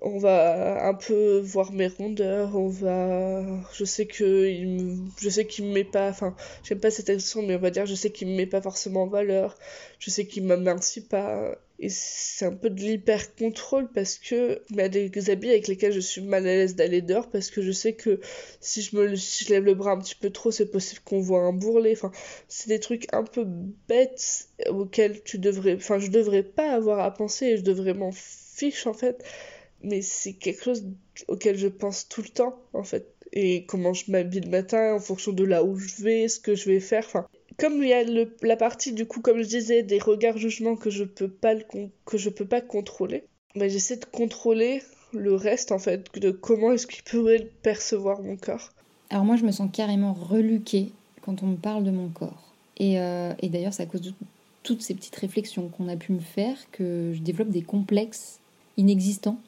on 0.00 0.18
va 0.18 0.86
un 0.86 0.94
peu 0.94 1.40
voir 1.40 1.72
mes 1.72 1.88
rondeurs, 1.88 2.56
on 2.56 2.68
va 2.68 3.44
je 3.74 3.84
sais 3.84 4.06
que 4.06 4.48
il 4.48 4.98
je 5.20 5.28
sais 5.28 5.46
qu'il 5.46 5.66
me 5.66 5.72
met 5.72 5.84
pas 5.84 6.08
enfin, 6.08 6.34
j'aime 6.64 6.80
pas 6.80 6.90
cette 6.90 7.08
expression 7.10 7.42
mais 7.42 7.56
on 7.56 7.60
va 7.60 7.70
dire 7.70 7.86
je 7.86 7.94
sais 7.94 8.10
qu'il 8.10 8.28
me 8.28 8.36
met 8.36 8.46
pas 8.46 8.62
forcément 8.62 9.02
en 9.04 9.08
valeur, 9.08 9.56
je 9.98 10.10
sais 10.10 10.26
qu'il 10.26 10.44
m'amercie 10.44 11.02
pas 11.02 11.56
et 11.82 11.88
c'est 11.88 12.44
un 12.44 12.52
peu 12.52 12.70
de 12.70 12.80
l'hyper 12.80 13.34
contrôle 13.34 13.90
parce 13.92 14.16
que 14.16 14.62
il 14.70 14.76
y 14.76 14.80
a 14.80 14.88
des 14.88 15.30
habits 15.30 15.50
avec 15.50 15.66
lesquels 15.66 15.92
je 15.92 15.98
suis 15.98 16.20
mal 16.20 16.46
à 16.46 16.54
l'aise 16.54 16.76
d'aller 16.76 17.02
dehors 17.02 17.28
parce 17.28 17.50
que 17.50 17.60
je 17.60 17.72
sais 17.72 17.94
que 17.94 18.20
si 18.60 18.82
je 18.82 18.94
me 18.94 19.04
lève 19.50 19.64
le 19.64 19.74
bras 19.74 19.90
un 19.90 19.98
petit 19.98 20.14
peu 20.14 20.30
trop 20.30 20.52
c'est 20.52 20.70
possible 20.70 21.00
qu'on 21.04 21.18
voit 21.18 21.40
un 21.40 21.52
bourrelet. 21.52 21.94
Enfin 21.94 22.12
c'est 22.46 22.68
des 22.68 22.78
trucs 22.78 23.12
un 23.12 23.24
peu 23.24 23.44
bêtes 23.88 24.48
auxquels 24.68 25.24
tu 25.24 25.38
devrais 25.40 25.74
enfin 25.74 25.98
je 25.98 26.08
devrais 26.08 26.44
pas 26.44 26.70
avoir 26.72 27.00
à 27.00 27.12
penser 27.12 27.46
et 27.46 27.56
je 27.56 27.62
devrais 27.62 27.94
m'en 27.94 28.12
fiche 28.12 28.86
en 28.86 28.94
fait. 28.94 29.24
Mais 29.82 30.02
c'est 30.02 30.34
quelque 30.34 30.62
chose 30.62 30.86
auquel 31.26 31.58
je 31.58 31.66
pense 31.66 32.08
tout 32.08 32.22
le 32.22 32.28
temps 32.28 32.62
en 32.74 32.84
fait. 32.84 33.12
Et 33.32 33.64
comment 33.66 33.92
je 33.92 34.08
m'habille 34.12 34.42
le 34.42 34.50
matin 34.50 34.94
en 34.94 35.00
fonction 35.00 35.32
de 35.32 35.42
là 35.42 35.64
où 35.64 35.76
je 35.76 36.00
vais 36.04 36.28
ce 36.28 36.38
que 36.38 36.54
je 36.54 36.70
vais 36.70 36.78
faire 36.78 37.04
enfin 37.06 37.26
comme 37.58 37.82
il 37.82 37.88
y 37.88 37.92
a 37.92 38.04
la 38.42 38.56
partie 38.56 38.92
du 38.92 39.06
coup 39.06 39.20
comme 39.20 39.42
je 39.42 39.48
disais 39.48 39.82
des 39.82 39.98
regards 39.98 40.38
jugements 40.38 40.76
que 40.76 40.90
je 40.90 41.04
peux 41.04 41.28
pas 41.28 41.54
que 41.56 42.18
je 42.18 42.30
peux 42.30 42.46
pas 42.46 42.60
contrôler 42.60 43.24
bah, 43.54 43.68
j'essaie 43.68 43.96
de 43.96 44.04
contrôler 44.06 44.82
le 45.12 45.34
reste 45.34 45.72
en 45.72 45.78
fait 45.78 46.06
de 46.18 46.30
comment 46.30 46.72
est-ce 46.72 46.86
qu'il 46.86 47.02
pourrait 47.02 47.50
percevoir 47.62 48.22
mon 48.22 48.36
corps. 48.36 48.70
Alors 49.10 49.24
moi 49.24 49.36
je 49.36 49.44
me 49.44 49.52
sens 49.52 49.68
carrément 49.72 50.14
reluquée 50.14 50.92
quand 51.20 51.42
on 51.42 51.48
me 51.48 51.56
parle 51.56 51.84
de 51.84 51.90
mon 51.90 52.08
corps. 52.08 52.54
Et, 52.78 52.98
euh, 52.98 53.34
et 53.40 53.48
d'ailleurs 53.48 53.74
c'est 53.74 53.82
à 53.82 53.86
cause 53.86 54.00
de 54.00 54.12
toutes 54.62 54.80
ces 54.80 54.94
petites 54.94 55.16
réflexions 55.16 55.68
qu'on 55.68 55.88
a 55.88 55.96
pu 55.96 56.12
me 56.12 56.20
faire 56.20 56.56
que 56.70 57.12
je 57.14 57.20
développe 57.20 57.50
des 57.50 57.62
complexes 57.62 58.40
inexistants 58.78 59.38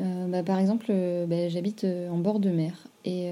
euh, 0.00 0.26
bah, 0.26 0.42
par 0.42 0.58
exemple, 0.58 0.86
euh, 0.90 1.26
bah, 1.26 1.48
j'habite 1.48 1.84
euh, 1.84 2.10
en 2.10 2.18
bord 2.18 2.38
de 2.38 2.50
mer 2.50 2.88
et, 3.04 3.30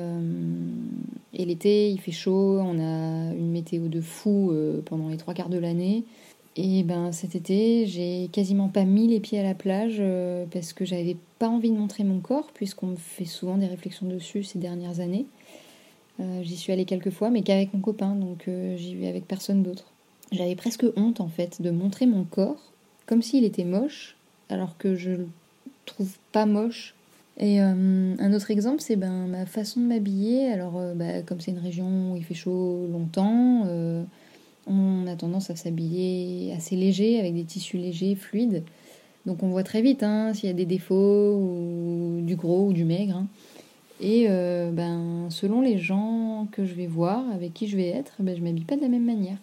l'été 1.33 1.91
il 1.91 2.01
fait 2.01 2.13
chaud, 2.13 2.61
on 2.61 2.79
a 2.79 3.35
une 3.35 3.51
météo 3.51 3.89
de 3.89 4.01
fou 4.01 4.55
pendant 4.87 5.09
les 5.09 5.17
trois 5.17 5.35
quarts 5.35 5.49
de 5.49 5.59
l'année. 5.59 6.05
Et 6.57 6.85
ben 6.85 7.11
cet 7.11 7.35
été, 7.35 7.85
j'ai 7.87 8.29
quasiment 8.33 8.69
pas 8.69 8.85
mis 8.85 9.09
les 9.09 9.19
pieds 9.19 9.41
à 9.41 9.43
la 9.43 9.55
plage 9.55 10.01
parce 10.53 10.73
que 10.73 10.85
j'avais 10.85 11.17
pas 11.41 11.49
envie 11.49 11.71
de 11.73 11.77
montrer 11.77 12.05
mon 12.05 12.21
corps, 12.21 12.51
puisqu'on 12.55 12.87
me 12.87 12.97
fait 12.97 13.25
souvent 13.25 13.59
des 13.59 13.67
réflexions 13.67 14.07
dessus 14.07 14.45
ces 14.45 14.61
dernières 14.61 15.01
années. 15.01 15.27
j'y 16.43 16.57
suis 16.57 16.73
allée 16.73 16.85
quelques 16.85 17.11
fois, 17.11 17.31
mais 17.31 17.43
qu'avec 17.43 17.75
mon 17.75 17.81
copain, 17.81 18.15
donc 18.15 18.49
j'y 18.77 18.95
vais 18.95 19.09
avec 19.09 19.27
personne 19.27 19.65
d'autre. 19.65 19.93
J'avais 20.31 20.55
presque 20.55 20.87
honte 20.97 21.21
en 21.21 21.29
fait 21.29 21.61
de 21.61 21.71
montrer 21.71 22.07
mon 22.07 22.23
corps 22.23 22.73
comme 23.07 23.23
s'il 23.23 23.43
était 23.45 23.65
moche, 23.65 24.17
alors 24.49 24.79
que 24.79 24.95
je 24.95 25.17
trouve 25.85 26.17
pas 26.33 26.47
moche. 26.47 26.95
Et 27.39 27.61
euh, 27.61 28.15
un 28.19 28.33
autre 28.33 28.51
exemple, 28.51 28.81
c'est 28.81 28.97
ben, 28.97 29.27
ma 29.27 29.47
façon 29.47 29.81
de 29.81 29.87
m'habiller. 29.87 30.49
Alors, 30.49 30.79
euh, 30.79 30.95
bah, 30.95 31.23
comme 31.23 31.41
c'est 31.41 31.51
une 31.51 31.59
région 31.59 32.13
où 32.13 32.17
il 32.17 32.25
fait 32.25 32.35
chaud 32.35 32.87
longtemps, 32.91 33.65
euh, 33.67 34.05
on 34.67 35.07
a 35.07 35.17
tendance 35.17 35.51
à 35.51 35.57
s'habiller 35.57 36.55
assez 36.57 36.77
léger, 36.77 37.19
avec 37.19 37.35
des 37.35 37.45
tissus 37.45 37.77
légers, 37.77 38.15
fluides. 38.15 38.63
Donc, 39.27 39.43
on 39.43 39.49
voit 39.49 39.65
très 39.65 39.83
vite 39.83 40.03
hein, 40.03 40.33
s'il 40.35 40.49
y 40.49 40.51
a 40.51 40.55
des 40.55 40.67
défauts, 40.67 41.37
ou 41.37 42.21
du 42.23 42.37
gros 42.37 42.69
ou 42.69 42.73
du 42.73 42.85
maigre. 42.85 43.17
Hein. 43.17 43.27
Et 44.01 44.27
ben, 44.29 45.29
selon 45.31 45.63
les 45.63 45.79
gens 45.79 46.47
que 46.53 46.65
je 46.67 46.75
vais 46.75 46.87
voir, 46.87 47.25
avec 47.33 47.55
qui 47.55 47.69
je 47.69 47.77
vais 47.77 47.89
être, 47.89 48.13
ben, 48.19 48.37
je 48.37 48.43
m'habille 48.43 48.65
pas 48.65 48.77
de 48.77 48.83
la 48.83 48.89
même 48.89 49.05
manière. 49.05 49.39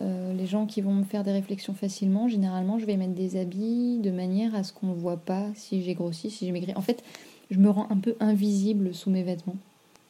Euh, 0.00 0.34
les 0.34 0.46
gens 0.46 0.66
qui 0.66 0.80
vont 0.80 0.92
me 0.92 1.04
faire 1.04 1.24
des 1.24 1.32
réflexions 1.32 1.74
facilement, 1.74 2.28
généralement, 2.28 2.78
je 2.78 2.86
vais 2.86 2.96
mettre 2.96 3.14
des 3.14 3.38
habits 3.38 3.98
de 3.98 4.10
manière 4.10 4.54
à 4.54 4.62
ce 4.62 4.72
qu'on 4.72 4.88
ne 4.88 4.94
voit 4.94 5.16
pas 5.16 5.46
si 5.54 5.82
j'ai 5.82 5.94
grossi, 5.94 6.30
si 6.30 6.46
j'ai 6.46 6.52
maigri. 6.52 6.72
En 6.76 6.82
fait, 6.82 7.02
je 7.50 7.58
me 7.58 7.70
rends 7.70 7.86
un 7.90 7.96
peu 7.96 8.16
invisible 8.20 8.94
sous 8.94 9.10
mes 9.10 9.22
vêtements. 9.22 9.56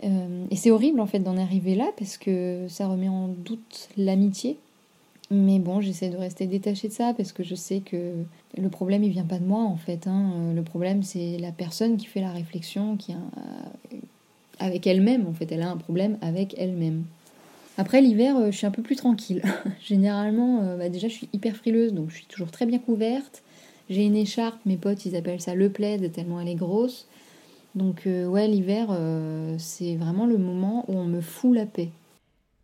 Euh, 0.05 0.45
et 0.51 0.57
c'est 0.57 0.71
horrible 0.71 1.01
en 1.01 1.07
fait 1.07 1.21
d'en 1.21 1.39
arriver 1.39 1.75
là 1.75 1.87
parce 1.97 2.19
que 2.19 2.67
ça 2.69 2.87
remet 2.87 3.09
en 3.09 3.29
doute 3.29 3.89
l'amitié. 3.97 4.59
Mais 5.31 5.59
bon, 5.59 5.81
j'essaie 5.81 6.11
de 6.11 6.17
rester 6.17 6.47
détachée 6.47 6.89
de 6.89 6.93
ça 6.93 7.13
parce 7.17 7.33
que 7.33 7.43
je 7.43 7.55
sais 7.55 7.81
que 7.81 8.13
le 8.57 8.69
problème 8.69 9.03
il 9.03 9.11
vient 9.11 9.25
pas 9.25 9.39
de 9.39 9.45
moi 9.45 9.63
en 9.63 9.77
fait. 9.77 10.07
Hein. 10.07 10.53
Le 10.55 10.63
problème 10.63 11.03
c'est 11.03 11.39
la 11.39 11.51
personne 11.51 11.97
qui 11.97 12.07
fait 12.07 12.21
la 12.21 12.31
réflexion, 12.31 12.97
qui 12.97 13.13
a, 13.13 13.19
avec 14.59 14.87
elle-même 14.87 15.27
en 15.27 15.33
fait. 15.33 15.51
Elle 15.51 15.63
a 15.63 15.71
un 15.71 15.77
problème 15.77 16.19
avec 16.21 16.55
elle-même. 16.59 17.05
Après 17.79 18.01
l'hiver, 18.01 18.37
euh, 18.37 18.51
je 18.51 18.57
suis 18.57 18.67
un 18.67 18.71
peu 18.71 18.83
plus 18.83 18.97
tranquille. 18.97 19.43
Généralement, 19.81 20.63
euh, 20.63 20.77
bah, 20.77 20.89
déjà, 20.89 21.09
je 21.09 21.15
suis 21.15 21.29
hyper 21.33 21.57
frileuse, 21.57 21.93
donc 21.93 22.11
je 22.11 22.17
suis 22.17 22.27
toujours 22.27 22.51
très 22.51 22.67
bien 22.67 22.79
couverte. 22.79 23.43
J'ai 23.91 24.05
une 24.05 24.17
écharpe, 24.17 24.59
mes 24.65 24.77
potes, 24.77 25.05
ils 25.05 25.15
appellent 25.15 25.41
ça 25.41 25.55
le 25.55 25.71
plaid, 25.71 26.11
tellement 26.13 26.41
elle 26.41 26.49
est 26.49 26.55
grosse. 26.57 27.07
Donc 27.75 28.07
euh, 28.07 28.27
ouais, 28.27 28.49
l'hiver, 28.49 28.89
c'est 29.59 29.97
vraiment 29.97 30.27
le 30.27 30.39
moment 30.39 30.85
où 30.89 30.95
on 30.95 31.05
me 31.05 31.21
fout 31.21 31.55
la 31.55 31.67
paix. 31.67 31.91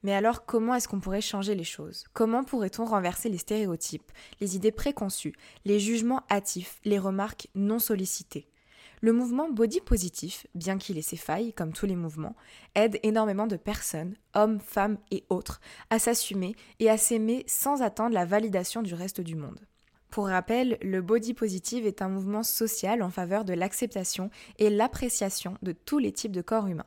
Mais 0.03 0.15
alors, 0.15 0.45
comment 0.47 0.75
est-ce 0.75 0.89
qu'on 0.89 0.99
pourrait 0.99 1.21
changer 1.21 1.55
les 1.55 1.63
choses? 1.63 2.07
Comment 2.13 2.43
pourrait-on 2.43 2.85
renverser 2.85 3.29
les 3.29 3.39
stéréotypes, 3.39 4.11
les 4.41 4.57
idées 4.57 4.73
préconçues, 4.73 5.35
les 5.65 5.79
jugements 5.79 6.23
hâtifs, 6.29 6.81
les 6.85 6.99
remarques 6.99 7.47
non 7.55 7.79
sollicitées 7.79 8.49
le 9.03 9.13
mouvement 9.13 9.51
body 9.51 9.81
positif, 9.81 10.47
bien 10.55 10.79
qu'il 10.79 10.97
ait 10.97 11.03
ses 11.03 11.17
failles, 11.17 11.53
comme 11.53 11.73
tous 11.73 11.87
les 11.87 11.97
mouvements, 11.97 12.37
aide 12.77 13.01
énormément 13.03 13.49
de 13.49 13.57
personnes, 13.57 14.15
hommes, 14.33 14.61
femmes 14.61 14.97
et 15.11 15.25
autres, 15.29 15.61
à 15.91 15.99
s'assumer 15.99 16.55
et 16.79 16.89
à 16.89 16.97
s'aimer 16.97 17.45
sans 17.49 17.83
attendre 17.83 18.15
la 18.15 18.25
validation 18.25 18.81
du 18.81 18.95
reste 18.95 19.21
du 19.21 19.35
monde. 19.35 19.59
Pour 20.09 20.29
rappel, 20.29 20.79
le 20.83 21.03
body 21.03 21.35
positive 21.35 21.85
est 21.85 22.01
un 22.01 22.09
mouvement 22.09 22.45
social 22.45 23.03
en 23.03 23.11
faveur 23.11 23.45
de 23.45 23.55
l'acceptation 23.55 24.31
et 24.59 24.71
l'appréciation 24.71 25.59
de 25.63 25.73
tous 25.73 25.99
les 25.99 26.13
types 26.13 26.33
de 26.33 26.43
corps 26.43 26.69
humains. 26.69 26.87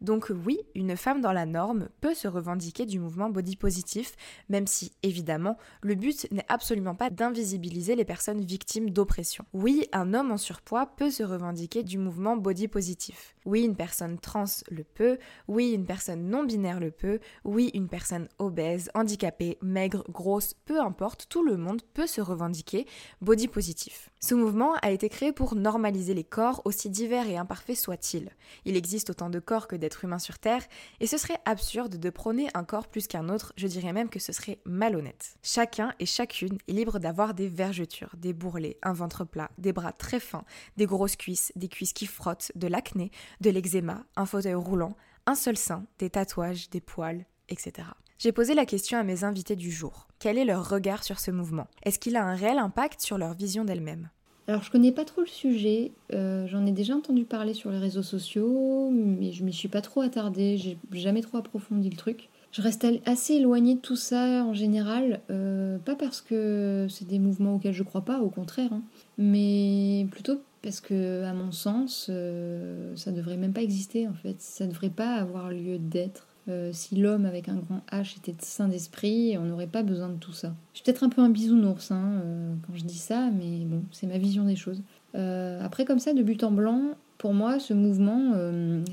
Donc 0.00 0.32
oui, 0.46 0.58
une 0.74 0.96
femme 0.96 1.20
dans 1.20 1.32
la 1.32 1.44
norme 1.44 1.88
peut 2.00 2.14
se 2.14 2.26
revendiquer 2.26 2.86
du 2.86 2.98
mouvement 2.98 3.28
body 3.28 3.56
positif, 3.56 4.16
même 4.48 4.66
si, 4.66 4.92
évidemment, 5.02 5.58
le 5.82 5.94
but 5.94 6.26
n'est 6.32 6.46
absolument 6.48 6.94
pas 6.94 7.10
d'invisibiliser 7.10 7.96
les 7.96 8.06
personnes 8.06 8.40
victimes 8.40 8.90
d'oppression. 8.90 9.44
Oui, 9.52 9.88
un 9.92 10.14
homme 10.14 10.32
en 10.32 10.38
surpoids 10.38 10.86
peut 10.86 11.10
se 11.10 11.22
revendiquer 11.22 11.82
du 11.82 11.98
mouvement 11.98 12.36
body 12.36 12.68
positif. 12.68 13.36
Oui, 13.44 13.62
une 13.62 13.76
personne 13.76 14.18
trans 14.18 14.44
le 14.70 14.84
peut, 14.84 15.18
oui, 15.48 15.72
une 15.72 15.86
personne 15.86 16.28
non 16.28 16.44
binaire 16.44 16.80
le 16.80 16.90
peut, 16.90 17.20
oui, 17.44 17.70
une 17.74 17.88
personne 17.88 18.28
obèse, 18.38 18.90
handicapée, 18.94 19.58
maigre, 19.60 20.04
grosse, 20.10 20.54
peu 20.64 20.80
importe, 20.80 21.26
tout 21.28 21.44
le 21.44 21.56
monde 21.56 21.82
peut 21.92 22.06
se 22.06 22.20
revendiquer 22.20 22.86
body 23.20 23.48
positif. 23.48 24.09
Ce 24.22 24.34
mouvement 24.34 24.74
a 24.82 24.90
été 24.90 25.08
créé 25.08 25.32
pour 25.32 25.54
normaliser 25.54 26.12
les 26.12 26.24
corps, 26.24 26.60
aussi 26.66 26.90
divers 26.90 27.26
et 27.26 27.38
imparfaits 27.38 27.78
soient-ils. 27.78 28.28
Il 28.66 28.76
existe 28.76 29.08
autant 29.08 29.30
de 29.30 29.38
corps 29.38 29.66
que 29.66 29.76
d'êtres 29.76 30.04
humains 30.04 30.18
sur 30.18 30.38
Terre, 30.38 30.62
et 31.00 31.06
ce 31.06 31.16
serait 31.16 31.40
absurde 31.46 31.96
de 31.96 32.10
prôner 32.10 32.48
un 32.52 32.64
corps 32.64 32.88
plus 32.88 33.06
qu'un 33.06 33.30
autre, 33.30 33.54
je 33.56 33.66
dirais 33.66 33.94
même 33.94 34.10
que 34.10 34.18
ce 34.18 34.32
serait 34.32 34.60
malhonnête. 34.66 35.38
Chacun 35.42 35.94
et 36.00 36.04
chacune 36.04 36.58
est 36.68 36.72
libre 36.72 36.98
d'avoir 36.98 37.32
des 37.32 37.48
vergetures, 37.48 38.14
des 38.18 38.34
bourrelets, 38.34 38.76
un 38.82 38.92
ventre 38.92 39.24
plat, 39.24 39.50
des 39.56 39.72
bras 39.72 39.92
très 39.92 40.20
fins, 40.20 40.44
des 40.76 40.84
grosses 40.84 41.16
cuisses, 41.16 41.50
des 41.56 41.68
cuisses 41.68 41.94
qui 41.94 42.06
frottent, 42.06 42.52
de 42.56 42.66
l'acné, 42.66 43.10
de 43.40 43.48
l'eczéma, 43.48 44.04
un 44.16 44.26
fauteuil 44.26 44.52
roulant, 44.52 44.96
un 45.24 45.34
seul 45.34 45.56
sein, 45.56 45.86
des 45.98 46.10
tatouages, 46.10 46.68
des 46.68 46.82
poils, 46.82 47.24
etc. 47.50 47.88
J'ai 48.18 48.32
posé 48.32 48.54
la 48.54 48.66
question 48.66 48.98
à 48.98 49.02
mes 49.02 49.24
invités 49.24 49.56
du 49.56 49.70
jour. 49.70 50.06
Quel 50.18 50.38
est 50.38 50.44
leur 50.44 50.68
regard 50.68 51.04
sur 51.04 51.18
ce 51.18 51.30
mouvement? 51.30 51.66
Est-ce 51.84 51.98
qu'il 51.98 52.16
a 52.16 52.24
un 52.24 52.34
réel 52.34 52.58
impact 52.58 53.00
sur 53.00 53.18
leur 53.18 53.34
vision 53.34 53.64
d'elles-mêmes? 53.64 54.08
Alors 54.50 54.62
je 54.62 54.70
connais 54.70 54.90
pas 54.90 55.04
trop 55.04 55.20
le 55.20 55.28
sujet, 55.28 55.92
euh, 56.12 56.46
j'en 56.48 56.66
ai 56.66 56.72
déjà 56.72 56.96
entendu 56.96 57.24
parler 57.24 57.54
sur 57.54 57.70
les 57.70 57.78
réseaux 57.78 58.02
sociaux, 58.02 58.90
mais 58.90 59.30
je 59.30 59.44
m'y 59.44 59.52
suis 59.52 59.68
pas 59.68 59.80
trop 59.80 60.00
attardée, 60.00 60.56
j'ai 60.56 60.76
jamais 60.90 61.20
trop 61.20 61.38
approfondi 61.38 61.88
le 61.88 61.96
truc. 61.96 62.30
Je 62.50 62.62
reste 62.62 62.84
assez 63.06 63.34
éloignée 63.34 63.76
de 63.76 63.80
tout 63.80 63.94
ça 63.94 64.44
en 64.44 64.54
général, 64.54 65.20
euh, 65.30 65.78
pas 65.78 65.94
parce 65.94 66.20
que 66.20 66.88
c'est 66.90 67.06
des 67.06 67.20
mouvements 67.20 67.54
auxquels 67.54 67.74
je 67.74 67.84
crois 67.84 68.00
pas, 68.00 68.18
au 68.18 68.28
contraire, 68.28 68.72
hein, 68.72 68.82
mais 69.18 70.08
plutôt 70.10 70.40
parce 70.62 70.80
que 70.80 71.22
à 71.22 71.32
mon 71.32 71.52
sens, 71.52 72.08
euh, 72.10 72.96
ça 72.96 73.12
devrait 73.12 73.36
même 73.36 73.52
pas 73.52 73.62
exister 73.62 74.08
en 74.08 74.14
fait, 74.14 74.40
ça 74.40 74.66
devrait 74.66 74.90
pas 74.90 75.14
avoir 75.14 75.50
lieu 75.50 75.78
d'être. 75.78 76.26
Euh, 76.50 76.70
si 76.72 76.96
l'homme 76.96 77.26
avec 77.26 77.48
un 77.48 77.56
grand 77.56 77.80
H 77.92 78.16
était 78.16 78.34
saint 78.40 78.68
d'esprit, 78.68 79.36
on 79.38 79.44
n'aurait 79.44 79.66
pas 79.66 79.82
besoin 79.82 80.08
de 80.08 80.16
tout 80.16 80.32
ça. 80.32 80.52
Je 80.72 80.78
suis 80.78 80.84
peut-être 80.84 81.04
un 81.04 81.08
peu 81.08 81.22
un 81.22 81.30
bisounours 81.30 81.90
hein, 81.90 82.20
euh, 82.24 82.54
quand 82.66 82.74
je 82.74 82.84
dis 82.84 82.98
ça, 82.98 83.30
mais 83.30 83.64
bon, 83.64 83.82
c'est 83.92 84.06
ma 84.06 84.18
vision 84.18 84.44
des 84.44 84.56
choses. 84.56 84.82
Euh, 85.14 85.64
après, 85.64 85.84
comme 85.84 85.98
ça, 85.98 86.12
de 86.12 86.22
but 86.22 86.42
en 86.42 86.50
blanc, 86.50 86.82
pour 87.18 87.34
moi, 87.34 87.60
ce 87.60 87.74
mouvement, 87.74 88.32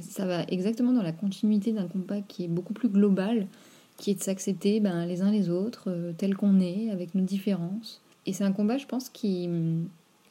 ça 0.01 0.25
va 0.25 0.43
exactement 0.49 0.91
dans 0.91 1.01
la 1.01 1.13
continuité 1.13 1.71
d'un 1.71 1.87
combat 1.87 2.19
qui 2.19 2.43
est 2.43 2.49
beaucoup 2.49 2.73
plus 2.73 2.89
global, 2.89 3.47
qui 3.95 4.11
est 4.11 4.15
de 4.15 4.21
s'accepter 4.21 4.81
ben, 4.81 5.05
les 5.05 5.21
uns 5.21 5.31
les 5.31 5.49
autres, 5.49 6.11
tels 6.17 6.35
qu'on 6.35 6.59
est, 6.59 6.89
avec 6.91 7.15
nos 7.15 7.23
différences. 7.23 8.01
Et 8.25 8.33
c'est 8.33 8.43
un 8.43 8.51
combat, 8.51 8.77
je 8.77 8.85
pense, 8.85 9.07
qui... 9.07 9.49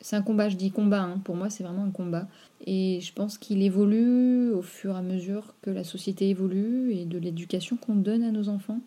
C'est 0.01 0.17
un 0.17 0.23
combat, 0.23 0.49
je 0.49 0.57
dis 0.57 0.71
combat, 0.71 1.01
hein. 1.01 1.21
pour 1.25 1.37
moi 1.37 1.51
c'est 1.51 1.65
vraiment 1.65 1.85
un 1.85 1.91
combat. 1.91 2.27
Et 2.67 3.01
je 3.01 3.13
pense 3.13 3.39
qu'il 3.39 3.63
évolue 3.63 4.51
au 4.53 4.63
fur 4.63 4.95
et 4.95 4.99
à 4.99 5.03
mesure 5.03 5.55
que 5.63 5.71
la 5.71 5.85
société 5.85 6.29
évolue 6.29 6.93
et 6.93 7.05
de 7.05 7.19
l'éducation 7.19 7.77
qu'on 7.77 7.95
donne 7.95 8.23
à 8.23 8.31
nos 8.31 8.49
enfants. 8.49 8.81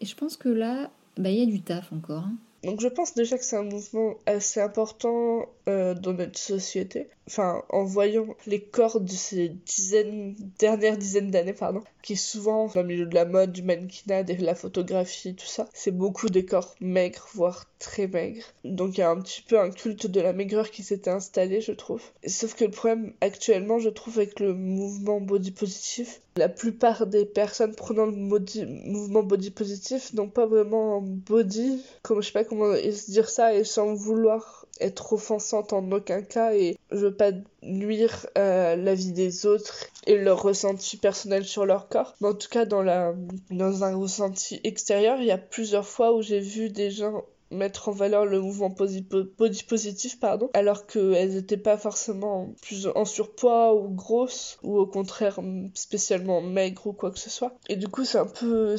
Et 0.00 0.06
je 0.06 0.16
pense 0.16 0.36
que 0.36 0.48
là, 0.48 0.90
bah, 1.16 1.30
il 1.30 1.38
y 1.38 1.42
a 1.42 1.46
du 1.46 1.60
taf 1.60 1.92
encore. 1.92 2.24
Hein. 2.24 2.34
Donc 2.64 2.80
je 2.80 2.88
pense 2.88 3.14
déjà 3.14 3.36
que 3.36 3.44
c'est 3.44 3.56
un 3.56 3.64
mouvement 3.64 4.14
assez 4.26 4.60
important 4.60 5.46
euh, 5.66 5.94
dans 5.94 6.12
notre 6.12 6.38
société. 6.38 7.08
Enfin, 7.26 7.62
en 7.70 7.84
voyant 7.84 8.26
les 8.46 8.60
corps 8.60 9.00
de 9.00 9.10
ces 9.10 9.48
dizaines, 9.48 10.36
dernières 10.58 10.98
dizaines 10.98 11.30
d'années, 11.30 11.54
pardon, 11.54 11.82
qui 12.02 12.16
souvent 12.16 12.66
dans 12.66 12.82
le 12.82 12.88
milieu 12.88 13.06
de 13.06 13.14
la 13.14 13.24
mode, 13.24 13.52
du 13.52 13.62
mannequinat, 13.62 14.24
de 14.24 14.44
la 14.44 14.54
photographie, 14.54 15.34
tout 15.34 15.46
ça, 15.46 15.66
c'est 15.72 15.90
beaucoup 15.90 16.28
des 16.28 16.44
corps 16.44 16.74
maigres, 16.80 17.26
voire 17.32 17.64
très 17.78 18.06
maigres. 18.08 18.44
Donc 18.64 18.98
il 18.98 19.00
y 19.00 19.04
a 19.04 19.10
un 19.10 19.20
petit 19.22 19.40
peu 19.40 19.58
un 19.58 19.70
culte 19.70 20.06
de 20.06 20.20
la 20.20 20.34
maigreur 20.34 20.70
qui 20.70 20.82
s'était 20.82 21.10
installé, 21.10 21.62
je 21.62 21.72
trouve. 21.72 22.02
Sauf 22.26 22.54
que 22.54 22.66
le 22.66 22.70
problème 22.70 23.14
actuellement, 23.22 23.78
je 23.78 23.88
trouve, 23.88 24.18
avec 24.18 24.40
le 24.40 24.52
mouvement 24.52 25.20
body 25.20 25.52
positif, 25.52 26.20
la 26.36 26.50
plupart 26.50 27.06
des 27.06 27.24
personnes 27.24 27.74
prenant 27.74 28.06
le 28.06 28.12
mouvement 28.12 29.22
body 29.22 29.50
positif 29.50 30.12
n'ont 30.12 30.28
pas 30.28 30.46
vraiment 30.46 30.98
un 30.98 31.02
body, 31.02 31.82
comme 32.02 32.20
je 32.20 32.26
sais 32.26 32.32
pas 32.32 32.44
comment 32.44 32.74
dire 33.08 33.30
ça, 33.30 33.54
et 33.54 33.64
sans 33.64 33.94
vouloir 33.94 34.63
être 34.80 35.12
offensante 35.12 35.72
en 35.72 35.90
aucun 35.92 36.22
cas 36.22 36.54
et 36.54 36.76
je 36.90 37.06
veux 37.06 37.14
pas 37.14 37.30
nuire 37.62 38.26
à 38.34 38.76
la 38.76 38.94
vie 38.94 39.12
des 39.12 39.46
autres 39.46 39.86
et 40.06 40.16
leur 40.16 40.42
ressenti 40.42 40.96
personnel 40.96 41.44
sur 41.44 41.66
leur 41.66 41.88
corps. 41.88 42.14
Mais 42.20 42.28
en 42.28 42.34
tout 42.34 42.48
cas, 42.48 42.64
dans, 42.64 42.82
la, 42.82 43.14
dans 43.50 43.84
un 43.84 43.96
ressenti 43.96 44.60
extérieur, 44.64 45.18
il 45.20 45.26
y 45.26 45.30
a 45.30 45.38
plusieurs 45.38 45.86
fois 45.86 46.14
où 46.14 46.22
j'ai 46.22 46.40
vu 46.40 46.70
des 46.70 46.90
gens 46.90 47.24
mettre 47.54 47.88
en 47.88 47.92
valeur 47.92 48.26
le 48.26 48.40
mouvement 48.40 48.70
positif, 48.70 50.20
pardon, 50.20 50.50
alors 50.54 50.86
qu'elles 50.86 51.34
n'étaient 51.34 51.56
pas 51.56 51.76
forcément 51.76 52.54
plus 52.62 52.88
en 52.94 53.04
surpoids 53.04 53.74
ou 53.74 53.88
grosses, 53.88 54.58
ou 54.62 54.78
au 54.78 54.86
contraire 54.86 55.40
spécialement 55.74 56.40
maigres 56.40 56.86
ou 56.88 56.92
quoi 56.92 57.10
que 57.10 57.18
ce 57.18 57.30
soit. 57.30 57.54
Et 57.68 57.76
du 57.76 57.88
coup, 57.88 58.04
c'est 58.04 58.18
un 58.18 58.26
peu, 58.26 58.76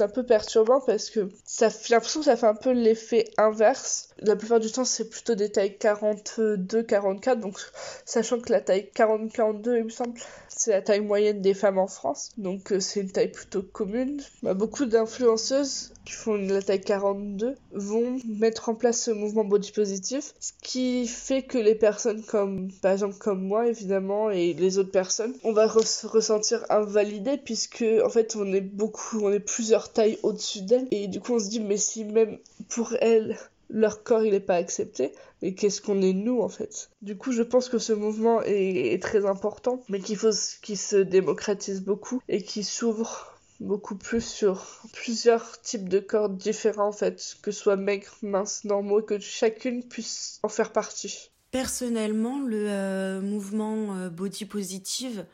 un 0.00 0.08
peu 0.08 0.24
perturbant 0.24 0.80
parce 0.80 1.10
que 1.10 1.28
ça, 1.44 1.68
j'ai 1.68 1.94
l'impression 1.94 2.20
que 2.20 2.26
ça 2.26 2.36
fait 2.36 2.46
un 2.46 2.54
peu 2.54 2.70
l'effet 2.70 3.30
inverse. 3.36 4.08
La 4.18 4.36
plupart 4.36 4.60
du 4.60 4.70
temps, 4.70 4.84
c'est 4.84 5.08
plutôt 5.08 5.34
des 5.34 5.50
tailles 5.50 5.76
42-44, 5.80 7.40
donc 7.40 7.58
sachant 8.04 8.40
que 8.40 8.52
la 8.52 8.60
taille 8.60 8.90
40-42, 8.94 9.78
il 9.78 9.84
me 9.84 9.88
semble, 9.90 10.18
c'est 10.48 10.72
la 10.72 10.82
taille 10.82 11.00
moyenne 11.00 11.40
des 11.40 11.54
femmes 11.54 11.78
en 11.78 11.86
France, 11.86 12.30
donc 12.36 12.72
euh, 12.72 12.80
c'est 12.80 13.00
une 13.00 13.10
taille 13.10 13.30
plutôt 13.30 13.62
commune. 13.62 14.20
Bah, 14.42 14.54
beaucoup 14.54 14.86
d'influenceuses 14.86 15.92
qui 16.08 16.14
font 16.14 16.36
la 16.36 16.62
taille 16.62 16.80
42 16.80 17.54
vont 17.72 18.18
mettre 18.26 18.70
en 18.70 18.74
place 18.74 19.02
ce 19.02 19.10
mouvement 19.10 19.44
body 19.44 19.72
positif, 19.72 20.32
ce 20.40 20.52
qui 20.62 21.06
fait 21.06 21.42
que 21.42 21.58
les 21.58 21.74
personnes 21.74 22.22
comme, 22.22 22.72
par 22.80 22.92
exemple 22.92 23.18
comme 23.18 23.42
moi 23.42 23.68
évidemment, 23.68 24.30
et 24.30 24.54
les 24.54 24.78
autres 24.78 24.90
personnes, 24.90 25.34
on 25.44 25.52
va 25.52 25.68
se 25.68 26.06
ressentir 26.06 26.64
invalidées 26.70 27.36
puisque 27.36 27.84
en 28.02 28.08
fait 28.08 28.36
on 28.36 28.50
est 28.54 28.62
beaucoup, 28.62 29.20
on 29.20 29.30
est 29.30 29.38
plusieurs 29.38 29.92
tailles 29.92 30.18
au-dessus 30.22 30.62
d'elles, 30.62 30.88
et 30.92 31.08
du 31.08 31.20
coup 31.20 31.34
on 31.34 31.38
se 31.40 31.50
dit 31.50 31.60
mais 31.60 31.76
si 31.76 32.06
même 32.06 32.38
pour 32.70 32.94
elles 33.02 33.36
leur 33.68 34.02
corps 34.02 34.24
il 34.24 34.32
n'est 34.32 34.40
pas 34.40 34.56
accepté, 34.56 35.12
mais 35.42 35.52
qu'est-ce 35.52 35.82
qu'on 35.82 36.00
est 36.00 36.14
nous 36.14 36.40
en 36.40 36.48
fait? 36.48 36.88
Du 37.02 37.18
coup, 37.18 37.32
je 37.32 37.42
pense 37.42 37.68
que 37.68 37.78
ce 37.78 37.92
mouvement 37.92 38.40
est, 38.46 39.02
très 39.02 39.26
important, 39.26 39.82
mais 39.90 40.00
qu'il 40.00 40.16
faut 40.16 40.30
qu'il 40.62 40.78
se 40.78 40.96
démocratise 40.96 41.82
beaucoup 41.82 42.22
et 42.30 42.40
qu'il 42.40 42.64
s'ouvre 42.64 43.37
beaucoup 43.60 43.96
plus 43.96 44.24
sur 44.24 44.64
plusieurs 44.92 45.60
types 45.60 45.88
de 45.88 45.98
corps 45.98 46.28
différents 46.28 46.88
en 46.88 46.92
fait, 46.92 47.36
que 47.42 47.50
ce 47.50 47.60
soit 47.60 47.76
maigres, 47.76 48.16
minces, 48.22 48.64
normaux, 48.64 49.02
que 49.02 49.18
chacune 49.18 49.82
puisse 49.82 50.38
en 50.42 50.48
faire 50.48 50.72
partie. 50.72 51.30
Personnellement, 51.50 52.40
le 52.40 52.68
euh, 52.68 53.20
mouvement 53.20 53.96
euh, 53.96 54.10
body 54.10 54.44
positive, 54.44 55.26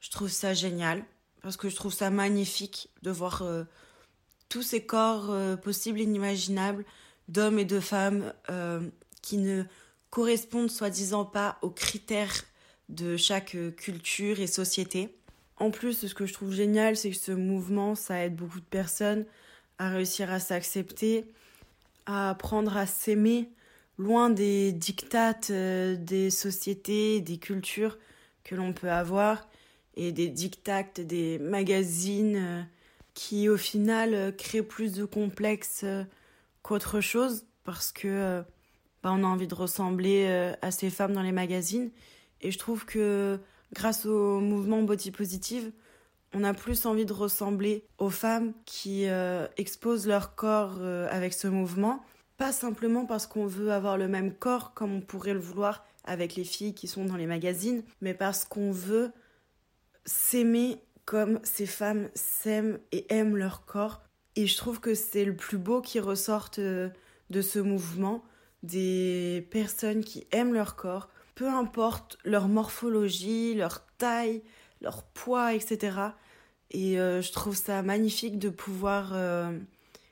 je 0.00 0.10
trouve 0.10 0.30
ça 0.30 0.54
génial 0.54 1.04
parce 1.42 1.56
que 1.56 1.68
je 1.68 1.76
trouve 1.76 1.92
ça 1.92 2.10
magnifique 2.10 2.88
de 3.02 3.10
voir 3.10 3.42
euh, 3.42 3.64
tous 4.48 4.62
ces 4.62 4.84
corps 4.84 5.34
possibles 5.62 6.00
et 6.00 6.04
inimaginables 6.04 6.84
d'hommes 7.28 7.58
et 7.58 7.64
de 7.64 7.80
femmes 7.80 8.34
qui 9.22 9.38
ne 9.38 9.64
correspondent 10.10 10.70
soi-disant 10.70 11.24
pas 11.24 11.56
aux 11.62 11.70
critères 11.70 12.44
de 12.90 13.16
chaque 13.16 13.56
culture 13.76 14.40
et 14.40 14.46
société. 14.46 15.16
En 15.62 15.70
plus, 15.70 16.06
ce 16.06 16.14
que 16.14 16.26
je 16.26 16.32
trouve 16.32 16.52
génial, 16.52 16.96
c'est 16.96 17.10
que 17.10 17.16
ce 17.16 17.30
mouvement, 17.30 17.94
ça 17.94 18.24
aide 18.24 18.34
beaucoup 18.34 18.58
de 18.58 18.64
personnes 18.64 19.24
à 19.78 19.90
réussir 19.90 20.30
à 20.32 20.40
s'accepter, 20.40 21.24
à 22.04 22.30
apprendre 22.30 22.76
à 22.76 22.86
s'aimer, 22.86 23.48
loin 23.96 24.28
des 24.28 24.72
dictates 24.72 25.50
euh, 25.50 25.94
des 25.96 26.30
sociétés, 26.30 27.20
des 27.20 27.36
cultures 27.38 27.96
que 28.42 28.56
l'on 28.56 28.72
peut 28.72 28.90
avoir, 28.90 29.48
et 29.94 30.10
des 30.10 30.28
dictates 30.28 31.00
des 31.00 31.38
magazines 31.38 32.36
euh, 32.36 32.62
qui, 33.14 33.48
au 33.48 33.56
final, 33.56 34.34
créent 34.36 34.62
plus 34.62 34.94
de 34.94 35.04
complexes 35.04 35.84
qu'autre 36.62 37.00
chose 37.00 37.44
parce 37.62 37.92
que 37.92 38.08
euh, 38.08 38.42
bah, 39.02 39.10
on 39.12 39.22
a 39.22 39.26
envie 39.26 39.46
de 39.46 39.54
ressembler 39.54 40.26
euh, 40.28 40.54
à 40.62 40.70
ces 40.70 40.90
femmes 40.90 41.12
dans 41.12 41.22
les 41.22 41.32
magazines. 41.32 41.90
Et 42.40 42.50
je 42.50 42.58
trouve 42.58 42.84
que 42.84 43.38
grâce 43.72 44.06
au 44.06 44.40
mouvement 44.40 44.82
body 44.82 45.10
positive 45.10 45.72
on 46.34 46.44
a 46.44 46.54
plus 46.54 46.86
envie 46.86 47.04
de 47.04 47.12
ressembler 47.12 47.84
aux 47.98 48.08
femmes 48.08 48.54
qui 48.64 49.06
euh, 49.06 49.46
exposent 49.58 50.06
leur 50.06 50.34
corps 50.34 50.80
avec 51.10 51.34
ce 51.34 51.46
mouvement. 51.46 52.02
Pas 52.38 52.52
simplement 52.52 53.04
parce 53.04 53.26
qu'on 53.26 53.44
veut 53.44 53.70
avoir 53.70 53.98
le 53.98 54.08
même 54.08 54.32
corps 54.32 54.72
comme 54.72 54.94
on 54.94 55.00
pourrait 55.02 55.34
le 55.34 55.40
vouloir 55.40 55.84
avec 56.04 56.34
les 56.34 56.44
filles 56.44 56.72
qui 56.72 56.88
sont 56.88 57.04
dans 57.04 57.16
les 57.16 57.26
magazines 57.26 57.82
mais 58.00 58.14
parce 58.14 58.46
qu'on 58.46 58.72
veut 58.72 59.12
s'aimer 60.06 60.80
comme 61.04 61.40
ces 61.42 61.66
femmes 61.66 62.08
s'aiment 62.14 62.78
et 62.92 63.12
aiment 63.12 63.36
leur 63.36 63.64
corps. 63.64 64.02
Et 64.36 64.46
je 64.46 64.56
trouve 64.56 64.80
que 64.80 64.94
c'est 64.94 65.24
le 65.24 65.36
plus 65.36 65.58
beau 65.58 65.80
qui 65.80 66.00
ressorte 66.00 66.58
euh, 66.58 66.88
de 67.30 67.42
ce 67.42 67.58
mouvement, 67.58 68.24
des 68.62 69.46
personnes 69.50 70.04
qui 70.04 70.26
aiment 70.32 70.54
leur 70.54 70.76
corps, 70.76 71.08
peu 71.34 71.48
importe 71.48 72.18
leur 72.24 72.48
morphologie, 72.48 73.54
leur 73.54 73.86
taille, 73.98 74.42
leur 74.80 75.02
poids, 75.02 75.54
etc. 75.54 75.96
Et 76.70 76.98
euh, 76.98 77.20
je 77.22 77.32
trouve 77.32 77.56
ça 77.56 77.82
magnifique 77.82 78.38
de 78.38 78.48
pouvoir 78.48 79.12
euh, 79.14 79.58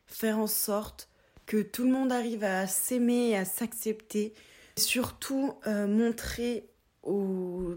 faire 0.07 0.39
en 0.39 0.47
sorte 0.47 1.09
que 1.47 1.63
tout 1.63 1.85
le 1.85 1.91
monde 1.91 2.13
arrive 2.13 2.45
à 2.45 2.67
s'aimer 2.67 3.31
et 3.31 3.37
à 3.37 3.45
s'accepter. 3.45 4.35
Surtout 4.77 5.55
montrer 5.67 6.71
aux 7.03 7.75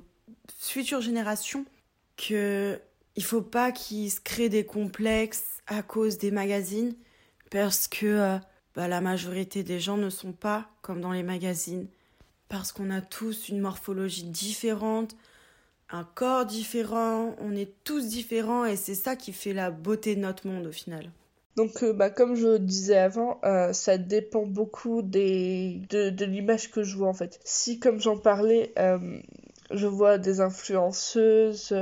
futures 0.60 1.02
générations 1.02 1.66
que 2.16 2.80
il 3.16 3.24
faut 3.24 3.41
pas 3.41 3.72
qu'ils 3.72 4.12
se 4.12 4.20
créent 4.20 4.50
des 4.50 4.66
complexes 4.66 5.62
à 5.68 5.84
cause 5.84 6.18
des 6.18 6.32
magazines 6.32 6.96
parce 7.52 7.88
que 7.88 8.06
euh, 8.06 8.38
bah, 8.76 8.88
la 8.88 9.02
majorité 9.02 9.64
des 9.64 9.80
gens 9.80 9.98
ne 9.98 10.10
sont 10.10 10.34
pas 10.34 10.70
comme 10.82 11.02
dans 11.02 11.12
les 11.12 11.24
magazines 11.24 11.88
parce 12.54 12.72
qu'on 12.72 12.91
a 12.91 13.01
tous 13.01 13.49
une 13.49 13.60
morphologie 13.60 14.26
différente, 14.26 15.16
un 15.89 16.04
corps 16.04 16.45
différent, 16.45 17.36
on 17.39 17.56
est 17.56 17.72
tous 17.84 18.06
différents 18.06 18.64
et 18.64 18.76
c'est 18.76 18.93
ça 18.93 19.16
qui 19.16 19.34
fait 19.34 19.54
la 19.54 19.72
beauté 19.72 20.16
de 20.16 20.20
notre 20.20 20.45
monde 20.45 20.68
au 20.68 20.72
final. 20.72 21.10
Donc, 21.56 21.82
euh, 21.82 21.93
bah, 21.93 22.12
comme 22.12 22.36
je 22.36 22.58
disais 22.58 22.99
avant, 22.99 23.39
euh, 23.43 23.74
ça 23.74 23.97
dépend 23.97 24.45
beaucoup 24.45 25.01
de, 25.01 26.12
de 26.12 26.26
l'image 26.26 26.70
que 26.70 26.84
je 26.84 26.95
vois 26.95 27.08
en 27.08 27.16
fait. 27.16 27.39
Si, 27.43 27.80
comme 27.80 27.99
j'en 27.99 28.18
parlais, 28.20 28.72
je 29.72 29.88
vois 29.88 30.20
des 30.20 30.39
influenceuses 30.39 31.74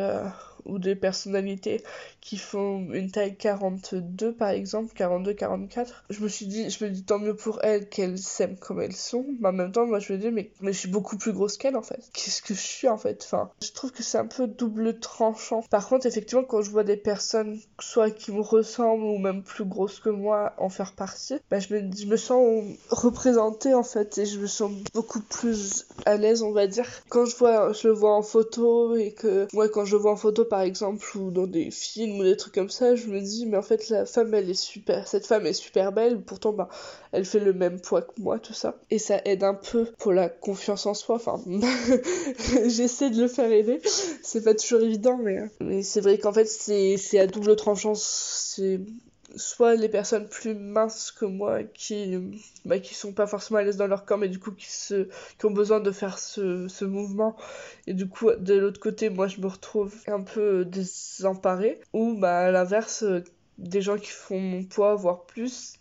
ou 0.63 0.80
des 0.80 0.95
personnalités 0.95 1.84
qui 2.22 2.38
font 2.38 2.88
une 2.93 3.11
taille 3.11 3.36
42 3.36 4.34
par 4.34 4.49
exemple, 4.49 4.93
42-44, 4.95 5.88
je 6.09 6.19
me 6.22 6.28
suis 6.28 6.45
dit, 6.45 6.69
je 6.69 6.86
me 6.86 6.89
dis 6.89 7.03
tant 7.03 7.19
mieux 7.19 7.36
pour 7.36 7.59
elles 7.63 7.89
qu'elles 7.89 8.19
s'aiment 8.19 8.57
comme 8.57 8.80
elles 8.80 8.95
sont, 8.95 9.26
mais 9.39 9.49
en 9.49 9.53
même 9.53 9.72
temps, 9.72 9.86
moi 9.86 9.99
je 9.99 10.13
me 10.13 10.17
dis, 10.17 10.30
mais, 10.30 10.51
mais 10.61 10.72
je 10.72 10.80
suis 10.80 10.89
beaucoup 10.89 11.17
plus 11.17 11.34
grosse 11.34 11.57
qu'elles 11.57 11.76
en 11.76 11.82
fait. 11.82 12.09
Qu'est-ce 12.13 12.41
que 12.41 12.53
je 12.53 12.59
suis 12.59 12.88
en 12.88 12.97
fait? 12.97 13.24
Enfin, 13.26 13.49
je 13.61 13.72
trouve 13.72 13.91
que 13.91 14.03
c'est 14.03 14.19
un 14.19 14.28
peu 14.28 14.47
double 14.47 14.99
tranchant. 14.99 15.63
Par 15.69 15.88
contre, 15.88 16.05
effectivement, 16.05 16.43
quand 16.43 16.61
je 16.61 16.69
vois 16.69 16.84
des 16.84 16.97
personnes, 16.97 17.59
soit 17.80 18.11
qui 18.11 18.32
me 18.32 18.41
ressemblent 18.41 19.03
ou 19.03 19.17
même 19.17 19.43
plus 19.43 19.65
grosses 19.65 19.99
que 19.99 20.09
moi, 20.09 20.53
en 20.57 20.69
faire 20.69 20.93
partie, 20.93 21.39
bah, 21.49 21.59
je, 21.59 21.74
me, 21.74 21.91
je 21.95 22.05
me 22.05 22.17
sens 22.17 22.63
représentée 22.89 23.74
en 23.74 23.84
fait 23.84 24.17
et 24.19 24.26
je 24.26 24.39
me 24.39 24.47
sens 24.47 24.72
beaucoup 24.93 25.22
plus 25.22 25.88
à 26.05 26.17
l'aise, 26.17 26.43
on 26.43 26.51
va 26.51 26.67
dire. 26.67 26.88
Quand 27.09 27.26
je 27.26 27.36
vois, 27.36 27.74
je 27.74 27.88
le 27.88 27.93
vois 27.93 28.15
en 28.15 28.22
photo 28.22 28.95
et 28.95 29.13
que, 29.13 29.47
moi, 29.53 29.67
quand 29.69 29.86
je 29.86 29.95
le 29.95 30.01
vois 30.01 30.11
en 30.11 30.17
photo 30.17 30.45
par 30.45 30.61
exemple, 30.61 31.05
ou 31.17 31.32
dans 31.32 31.47
des 31.47 31.72
films, 31.72 32.11
ou 32.20 32.24
des 32.24 32.38
trucs 32.38 32.53
comme 32.53 32.70
ça, 32.70 32.95
je 32.95 33.07
me 33.07 33.20
dis, 33.20 33.45
mais 33.45 33.57
en 33.57 33.62
fait, 33.62 33.89
la 33.89 34.05
femme, 34.05 34.34
elle 34.34 34.49
est 34.49 34.53
super, 34.53 35.07
cette 35.07 35.26
femme 35.26 35.45
est 35.45 35.53
super 35.53 35.91
belle, 35.91 36.22
pourtant, 36.22 36.53
bah, 36.53 36.70
elle 37.12 37.26
fait 37.26 37.39
le 37.39 37.53
même 37.53 37.80
poids 37.80 38.01
que 38.01 38.20
moi, 38.20 38.39
tout 38.39 38.53
ça. 38.53 38.76
Et 38.89 38.99
ça 38.99 39.22
aide 39.26 39.43
un 39.43 39.53
peu 39.53 39.86
pour 39.97 40.14
la 40.14 40.30
confiance 40.30 40.86
en 40.86 40.93
soi, 40.93 41.16
enfin, 41.16 41.41
j'essaie 42.68 43.09
de 43.09 43.22
le 43.22 43.28
faire 43.28 43.51
aider, 43.51 43.80
c'est 44.24 44.43
pas 44.43 44.53
toujours 44.53 44.82
évident, 44.82 45.18
mais, 45.18 45.39
mais 45.59 45.84
c'est 45.84 46.01
vrai 46.01 46.18
qu'en 46.18 46.34
fait, 46.34 46.45
c'est 46.45 47.20
à 47.20 47.28
double 47.28 47.55
tranchant, 47.55 47.93
c'est 47.95 48.80
soit 49.36 49.75
les 49.75 49.89
personnes 49.89 50.27
plus 50.27 50.55
minces 50.55 51.11
que 51.11 51.25
moi 51.25 51.63
qui 51.63 52.17
bah, 52.65 52.79
qui 52.79 52.93
sont 52.93 53.13
pas 53.13 53.27
forcément 53.27 53.59
à 53.59 53.63
l'aise 53.63 53.77
dans 53.77 53.88
leur 53.88 54.05
corps 54.05 54.17
mais 54.17 54.29
du 54.29 54.39
coup 54.39 54.51
qui 54.51 54.71
se 54.71 55.07
qui 55.38 55.45
ont 55.45 55.51
besoin 55.51 55.79
de 55.79 55.91
faire 55.91 56.19
ce, 56.19 56.67
ce 56.67 56.86
mouvement. 56.86 57.36
Et 57.88 57.93
du 57.93 58.07
coup 58.07 58.32
de 58.32 58.53
l'autre 58.55 58.79
côté 58.79 59.09
moi 59.09 59.27
je 59.27 59.41
me 59.41 59.47
retrouve 59.47 59.95
un 60.07 60.21
peu 60.21 60.65
désemparée 60.65 61.79
ou 61.93 62.15
bah 62.15 62.39
à 62.39 62.51
l'inverse 62.51 63.03
des 63.57 63.82
gens 63.82 63.97
qui 63.97 64.11
font 64.11 64.39
mon 64.39 64.63
poids 64.63 64.95
voire 64.95 65.25
plus 65.25 65.73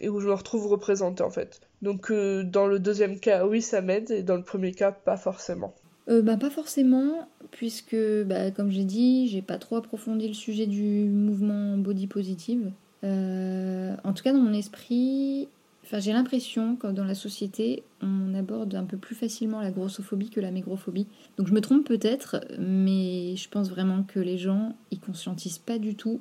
et 0.00 0.08
où 0.08 0.20
je 0.20 0.26
me 0.26 0.34
retrouve 0.34 0.66
représentée 0.66 1.22
en 1.22 1.30
fait. 1.30 1.60
Donc 1.82 2.10
euh, 2.10 2.42
dans 2.44 2.66
le 2.66 2.78
deuxième 2.78 3.20
cas 3.20 3.46
oui 3.46 3.62
ça 3.62 3.80
m'aide 3.80 4.10
et 4.10 4.22
dans 4.22 4.36
le 4.36 4.44
premier 4.44 4.72
cas 4.72 4.92
pas 4.92 5.16
forcément 5.16 5.74
euh, 6.08 6.22
bah, 6.22 6.36
pas 6.36 6.50
forcément, 6.50 7.28
puisque, 7.50 7.96
bah, 8.26 8.50
comme 8.50 8.70
j'ai 8.70 8.84
dit, 8.84 9.28
j'ai 9.28 9.42
pas 9.42 9.58
trop 9.58 9.76
approfondi 9.76 10.28
le 10.28 10.34
sujet 10.34 10.66
du 10.66 11.04
mouvement 11.06 11.78
body 11.78 12.06
positive. 12.06 12.70
Euh, 13.04 13.94
en 14.04 14.12
tout 14.12 14.22
cas, 14.22 14.32
dans 14.32 14.40
mon 14.40 14.52
esprit, 14.52 15.48
j'ai 15.92 16.12
l'impression 16.12 16.76
que 16.76 16.88
dans 16.88 17.04
la 17.04 17.14
société, 17.14 17.82
on 18.02 18.34
aborde 18.34 18.74
un 18.74 18.84
peu 18.84 18.96
plus 18.96 19.14
facilement 19.14 19.60
la 19.60 19.70
grossophobie 19.70 20.30
que 20.30 20.40
la 20.40 20.50
mégrophobie. 20.50 21.06
Donc 21.38 21.46
je 21.46 21.52
me 21.52 21.60
trompe 21.60 21.86
peut-être, 21.86 22.44
mais 22.58 23.36
je 23.36 23.48
pense 23.48 23.68
vraiment 23.70 24.02
que 24.02 24.18
les 24.18 24.38
gens, 24.38 24.74
ils 24.90 25.00
conscientisent 25.00 25.58
pas 25.58 25.78
du 25.78 25.94
tout 25.94 26.20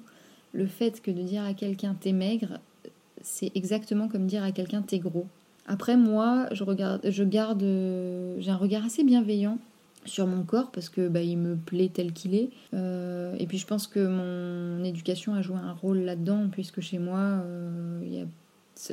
le 0.53 0.67
fait 0.67 1.01
que 1.01 1.11
de 1.11 1.21
dire 1.21 1.43
à 1.43 1.53
quelqu'un 1.53 1.95
t'es 1.99 2.11
maigre, 2.11 2.59
c'est 3.21 3.51
exactement 3.55 4.07
comme 4.07 4.27
dire 4.27 4.43
à 4.43 4.51
quelqu'un 4.51 4.81
t'es 4.81 4.99
gros. 4.99 5.25
Après, 5.65 5.95
moi, 5.95 6.47
je, 6.51 6.63
regarde, 6.63 7.09
je 7.09 7.23
garde, 7.23 7.61
j'ai 8.38 8.51
un 8.51 8.57
regard 8.57 8.86
assez 8.86 9.03
bienveillant 9.03 9.57
sur 10.06 10.28
mon 10.28 10.43
corps 10.43 10.72
parce 10.72 10.89
que 10.89 11.08
bah, 11.08 11.22
il 11.22 11.38
me 11.38 11.56
plaît 11.56 11.89
tel 11.93 12.14
qu'il 12.14 12.36
est. 12.36 12.49
Euh, 12.74 13.36
et 13.39 13.47
puis 13.47 13.58
je 13.58 13.68
pense 13.68 13.88
que 13.88 13.99
mon 13.99 14.84
éducation 14.84 15.34
a 15.34 15.41
joué 15.41 15.58
un 15.58 15.74
rôle 15.74 15.99
là-dedans 15.99 16.49
puisque 16.51 16.82
chez 16.82 16.99
moi, 16.99 17.20
euh, 17.20 18.26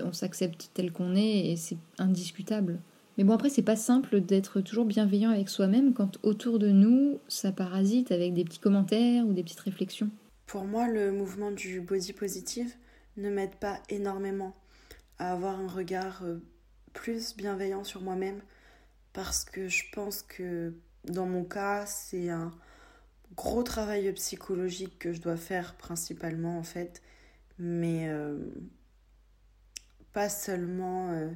on 0.02 0.12
s'accepte 0.12 0.70
tel 0.74 0.92
qu'on 0.92 1.14
est 1.14 1.50
et 1.50 1.56
c'est 1.56 1.78
indiscutable. 1.98 2.80
Mais 3.18 3.24
bon 3.24 3.34
après 3.34 3.50
c'est 3.50 3.62
pas 3.62 3.76
simple 3.76 4.20
d'être 4.20 4.60
toujours 4.60 4.84
bienveillant 4.84 5.30
avec 5.30 5.48
soi-même 5.48 5.92
quand 5.92 6.18
autour 6.22 6.58
de 6.58 6.68
nous 6.68 7.18
ça 7.28 7.52
parasite 7.52 8.12
avec 8.12 8.32
des 8.34 8.44
petits 8.44 8.60
commentaires 8.60 9.26
ou 9.26 9.32
des 9.32 9.42
petites 9.42 9.60
réflexions. 9.60 10.10
Pour 10.46 10.64
moi 10.64 10.88
le 10.88 11.12
mouvement 11.12 11.50
du 11.50 11.80
body 11.80 12.12
positive 12.12 12.72
ne 13.16 13.30
m'aide 13.30 13.56
pas 13.56 13.78
énormément 13.88 14.54
à 15.18 15.32
avoir 15.32 15.58
un 15.60 15.68
regard 15.68 16.22
euh, 16.22 16.38
plus 16.92 17.36
bienveillant 17.36 17.84
sur 17.84 18.00
moi-même 18.00 18.40
parce 19.12 19.44
que 19.44 19.68
je 19.68 19.84
pense 19.92 20.22
que 20.22 20.72
dans 21.04 21.26
mon 21.26 21.44
cas, 21.44 21.86
c'est 21.86 22.28
un 22.28 22.52
gros 23.36 23.62
travail 23.62 24.12
psychologique 24.12 24.98
que 24.98 25.12
je 25.12 25.20
dois 25.20 25.36
faire 25.36 25.74
principalement 25.76 26.58
en 26.58 26.62
fait, 26.62 27.02
mais 27.58 28.08
euh, 28.08 28.38
pas 30.12 30.28
seulement 30.28 31.12
euh, 31.12 31.30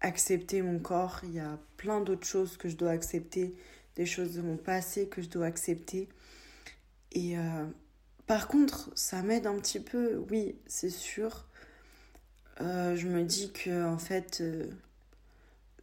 accepter 0.00 0.62
mon 0.62 0.78
corps, 0.78 1.20
il 1.24 1.34
y 1.34 1.40
a 1.40 1.58
plein 1.76 2.00
d'autres 2.00 2.26
choses 2.26 2.56
que 2.56 2.68
je 2.68 2.76
dois 2.76 2.90
accepter, 2.90 3.54
des 3.96 4.06
choses 4.06 4.34
de 4.34 4.42
mon 4.42 4.56
passé 4.56 5.08
que 5.08 5.22
je 5.22 5.28
dois 5.28 5.46
accepter. 5.46 6.08
Et 7.12 7.36
euh, 7.36 7.66
par 8.26 8.46
contre, 8.46 8.90
ça 8.94 9.22
m'aide 9.22 9.46
un 9.46 9.58
petit 9.58 9.80
peu, 9.80 10.24
oui, 10.30 10.56
c'est 10.66 10.90
sûr. 10.90 11.46
je 12.60 13.06
me 13.08 13.24
dis 13.24 13.50
que 13.52 13.84
en 13.84 13.98
fait, 13.98 14.42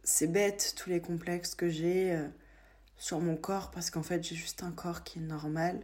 c'est 0.04 0.28
bête 0.28 0.74
tous 0.76 0.88
les 0.88 1.00
complexes 1.00 1.54
que 1.54 1.68
j'ai 1.68 2.18
sur 2.98 3.20
mon 3.20 3.36
corps 3.36 3.70
parce 3.70 3.90
qu'en 3.90 4.02
fait 4.02 4.22
j'ai 4.22 4.34
juste 4.34 4.62
un 4.62 4.72
corps 4.72 5.04
qui 5.04 5.18
est 5.18 5.22
normal. 5.22 5.80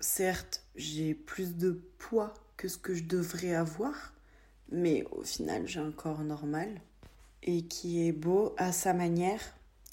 Certes, 0.00 0.64
j'ai 0.74 1.14
plus 1.14 1.56
de 1.56 1.80
poids 1.98 2.34
que 2.56 2.68
ce 2.68 2.78
que 2.78 2.94
je 2.94 3.04
devrais 3.04 3.54
avoir, 3.54 4.12
mais 4.70 5.04
au 5.12 5.22
final 5.22 5.66
j'ai 5.68 5.80
un 5.80 5.92
corps 5.92 6.20
normal 6.20 6.80
et 7.42 7.62
qui 7.62 8.06
est 8.06 8.12
beau 8.12 8.54
à 8.58 8.72
sa 8.72 8.92
manière, 8.92 9.40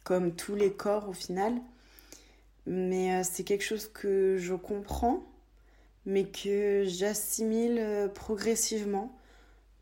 comme 0.04 0.36
tous 0.36 0.56
les 0.56 0.74
corps 0.74 1.10
au 1.10 1.14
final. 1.14 1.54
Mais 2.66 3.16
euh, 3.16 3.24
c'est 3.24 3.44
quelque 3.44 3.64
chose 3.64 3.90
que 3.90 4.38
je 4.40 4.54
comprends, 4.54 5.24
mais 6.06 6.26
que 6.26 6.86
j'assimile 6.88 7.78
euh, 7.78 8.08
progressivement 8.08 9.18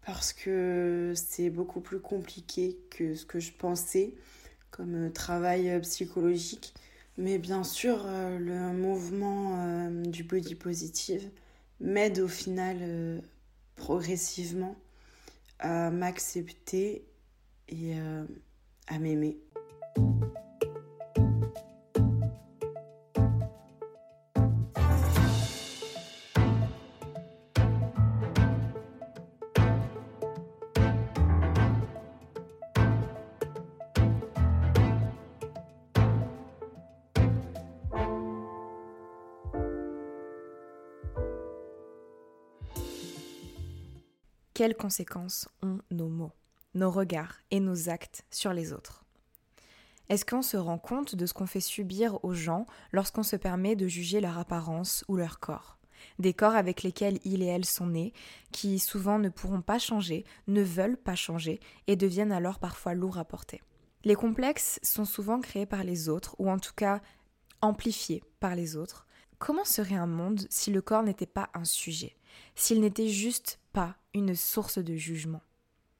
parce 0.05 0.33
que 0.33 1.13
c'est 1.15 1.51
beaucoup 1.51 1.79
plus 1.79 1.99
compliqué 1.99 2.77
que 2.89 3.13
ce 3.13 3.25
que 3.25 3.39
je 3.39 3.51
pensais 3.51 4.15
comme 4.71 5.07
euh, 5.07 5.09
travail 5.09 5.69
euh, 5.69 5.79
psychologique. 5.81 6.73
Mais 7.17 7.37
bien 7.37 7.63
sûr, 7.63 8.03
euh, 8.05 8.39
le 8.39 8.73
mouvement 8.73 9.89
du 9.91 10.23
body 10.23 10.55
positive 10.55 11.29
m'aide 11.79 12.19
au 12.19 12.27
final 12.27 13.21
progressivement 13.75 14.75
à 15.59 15.91
m'accepter 15.91 17.05
et 17.67 17.93
à 18.87 18.99
m'aimer. 18.99 19.37
Quelles 44.61 44.77
conséquences 44.77 45.49
ont 45.63 45.79
nos 45.89 46.07
mots, 46.07 46.33
nos 46.75 46.91
regards 46.91 47.39
et 47.49 47.59
nos 47.59 47.89
actes 47.89 48.25
sur 48.29 48.53
les 48.53 48.73
autres? 48.73 49.03
Est-ce 50.07 50.23
qu'on 50.23 50.43
se 50.43 50.55
rend 50.55 50.77
compte 50.77 51.15
de 51.15 51.25
ce 51.25 51.33
qu'on 51.33 51.47
fait 51.47 51.59
subir 51.59 52.23
aux 52.23 52.35
gens 52.35 52.67
lorsqu'on 52.91 53.23
se 53.23 53.35
permet 53.35 53.75
de 53.75 53.87
juger 53.87 54.21
leur 54.21 54.37
apparence 54.37 55.03
ou 55.07 55.15
leur 55.15 55.39
corps? 55.39 55.79
Des 56.19 56.35
corps 56.35 56.53
avec 56.53 56.83
lesquels 56.83 57.17
ils 57.23 57.41
et 57.41 57.47
elles 57.47 57.65
sont 57.65 57.87
nés, 57.87 58.13
qui 58.51 58.77
souvent 58.77 59.17
ne 59.17 59.29
pourront 59.29 59.63
pas 59.63 59.79
changer, 59.79 60.25
ne 60.45 60.61
veulent 60.61 61.01
pas 61.01 61.15
changer, 61.15 61.59
et 61.87 61.95
deviennent 61.95 62.31
alors 62.31 62.59
parfois 62.59 62.93
lourds 62.93 63.17
à 63.17 63.25
porter. 63.25 63.63
Les 64.03 64.13
complexes 64.13 64.79
sont 64.83 65.05
souvent 65.05 65.41
créés 65.41 65.65
par 65.65 65.83
les 65.83 66.07
autres, 66.07 66.35
ou 66.37 66.51
en 66.51 66.59
tout 66.59 66.75
cas 66.75 67.01
amplifiés 67.61 68.23
par 68.39 68.53
les 68.53 68.75
autres. 68.75 69.07
Comment 69.39 69.65
serait 69.65 69.95
un 69.95 70.05
monde 70.05 70.45
si 70.51 70.69
le 70.69 70.83
corps 70.83 71.01
n'était 71.01 71.25
pas 71.25 71.49
un 71.55 71.65
sujet, 71.65 72.15
s'il 72.53 72.79
n'était 72.79 73.09
juste 73.09 73.57
pas 73.73 73.95
une 74.13 74.35
source 74.35 74.77
de 74.77 74.95
jugement 74.95 75.41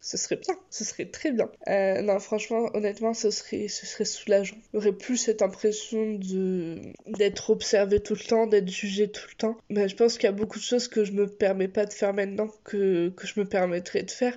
ce 0.03 0.17
serait 0.17 0.37
bien, 0.37 0.55
ce 0.71 0.83
serait 0.83 1.05
très 1.05 1.31
bien. 1.31 1.49
Euh, 1.67 2.01
non, 2.01 2.19
franchement, 2.19 2.71
honnêtement, 2.73 3.13
ce 3.13 3.29
serait, 3.29 3.67
ce 3.67 3.85
serait 3.85 4.05
soulageant. 4.05 4.57
J'aurais 4.73 4.93
plus 4.93 5.15
cette 5.15 5.43
impression 5.43 6.15
de 6.15 6.79
d'être 7.05 7.51
observé 7.51 7.99
tout 7.99 8.15
le 8.15 8.27
temps, 8.27 8.47
d'être 8.47 8.67
jugé 8.67 9.09
tout 9.09 9.27
le 9.29 9.35
temps. 9.35 9.57
Mais 9.69 9.87
je 9.87 9.95
pense 9.95 10.15
qu'il 10.15 10.23
y 10.23 10.27
a 10.27 10.31
beaucoup 10.31 10.57
de 10.57 10.63
choses 10.63 10.87
que 10.87 11.05
je 11.05 11.11
me 11.11 11.27
permets 11.27 11.67
pas 11.67 11.85
de 11.85 11.93
faire 11.93 12.15
maintenant 12.15 12.49
que, 12.63 13.09
que 13.09 13.27
je 13.27 13.39
me 13.39 13.45
permettrais 13.45 14.01
de 14.01 14.09
faire. 14.09 14.35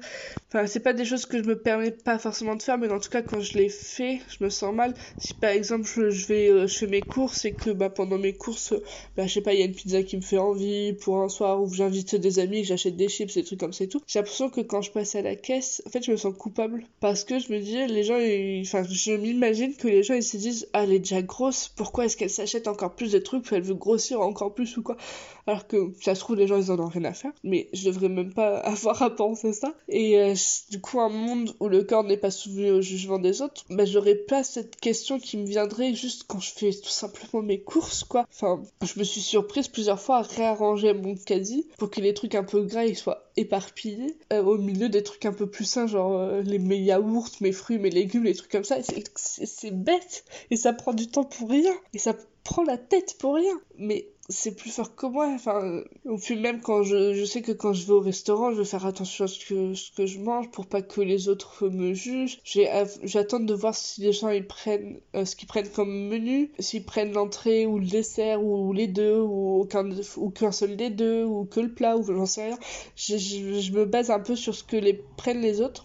Enfin, 0.55 0.69
c'est 0.69 0.79
pas 0.79 0.93
des 0.93 1.05
choses 1.05 1.27
que 1.27 1.43
je 1.43 1.49
me 1.49 1.59
permets 1.61 1.91
pas 1.91 2.17
forcément 2.17 2.55
de 2.55 2.63
faire, 2.63 2.79
mais 2.79 2.89
en 2.89 3.01
tout 3.01 3.11
cas, 3.11 3.23
quand 3.23 3.41
je 3.41 3.59
les 3.59 3.69
fais, 3.69 4.21
je 4.29 4.45
me 4.45 4.51
sens 4.51 4.73
mal. 4.73 4.95
Si 5.19 5.35
par 5.35 5.51
exemple, 5.51 5.85
je, 5.85 6.27
vais, 6.27 6.49
euh, 6.49 6.69
je 6.69 6.77
fais 6.79 6.87
mes 6.87 7.03
courses 7.03 7.45
et 7.45 7.55
que 7.57 7.71
bah, 7.71 7.91
pendant 7.91 8.19
mes 8.19 8.35
courses, 8.35 8.73
bah, 9.17 9.27
je 9.27 9.33
sais 9.33 9.41
pas, 9.41 9.53
il 9.53 9.59
y 9.59 9.63
a 9.63 9.67
une 9.67 9.75
pizza 9.75 10.05
qui 10.05 10.17
me 10.17 10.23
fait 10.23 10.39
envie 10.39 10.93
pour 10.93 11.19
un 11.19 11.29
soir 11.29 11.61
où 11.61 11.69
j'invite 11.75 12.15
des 12.15 12.39
amis, 12.39 12.63
j'achète 12.63 12.95
des 12.95 13.09
chips, 13.09 13.35
des 13.35 13.43
trucs 13.43 13.59
comme 13.59 13.73
ça 13.73 13.83
et 13.83 13.89
tout. 13.89 14.01
J'ai 14.07 14.21
l'impression 14.21 14.49
que 14.49 14.61
quand 14.61 14.81
je 14.81 14.93
passe 14.93 15.17
à 15.17 15.23
la 15.23 15.35
caisse, 15.35 15.83
en 15.87 15.91
fait, 15.91 16.05
je 16.05 16.13
me 16.13 16.17
sens 16.17 16.33
coupable 16.39 16.85
parce 17.01 17.25
que 17.25 17.41
je 17.41 17.53
me 17.53 17.59
dis, 17.59 17.85
les 17.89 18.05
gens, 18.05 18.15
enfin, 18.15 18.87
je 18.89 19.13
m'imagine 19.13 19.75
que 19.75 19.89
les 19.89 20.05
gens 20.05 20.15
ils 20.15 20.23
se 20.23 20.37
disent, 20.37 20.69
ah, 20.73 20.85
elle 20.85 20.93
est 20.93 21.01
déjà 21.01 21.21
grosse, 21.21 21.69
pourquoi 21.69 22.05
est-ce 22.05 22.17
qu'elle 22.17 22.31
s'achète 22.31 22.69
encore 22.69 22.95
plus 22.95 23.11
de 23.11 23.19
trucs, 23.19 23.45
elle 23.51 23.63
veut 23.63 23.75
grossir 23.75 24.21
encore 24.21 24.55
plus 24.55 24.77
ou 24.77 24.85
quoi? 24.85 24.97
Alors 25.47 25.67
que 25.67 25.93
ça 26.01 26.15
se 26.15 26.21
trouve, 26.21 26.37
les 26.37 26.47
gens 26.47 26.57
ils 26.57 26.71
en 26.71 26.79
ont 26.79 26.89
rien 26.89 27.05
à 27.05 27.13
faire, 27.13 27.33
mais 27.43 27.69
je 27.73 27.87
devrais 27.87 28.09
même 28.09 28.33
pas 28.33 28.59
avoir 28.59 29.03
à 29.03 29.11
penser 29.11 29.53
ça. 29.53 29.75
Et 29.89 30.19
euh, 30.19 30.35
du 30.71 30.81
coup, 30.81 31.01
un 31.01 31.09
monde 31.09 31.55
où 31.61 31.69
le 31.69 31.83
corps 31.85 32.05
n'est 32.05 32.17
pas 32.17 32.31
soumis 32.31 32.71
au 32.71 32.81
jugement 32.81 33.19
des 33.19 33.43
autres, 33.43 33.65
bah, 33.71 33.85
j'aurais 33.85 34.15
pas 34.15 34.43
cette 34.43 34.77
question 34.77 35.19
qui 35.19 35.37
me 35.37 35.47
viendrait 35.47 35.95
juste 35.95 36.25
quand 36.27 36.41
je 36.41 36.51
fais 36.51 36.71
tout 36.73 36.89
simplement 36.89 37.43
mes 37.43 37.61
courses, 37.61 38.05
quoi. 38.05 38.27
Enfin, 38.33 38.63
je 38.83 38.99
me 38.99 39.05
suis 39.05 39.21
surprise 39.21 39.69
plusieurs 39.69 40.01
fois 40.01 40.19
à 40.19 40.23
réarranger 40.23 40.95
mon 40.95 41.15
caddie 41.15 41.67
pour 41.79 41.91
que 41.91 42.01
les 42.01 42.15
trucs 42.15 42.35
un 42.35 42.45
peu 42.45 42.63
gras 42.63 42.85
ils 42.85 42.97
soient 42.97 43.25
éparpillés 43.37 44.17
euh, 44.33 44.43
au 44.43 44.59
milieu 44.59 44.89
des 44.89 45.03
trucs 45.03 45.27
un 45.27 45.33
peu 45.33 45.49
plus 45.49 45.65
sains, 45.65 45.87
genre 45.87 46.19
euh, 46.19 46.43
les, 46.43 46.59
mes 46.59 46.79
yaourts, 46.79 47.31
mes 47.41 47.53
fruits, 47.53 47.79
mes 47.79 47.91
légumes, 47.91 48.25
les 48.25 48.35
trucs 48.35 48.51
comme 48.51 48.65
ça. 48.65 48.77
C'est 48.83 49.71
bête 49.71 50.25
et 50.51 50.57
ça 50.57 50.73
prend 50.73 50.93
du 50.93 51.09
temps 51.09 51.25
pour 51.25 51.51
rien. 51.51 51.75
Et 51.93 51.99
ça 51.99 52.15
prends 52.45 52.65
la 52.65 52.79
tête 52.79 53.17
pour 53.19 53.35
rien. 53.35 53.59
Mais 53.79 54.09
c'est 54.29 54.55
plus 54.55 54.71
fort 54.71 54.95
que 54.95 55.07
moi. 55.07 55.29
Enfin, 55.35 55.83
ou 56.05 56.17
puis 56.19 56.37
même 56.37 56.61
quand 56.61 56.83
je, 56.83 57.15
je 57.15 57.25
sais 57.25 57.43
que 57.43 57.53
quand 57.53 57.73
je 57.73 57.87
vais 57.87 57.93
au 57.93 58.01
restaurant, 58.01 58.53
je 58.53 58.59
vais 58.59 58.65
faire 58.65 58.87
attention 58.87 59.25
à 59.25 59.29
ce 59.29 59.45
que, 59.45 59.75
ce 59.75 59.91
que 59.93 60.07
je 60.07 60.19
mange 60.19 60.51
pour 60.51 60.67
pas 60.67 60.83
que 60.83 61.01
les 61.01 61.29
autres 61.29 61.69
me 61.69 61.95
jugent. 61.95 62.39
J'attends 63.03 63.41
de 63.41 63.55
voir 63.55 63.75
si 63.75 64.01
les 64.03 64.13
gens 64.13 64.31
ils 64.31 64.47
prennent 64.47 65.01
euh, 65.15 65.25
ce 65.25 65.37
qu'ils 65.37 65.49
prennent 65.49 65.69
comme 65.69 66.09
menu, 66.09 66.53
s'ils 66.59 66.85
prennent 66.85 67.13
l'entrée 67.13 67.67
ou 67.67 67.79
le 67.79 67.87
dessert 67.87 68.43
ou, 68.43 68.73
les 68.73 68.87
deux 68.87 69.21
ou 69.21 69.61
aucun 69.61 69.89
ou 70.17 70.31
qu'un 70.31 70.53
seul 70.53 70.77
des 70.77 70.91
deux 70.91 71.25
ou 71.25 71.45
que 71.45 71.61
le 71.61 71.73
plat 71.73 71.97
ou 71.97 72.05
j'en 72.05 72.27
sais 72.27 72.47
rien. 72.47 72.59
Je, 72.97 73.17
je, 73.17 73.61
je 73.61 73.73
me 73.73 73.85
base 73.85 74.11
un 74.11 74.21
peu 74.21 74.37
sur 74.37 74.55
ce 74.55 74.65
que 74.65 74.77
les 74.77 74.95
prennent 75.17 75.41
les 75.41 75.61
autres 75.61 75.85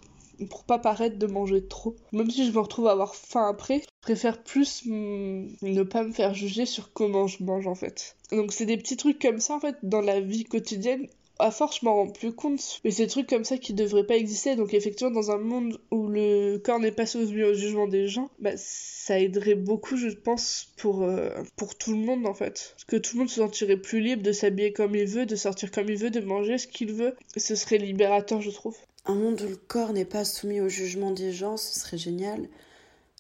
pour 0.50 0.64
pas 0.64 0.80
paraître 0.80 1.18
de 1.18 1.28
manger 1.28 1.66
trop. 1.66 1.96
Même 2.12 2.30
si 2.30 2.46
je 2.46 2.52
me 2.52 2.60
retrouve 2.60 2.88
à 2.88 2.92
avoir 2.92 3.16
faim 3.16 3.48
après, 3.50 3.82
préfère 4.02 4.42
plus 4.44 4.84
ne 4.86 5.84
pas 5.84 6.04
me 6.04 6.12
faire 6.12 6.34
juger 6.34 6.66
sur 6.66 6.94
comment 6.94 7.28
je 7.28 7.44
mange 7.44 7.68
en 7.68 7.76
fait. 7.76 8.16
Donc 8.32 8.54
c'est 8.54 8.66
des 8.66 8.78
petits 8.78 8.98
trucs 8.98 9.20
comme 9.20 9.40
ça 9.40 9.56
en 9.56 9.60
fait 9.60 9.76
dans 9.84 10.02
la 10.02 10.20
vie 10.20 10.44
quotidienne. 10.44 11.08
À 11.42 11.52
force, 11.52 11.80
je 11.80 11.86
m'en 11.86 11.96
rends 11.96 12.10
plus 12.10 12.34
compte. 12.34 12.82
Mais 12.84 12.92
c'est 12.92 13.04
des 13.04 13.10
trucs 13.10 13.30
comme 13.30 13.46
ça 13.46 13.58
qui 13.58 13.74
devraient 13.74 14.06
pas 14.06 14.18
exister. 14.18 14.58
Donc 14.58 14.74
effectivement, 14.74 15.12
dans 15.12 15.32
un 15.32 15.38
monde 15.38 15.80
où 15.90 16.10
le 16.10 16.58
corps 16.58 16.80
n'est 16.80 16.92
pas 16.92 17.06
soumis 17.06 17.44
au 17.44 17.54
jugement 17.54 17.88
des 17.88 18.10
gens, 18.10 18.30
bah, 18.40 18.52
ça 18.58 19.18
aiderait 19.20 19.56
beaucoup, 19.56 19.96
je 19.96 20.10
pense, 20.10 20.74
pour, 20.76 21.04
euh, 21.04 21.30
pour 21.56 21.76
tout 21.76 21.92
le 21.92 22.00
monde 22.00 22.28
en 22.28 22.34
fait. 22.34 22.74
Parce 22.76 22.84
que 22.84 22.98
tout 22.98 23.16
le 23.16 23.20
monde 23.20 23.30
se 23.30 23.40
sentirait 23.40 23.78
plus 23.78 24.02
libre 24.02 24.22
de 24.22 24.34
s'habiller 24.34 24.74
comme 24.74 24.96
il 24.96 25.08
veut, 25.08 25.26
de 25.26 25.38
sortir 25.38 25.72
comme 25.72 25.90
il 25.90 25.98
veut, 25.98 26.10
de 26.10 26.20
manger 26.20 26.58
ce 26.58 26.68
qu'il 26.68 26.92
veut. 26.92 27.16
Ce 27.38 27.56
serait 27.56 27.78
libérateur, 27.78 28.42
je 28.42 28.52
trouve. 28.52 28.76
Un 29.06 29.16
monde 29.16 29.42
où 29.42 29.48
le 29.48 29.56
corps 29.56 29.94
n'est 29.94 30.04
pas 30.04 30.26
soumis 30.26 30.60
au 30.60 30.68
jugement 30.68 31.12
des 31.12 31.32
gens, 31.32 31.56
ce 31.56 31.80
serait 31.80 31.98
génial. 31.98 32.50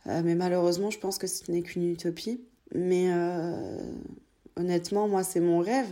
Euh, 0.09 0.21
mais 0.23 0.35
malheureusement, 0.35 0.89
je 0.89 0.99
pense 0.99 1.17
que 1.17 1.27
ce 1.27 1.51
n'est 1.51 1.61
qu'une 1.61 1.89
utopie. 1.89 2.41
Mais 2.73 3.11
euh, 3.11 3.77
honnêtement, 4.55 5.07
moi, 5.07 5.23
c'est 5.23 5.39
mon 5.39 5.59
rêve. 5.59 5.89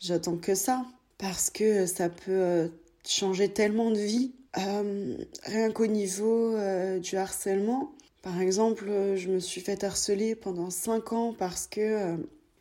J'attends 0.00 0.36
que 0.36 0.54
ça. 0.54 0.84
Parce 1.18 1.50
que 1.50 1.86
ça 1.86 2.08
peut 2.08 2.30
euh, 2.30 2.68
changer 3.06 3.48
tellement 3.48 3.90
de 3.90 3.98
vies. 3.98 4.32
rien 4.54 5.70
qu'au 5.72 5.86
niveau 5.86 6.56
du 6.98 7.16
harcèlement. 7.16 7.92
Par 8.22 8.40
exemple, 8.40 8.86
je 9.14 9.28
me 9.28 9.38
suis 9.38 9.60
fait 9.60 9.84
harceler 9.84 10.34
pendant 10.34 10.70
5 10.70 11.12
ans 11.12 11.34
parce 11.38 11.66
que 11.66 12.16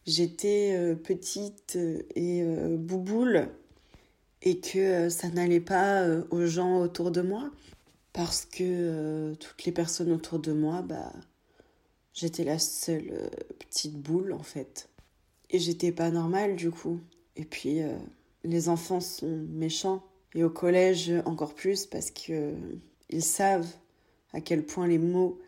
j'étais 0.06 0.96
petite 1.04 1.78
et 2.16 2.43
bouboule 2.78 3.48
et 4.41 4.60
que 4.60 5.10
ça 5.10 5.30
n'allait 5.30 5.62
pas 5.62 6.06
aux 6.30 6.46
gens 6.46 6.82
autour 6.82 7.12
de 7.12 7.22
moi 7.22 7.50
parce 8.16 8.45
que 8.45 8.63
euh, 8.63 9.36
toutes 9.36 9.66
les 9.66 9.72
personnes 9.72 10.11
autour 10.11 10.39
de 10.39 10.53
moi, 10.53 10.82
bah, 10.82 11.11
j'étais 12.13 12.43
la 12.43 12.59
seule 12.59 13.30
petite 13.59 13.95
boule 13.95 14.34
en 14.34 14.43
fait. 14.43 14.89
Et 15.49 15.59
j'étais 15.59 15.91
pas 15.91 16.09
normale 16.09 16.55
du 16.55 16.72
coup. 16.72 16.99
Et 17.36 17.45
puis 17.45 17.82
les 18.43 18.70
enfants 18.70 19.01
sont 19.01 19.45
méchants 19.49 20.01
et 20.34 20.43
au 20.43 20.49
collège 20.49 21.11
encore 21.26 21.53
plus 21.53 21.86
parce 21.86 22.11
que 22.11 22.53
ils 23.09 23.24
savent 23.24 23.68
à 24.34 24.41
quel 24.41 24.66
point 24.66 24.88
les 24.88 24.97
mots 24.97 25.39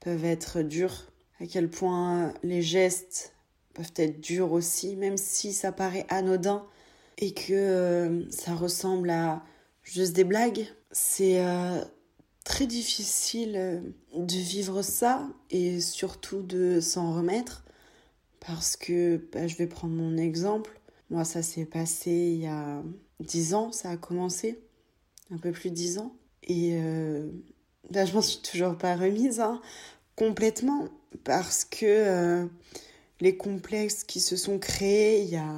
peuvent 0.00 0.24
être 0.24 0.62
durs, 0.62 1.06
à 1.40 1.46
quel 1.46 1.68
point 1.68 2.32
les 2.42 2.62
gestes 2.62 3.34
peuvent 3.74 3.92
être 3.96 4.20
durs 4.20 4.52
aussi, 4.52 4.96
même 4.96 5.16
si 5.18 5.52
ça 5.52 5.72
paraît 5.72 6.06
anodin 6.08 6.66
et 7.18 7.32
que 7.32 7.52
euh, 7.52 8.30
ça 8.30 8.54
ressemble 8.54 9.10
à 9.10 9.42
juste 9.82 10.12
des 10.14 10.24
blagues, 10.24 10.66
c'est 10.90 11.44
euh, 11.44 11.82
très 12.46 12.66
difficile 12.66 13.54
euh, 13.56 13.80
de 14.14 14.36
vivre 14.36 14.80
ça 14.80 15.28
et 15.50 15.80
surtout 15.80 16.40
de 16.40 16.80
s'en 16.80 17.12
remettre 17.12 17.64
parce 18.40 18.76
que 18.76 19.20
bah, 19.32 19.46
je 19.46 19.56
vais 19.56 19.66
prendre 19.66 19.92
mon 19.92 20.16
exemple. 20.16 20.80
Moi, 21.10 21.24
ça 21.24 21.42
s'est 21.42 21.66
passé 21.66 22.10
il 22.10 22.40
y 22.40 22.46
a 22.46 22.82
10 23.20 23.54
ans, 23.54 23.72
ça 23.72 23.90
a 23.90 23.96
commencé, 23.96 24.60
un 25.30 25.38
peu 25.38 25.52
plus 25.52 25.70
de 25.70 25.74
10 25.74 25.98
ans. 25.98 26.14
Et 26.48 26.78
bah, 27.90 28.04
je 28.04 28.14
m'en 28.14 28.22
suis 28.22 28.38
toujours 28.38 28.76
pas 28.76 28.94
remise 28.94 29.40
hein, 29.40 29.60
complètement 30.14 30.88
parce 31.24 31.64
que 31.64 32.48
les 33.20 33.36
complexes 33.36 34.04
qui 34.04 34.20
se 34.20 34.36
sont 34.36 34.58
créés 34.58 35.22
il 35.22 35.28
y 35.28 35.36
a 35.36 35.52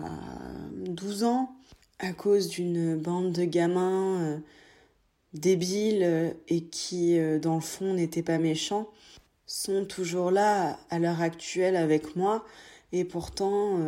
12 0.72 1.24
ans 1.24 1.54
à 1.98 2.12
cause 2.12 2.48
d'une 2.48 2.96
bande 2.96 3.32
de 3.32 3.44
gamins 3.44 4.20
euh, 4.22 4.38
débiles 5.34 6.02
euh, 6.02 6.30
et 6.48 6.64
qui, 6.64 7.18
euh, 7.18 7.38
dans 7.38 7.54
le 7.54 7.60
fond, 7.60 7.94
n'étaient 7.94 8.22
pas 8.22 8.38
méchants, 8.38 8.88
sont 9.46 9.84
toujours 9.84 10.30
là 10.30 10.78
à 10.90 10.98
l'heure 10.98 11.22
actuelle 11.22 11.76
avec 11.76 12.16
moi. 12.16 12.44
Et 12.92 13.04
pourtant, 13.04 13.78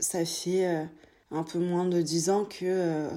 ça 0.00 0.24
fait 0.24 0.66
un 1.30 1.42
peu 1.44 1.60
moins 1.60 1.84
de 1.84 2.02
10 2.02 2.30
ans 2.30 2.44
que 2.44 3.08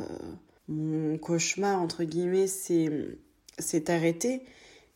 mon 0.68 1.18
cauchemar, 1.18 1.82
entre 1.82 2.04
guillemets, 2.04 2.46
s'est 2.48 3.92
arrêté. 3.92 4.44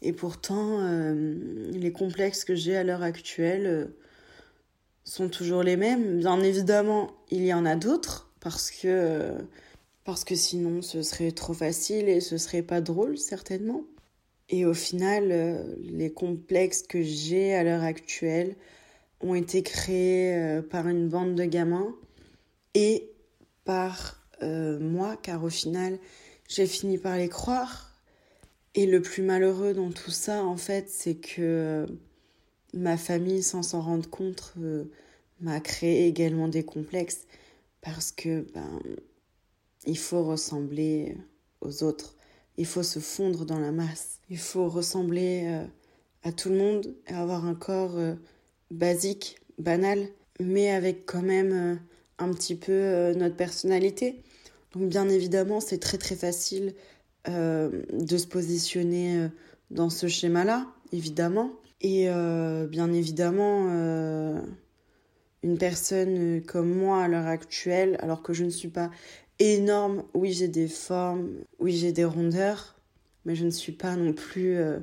Et 0.03 0.13
pourtant, 0.13 0.79
les 1.71 1.91
complexes 1.91 2.45
que 2.45 2.53
j'ai 2.53 2.75
à 2.75 2.83
l'heure 2.83 3.01
actuelle 3.01 3.91
sont 5.03 5.29
toujours 5.29 5.63
les 5.63 5.77
mêmes. 5.77 6.19
Bien 6.19 6.39
évidemment, 6.39 7.11
il 7.31 7.43
y 7.43 7.53
en 7.53 7.65
a 7.65 7.75
d'autres 7.75 8.31
parce 8.41 8.69
que 8.69 9.33
parce 10.03 10.23
que 10.23 10.35
sinon 10.35 10.81
ce 10.81 11.03
serait 11.03 11.31
trop 11.31 11.53
facile 11.53 12.09
et 12.09 12.21
ce 12.21 12.37
serait 12.37 12.63
pas 12.63 12.81
drôle 12.81 13.17
certainement. 13.17 13.83
Et 14.51 14.65
au 14.65 14.73
final, 14.73 15.31
euh, 15.31 15.63
les 15.81 16.11
complexes 16.11 16.83
que 16.83 17.01
j'ai 17.01 17.53
à 17.53 17.63
l'heure 17.63 17.83
actuelle 17.83 18.55
ont 19.21 19.33
été 19.33 19.63
créés 19.63 20.35
euh, 20.35 20.61
par 20.61 20.89
une 20.89 21.07
bande 21.07 21.35
de 21.35 21.45
gamins 21.45 21.95
et 22.73 23.09
par 23.63 24.21
euh, 24.43 24.77
moi, 24.79 25.15
car 25.21 25.43
au 25.43 25.49
final, 25.49 25.97
j'ai 26.49 26.67
fini 26.67 26.97
par 26.97 27.15
les 27.15 27.29
croire. 27.29 27.93
Et 28.75 28.85
le 28.85 29.01
plus 29.01 29.23
malheureux 29.23 29.73
dans 29.73 29.91
tout 29.91 30.11
ça, 30.11 30.43
en 30.43 30.57
fait, 30.57 30.89
c'est 30.89 31.15
que 31.15 31.85
ma 32.73 32.97
famille, 32.97 33.43
sans 33.43 33.63
s'en 33.63 33.81
rendre 33.81 34.09
compte, 34.09 34.53
m'a 35.41 35.59
créé 35.59 36.07
également 36.07 36.47
des 36.47 36.63
complexes 36.63 37.25
parce 37.81 38.11
que 38.11 38.45
ben, 38.53 38.79
il 39.85 39.97
faut 39.97 40.23
ressembler 40.23 41.17
aux 41.61 41.83
autres, 41.83 42.15
il 42.57 42.65
faut 42.65 42.83
se 42.83 42.99
fondre 42.99 43.45
dans 43.45 43.59
la 43.59 43.71
masse, 43.71 44.19
il 44.29 44.37
faut 44.37 44.67
ressembler 44.67 45.43
euh, 45.45 45.65
à 46.23 46.31
tout 46.31 46.49
le 46.49 46.57
monde 46.57 46.95
et 47.07 47.13
avoir 47.13 47.45
un 47.45 47.55
corps 47.55 47.97
euh, 47.97 48.15
basique, 48.69 49.39
banal, 49.57 50.07
mais 50.39 50.71
avec 50.71 51.05
quand 51.05 51.21
même 51.21 51.53
euh, 51.53 51.75
un 52.17 52.31
petit 52.33 52.55
peu 52.55 53.13
notre 53.13 53.35
personnalité. 53.35 54.23
Donc 54.73 54.89
bien 54.89 55.09
évidemment, 55.09 55.59
c'est 55.59 55.79
très 55.79 55.97
très 55.97 56.15
facile 56.15 56.75
de 57.27 58.17
se 58.17 58.27
positionner 58.27 59.27
dans 59.71 59.89
ce 59.89 60.07
schéma-là, 60.07 60.67
évidemment. 60.91 61.51
Et 61.81 62.05
bien 62.69 62.93
évidemment, 62.93 63.65
une 65.43 65.57
personne 65.57 66.37
euh, 66.37 66.41
comme 66.41 66.73
moi 66.73 67.03
à 67.03 67.07
l'heure 67.07 67.27
actuelle, 67.27 67.97
alors 68.01 68.21
que 68.21 68.33
je 68.33 68.43
ne 68.43 68.49
suis 68.49 68.67
pas 68.67 68.91
énorme, 69.41 70.03
oui 70.13 70.33
j'ai 70.33 70.47
des 70.47 70.67
formes, 70.67 71.29
oui 71.59 71.75
j'ai 71.75 71.91
des 71.91 72.05
rondeurs, 72.05 72.75
mais 73.25 73.35
je 73.35 73.45
ne 73.45 73.49
suis 73.49 73.71
pas 73.71 73.95
non 73.95 74.13
plus 74.13 74.57
euh, 74.57 74.79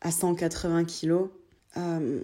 à 0.00 0.10
180 0.10 0.84
kilos. 0.84 1.28
Euh, 1.76 2.22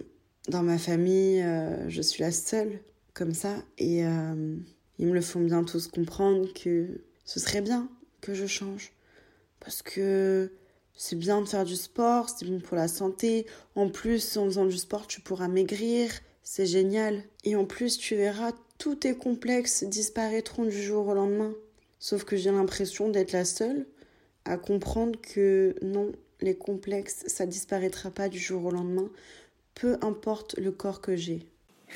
dans 0.48 0.62
ma 0.62 0.78
famille, 0.78 1.42
je 1.88 2.02
suis 2.02 2.22
la 2.22 2.30
seule 2.30 2.80
comme 3.14 3.32
ça 3.32 3.54
et 3.78 4.00
ils 4.00 5.06
me 5.06 5.14
le 5.14 5.22
font 5.22 5.40
bien 5.40 5.64
tous 5.64 5.88
comprendre 5.88 6.52
que 6.52 7.00
ce 7.24 7.40
serait 7.40 7.62
bien 7.62 7.88
que 8.20 8.34
je 8.34 8.44
change 8.44 8.92
parce 9.58 9.80
que 9.80 10.52
c'est 10.96 11.18
bien 11.18 11.40
de 11.40 11.48
faire 11.48 11.64
du 11.64 11.76
sport, 11.76 12.28
c'est 12.28 12.46
bon 12.46 12.60
pour 12.60 12.76
la 12.76 12.88
santé. 12.88 13.46
En 13.74 13.88
plus, 13.88 14.36
en 14.36 14.44
faisant 14.44 14.66
du 14.66 14.76
sport, 14.76 15.06
tu 15.06 15.20
pourras 15.20 15.48
maigrir, 15.48 16.10
c'est 16.42 16.66
génial. 16.66 17.22
Et 17.42 17.56
en 17.56 17.64
plus, 17.64 17.98
tu 17.98 18.14
verras, 18.14 18.52
tous 18.78 18.96
tes 18.96 19.16
complexes 19.16 19.84
disparaîtront 19.84 20.64
du 20.64 20.82
jour 20.82 21.08
au 21.08 21.14
lendemain. 21.14 21.54
Sauf 22.04 22.24
que 22.24 22.36
j'ai 22.36 22.50
l'impression 22.50 23.08
d'être 23.08 23.32
la 23.32 23.46
seule 23.46 23.86
à 24.44 24.58
comprendre 24.58 25.18
que 25.22 25.74
non, 25.80 26.12
les 26.42 26.54
complexes, 26.54 27.24
ça 27.28 27.46
disparaîtra 27.46 28.10
pas 28.10 28.28
du 28.28 28.38
jour 28.38 28.66
au 28.66 28.70
lendemain, 28.70 29.08
peu 29.74 29.96
importe 30.02 30.54
le 30.58 30.70
corps 30.70 31.00
que 31.00 31.16
j'ai. 31.16 31.46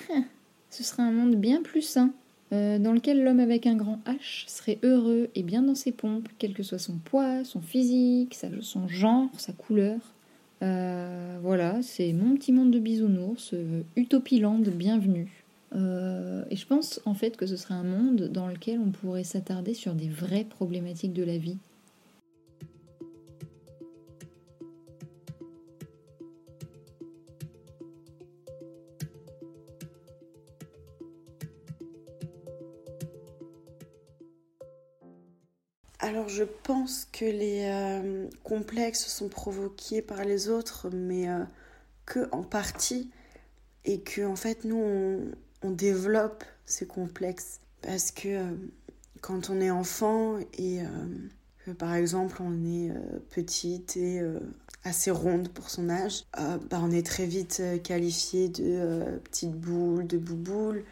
Ce 0.70 0.82
serait 0.82 1.02
un 1.02 1.10
monde 1.10 1.36
bien 1.36 1.60
plus 1.60 1.82
sain, 1.82 2.14
euh, 2.54 2.78
dans 2.78 2.94
lequel 2.94 3.22
l'homme 3.22 3.38
avec 3.38 3.66
un 3.66 3.76
grand 3.76 4.00
H 4.06 4.48
serait 4.48 4.78
heureux 4.82 5.28
et 5.34 5.42
bien 5.42 5.60
dans 5.60 5.74
ses 5.74 5.92
pompes, 5.92 6.30
quel 6.38 6.54
que 6.54 6.62
soit 6.62 6.78
son 6.78 6.96
poids, 6.96 7.44
son 7.44 7.60
physique, 7.60 8.34
son 8.62 8.88
genre, 8.88 9.28
sa 9.36 9.52
couleur. 9.52 10.00
Euh, 10.62 11.38
voilà, 11.42 11.82
c'est 11.82 12.14
mon 12.14 12.34
petit 12.34 12.52
monde 12.52 12.70
de 12.70 12.78
bisounours, 12.78 13.50
euh, 13.52 13.82
Utopiland, 13.94 14.56
bienvenue. 14.56 15.37
Euh, 15.74 16.44
et 16.50 16.56
je 16.56 16.66
pense 16.66 17.00
en 17.04 17.14
fait 17.14 17.36
que 17.36 17.46
ce 17.46 17.56
serait 17.56 17.74
un 17.74 17.84
monde 17.84 18.28
dans 18.28 18.48
lequel 18.48 18.78
on 18.78 18.90
pourrait 18.90 19.24
s'attarder 19.24 19.74
sur 19.74 19.94
des 19.94 20.08
vraies 20.08 20.44
problématiques 20.44 21.12
de 21.12 21.24
la 21.24 21.36
vie. 21.36 21.58
Alors 36.00 36.28
je 36.28 36.44
pense 36.44 37.06
que 37.12 37.26
les 37.26 37.64
euh, 37.64 38.28
complexes 38.42 39.08
sont 39.08 39.28
provoqués 39.28 40.00
par 40.00 40.24
les 40.24 40.48
autres, 40.48 40.88
mais 40.90 41.28
euh, 41.28 41.44
que 42.06 42.28
en 42.32 42.42
partie, 42.42 43.10
et 43.84 44.00
que 44.00 44.22
en 44.22 44.36
fait 44.36 44.64
nous 44.64 44.76
on, 44.76 45.32
on 45.62 45.70
développe 45.70 46.44
ces 46.66 46.86
complexes 46.86 47.60
parce 47.82 48.10
que 48.10 48.28
euh, 48.28 48.54
quand 49.20 49.50
on 49.50 49.60
est 49.60 49.70
enfant 49.70 50.38
et 50.58 50.80
que 51.64 51.72
par 51.72 51.94
exemple 51.94 52.40
on 52.40 52.64
est 52.64 52.92
petite 53.30 53.96
et 53.96 54.22
assez 54.84 55.10
ronde 55.10 55.48
pour 55.48 55.70
son 55.70 55.90
âge, 55.90 56.22
bah, 56.36 56.80
on 56.80 56.92
est 56.92 57.04
très 57.04 57.26
vite 57.26 57.60
qualifié 57.82 58.48
de 58.48 59.18
petite 59.24 59.56
boule, 59.56 60.06
de 60.06 60.18
bouboule, 60.18 60.84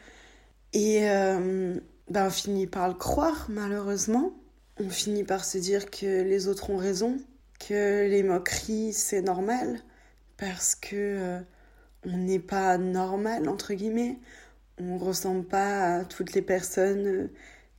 et 0.72 1.06
bah, 2.10 2.24
on 2.26 2.30
finit 2.30 2.66
par 2.66 2.88
le 2.88 2.94
croire 2.94 3.46
malheureusement. 3.48 4.32
On 4.80 4.90
finit 4.90 5.22
par 5.22 5.44
se 5.44 5.58
dire 5.58 5.88
que 5.88 6.22
les 6.24 6.48
autres 6.48 6.70
ont 6.70 6.78
raison, 6.78 7.16
que 7.60 8.08
les 8.08 8.24
moqueries 8.24 8.92
c'est 8.92 9.22
normal 9.22 9.80
parce 10.36 10.74
que 10.74 10.96
euh, 10.96 11.40
on 12.04 12.16
n'est 12.16 12.38
pas 12.38 12.78
normal 12.78 13.48
entre 13.48 13.74
guillemets, 13.74 14.18
on 14.78 14.98
ressemble 14.98 15.44
pas 15.44 15.96
à 15.96 16.04
toutes 16.04 16.34
les 16.34 16.42
personnes 16.42 17.06
euh, 17.06 17.30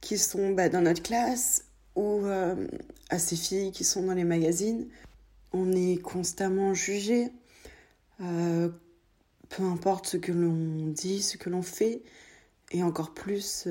qui 0.01 0.17
sont 0.17 0.51
bah, 0.51 0.69
dans 0.69 0.81
notre 0.81 1.03
classe 1.03 1.65
ou 1.95 2.25
euh, 2.25 2.67
à 3.09 3.19
ces 3.19 3.35
filles 3.35 3.71
qui 3.71 3.83
sont 3.83 4.03
dans 4.03 4.13
les 4.13 4.23
magazines. 4.23 4.87
On 5.53 5.71
est 5.71 6.01
constamment 6.01 6.73
jugé, 6.73 7.31
peu 8.19 9.63
importe 9.63 10.05
ce 10.07 10.17
que 10.17 10.31
l'on 10.31 10.87
dit, 10.87 11.21
ce 11.21 11.37
que 11.37 11.49
l'on 11.49 11.61
fait, 11.61 12.01
et 12.71 12.83
encore 12.83 13.13
plus 13.13 13.67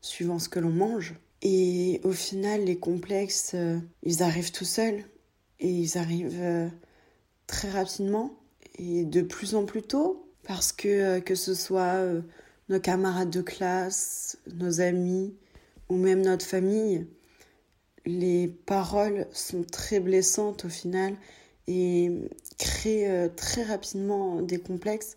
suivant 0.00 0.38
ce 0.38 0.48
que 0.48 0.60
l'on 0.60 0.70
mange. 0.70 1.14
Et 1.42 2.00
au 2.04 2.12
final, 2.12 2.64
les 2.64 2.78
complexes, 2.78 3.52
euh, 3.54 3.78
ils 4.02 4.22
arrivent 4.22 4.52
tout 4.52 4.64
seuls. 4.64 5.04
Et 5.60 5.70
ils 5.70 5.98
arrivent 5.98 6.40
euh, 6.40 6.68
très 7.46 7.70
rapidement 7.70 8.32
et 8.78 9.04
de 9.04 9.22
plus 9.22 9.54
en 9.54 9.64
plus 9.64 9.82
tôt. 9.82 10.24
Parce 10.44 10.72
que 10.72 10.88
euh, 10.88 11.20
que 11.20 11.34
ce 11.34 11.54
soit 11.54 12.00
nos 12.68 12.80
camarades 12.80 13.30
de 13.30 13.42
classe, 13.42 14.38
nos 14.54 14.80
amis 14.80 15.34
ou 15.88 15.96
même 15.96 16.22
notre 16.22 16.44
famille, 16.44 17.06
les 18.04 18.48
paroles 18.48 19.26
sont 19.32 19.64
très 19.64 20.00
blessantes 20.00 20.64
au 20.64 20.68
final 20.68 21.14
et 21.66 22.10
créent 22.58 23.30
très 23.36 23.62
rapidement 23.62 24.40
des 24.42 24.58
complexes. 24.58 25.16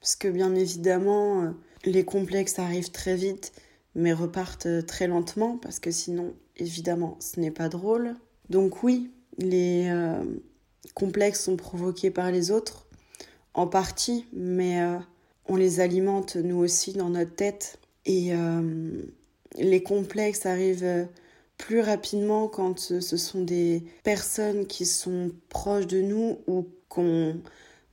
Parce 0.00 0.16
que 0.16 0.28
bien 0.28 0.54
évidemment, 0.54 1.54
les 1.84 2.04
complexes 2.04 2.58
arrivent 2.58 2.90
très 2.90 3.16
vite 3.16 3.52
mais 3.94 4.12
repartent 4.12 4.66
euh, 4.66 4.82
très 4.82 5.06
lentement 5.06 5.56
parce 5.58 5.80
que 5.80 5.90
sinon, 5.90 6.34
évidemment, 6.56 7.16
ce 7.20 7.40
n'est 7.40 7.50
pas 7.50 7.68
drôle. 7.68 8.14
Donc 8.48 8.82
oui, 8.82 9.10
les 9.38 9.88
euh, 9.88 10.22
complexes 10.94 11.44
sont 11.44 11.56
provoqués 11.56 12.10
par 12.10 12.30
les 12.30 12.50
autres, 12.50 12.86
en 13.54 13.66
partie, 13.66 14.26
mais 14.32 14.80
euh, 14.82 14.98
on 15.50 15.56
les 15.56 15.80
alimente 15.80 16.36
nous 16.36 16.56
aussi 16.56 16.94
dans 16.94 17.10
notre 17.10 17.34
tête. 17.34 17.78
Et 18.06 18.32
les 19.58 19.82
complexes 19.82 20.46
arrivent 20.46 21.06
plus 21.58 21.80
rapidement 21.80 22.48
quand 22.48 22.78
ce 22.78 23.16
sont 23.16 23.42
des 23.42 23.84
personnes 24.02 24.66
qui 24.66 24.86
sont 24.86 25.30
proches 25.50 25.86
de 25.86 26.00
nous 26.00 26.38
ou 26.46 26.66
qu'on 26.88 27.36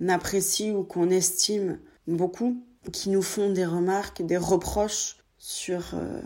apprécie 0.08 0.72
ou 0.72 0.84
qu'on 0.84 1.10
estime 1.10 1.80
beaucoup, 2.08 2.64
qui 2.91 3.10
nous 3.10 3.22
font 3.22 3.51
des 3.51 3.66
remarques, 3.66 4.26
des 4.26 4.38
reproches 4.38 5.18
sur 5.38 5.93
euh, 5.93 6.22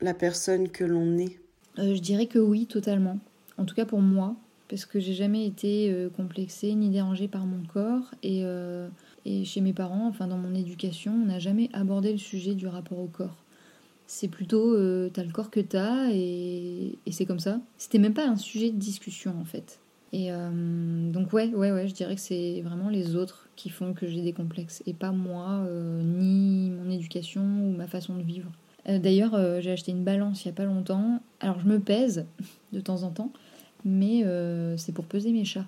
la 0.00 0.14
personne 0.14 0.68
que 0.68 0.84
l'on 0.84 1.18
est 1.18 1.38
euh, 1.78 1.94
Je 1.94 2.00
dirais 2.00 2.26
que 2.26 2.38
oui, 2.38 2.66
totalement. 2.66 3.18
En 3.58 3.64
tout 3.64 3.74
cas 3.74 3.84
pour 3.84 4.00
moi, 4.00 4.36
parce 4.68 4.86
que 4.86 5.00
j'ai 5.00 5.14
jamais 5.14 5.46
été 5.46 5.90
euh, 5.90 6.08
complexée 6.08 6.74
ni 6.74 6.90
dérangée 6.90 7.28
par 7.28 7.46
mon 7.46 7.64
corps. 7.66 8.14
Et, 8.22 8.44
et 9.26 9.44
chez 9.44 9.60
mes 9.60 9.72
parents, 9.72 10.06
enfin 10.08 10.26
dans 10.26 10.38
mon 10.38 10.54
éducation, 10.54 11.12
on 11.12 11.26
n'a 11.26 11.38
jamais 11.38 11.68
abordé 11.72 12.12
le 12.12 12.18
sujet 12.18 12.54
du 12.54 12.66
rapport 12.66 12.98
au 12.98 13.08
corps. 13.08 13.36
C'est 14.06 14.28
plutôt 14.28 14.74
t'as 15.10 15.24
le 15.24 15.32
corps 15.32 15.50
que 15.50 15.60
t'as 15.60 16.10
et, 16.12 16.96
c'est 17.10 17.26
comme 17.26 17.40
ça. 17.40 17.60
C'était 17.76 17.98
même 17.98 18.14
pas 18.14 18.26
un 18.26 18.36
sujet 18.36 18.70
de 18.70 18.76
discussion 18.76 19.34
en 19.40 19.44
fait. 19.44 19.80
Et 20.12 20.30
donc 21.12 21.32
ouais, 21.32 21.48
ouais, 21.48 21.72
ouais, 21.72 21.88
je 21.88 21.92
dirais 21.94 22.14
que 22.14 22.20
c'est 22.20 22.62
vraiment 22.62 22.88
les 22.88 23.16
autres 23.16 23.46
qui 23.56 23.70
font 23.70 23.94
que 23.94 24.06
j'ai 24.06 24.20
des 24.20 24.32
complexes 24.32 24.82
et 24.86 24.92
pas 24.92 25.10
moi, 25.10 25.64
euh, 25.66 26.02
ni 26.02 26.70
mon 26.70 26.90
éducation 26.90 27.42
ou 27.42 27.72
ma 27.72 27.86
façon 27.86 28.14
de 28.14 28.22
vivre. 28.22 28.50
Euh, 28.88 28.98
d'ailleurs, 28.98 29.34
euh, 29.34 29.60
j'ai 29.60 29.72
acheté 29.72 29.90
une 29.90 30.04
balance 30.04 30.44
il 30.44 30.48
y 30.48 30.50
a 30.50 30.54
pas 30.54 30.66
longtemps. 30.66 31.20
Alors 31.40 31.58
je 31.58 31.66
me 31.66 31.80
pèse 31.80 32.26
de 32.72 32.80
temps 32.80 33.02
en 33.02 33.10
temps, 33.10 33.32
mais 33.84 34.24
c'est 34.76 34.92
pour 34.92 35.06
peser 35.06 35.32
mes 35.32 35.44
chats 35.44 35.66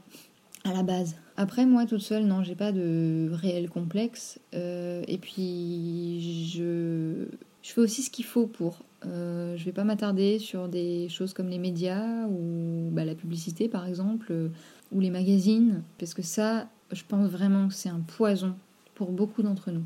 à 0.64 0.72
la 0.72 0.82
base. 0.82 1.16
Après, 1.36 1.66
moi 1.66 1.86
toute 1.86 2.00
seule, 2.00 2.24
non, 2.24 2.42
j'ai 2.42 2.54
pas 2.54 2.72
de 2.72 3.30
réel 3.32 3.68
complexe. 3.70 4.38
et 4.52 5.18
puis, 5.20 6.48
je, 6.52 7.26
fais 7.62 7.80
aussi 7.80 8.02
ce 8.02 8.10
qu'il 8.10 8.24
faut 8.24 8.46
pour. 8.46 8.82
je 9.04 9.64
vais 9.64 9.72
pas 9.72 9.84
m'attarder 9.84 10.38
sur 10.38 10.68
des 10.68 11.08
choses 11.08 11.32
comme 11.32 11.48
les 11.48 11.58
médias 11.58 12.26
ou 12.26 12.90
bah, 12.92 13.04
la 13.04 13.14
publicité, 13.14 13.68
par 13.68 13.86
exemple, 13.86 14.32
ou 14.92 15.00
les 15.00 15.10
magazines, 15.10 15.82
parce 15.98 16.14
que 16.14 16.22
ça, 16.22 16.68
je 16.92 17.02
pense 17.06 17.28
vraiment 17.28 17.68
que 17.68 17.74
c'est 17.74 17.88
un 17.90 18.00
poison 18.00 18.54
pour 18.94 19.12
beaucoup 19.12 19.42
d'entre 19.42 19.70
nous. 19.70 19.84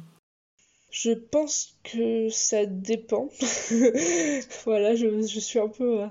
Je 0.93 1.13
pense 1.13 1.75
que 1.85 2.29
ça 2.29 2.67
dépend. 2.67 3.31
voilà, 4.65 4.95
je, 4.95 5.23
je, 5.23 5.41
suis 5.41 5.59
un 5.59 5.69
peu, 5.69 6.03
euh, 6.03 6.07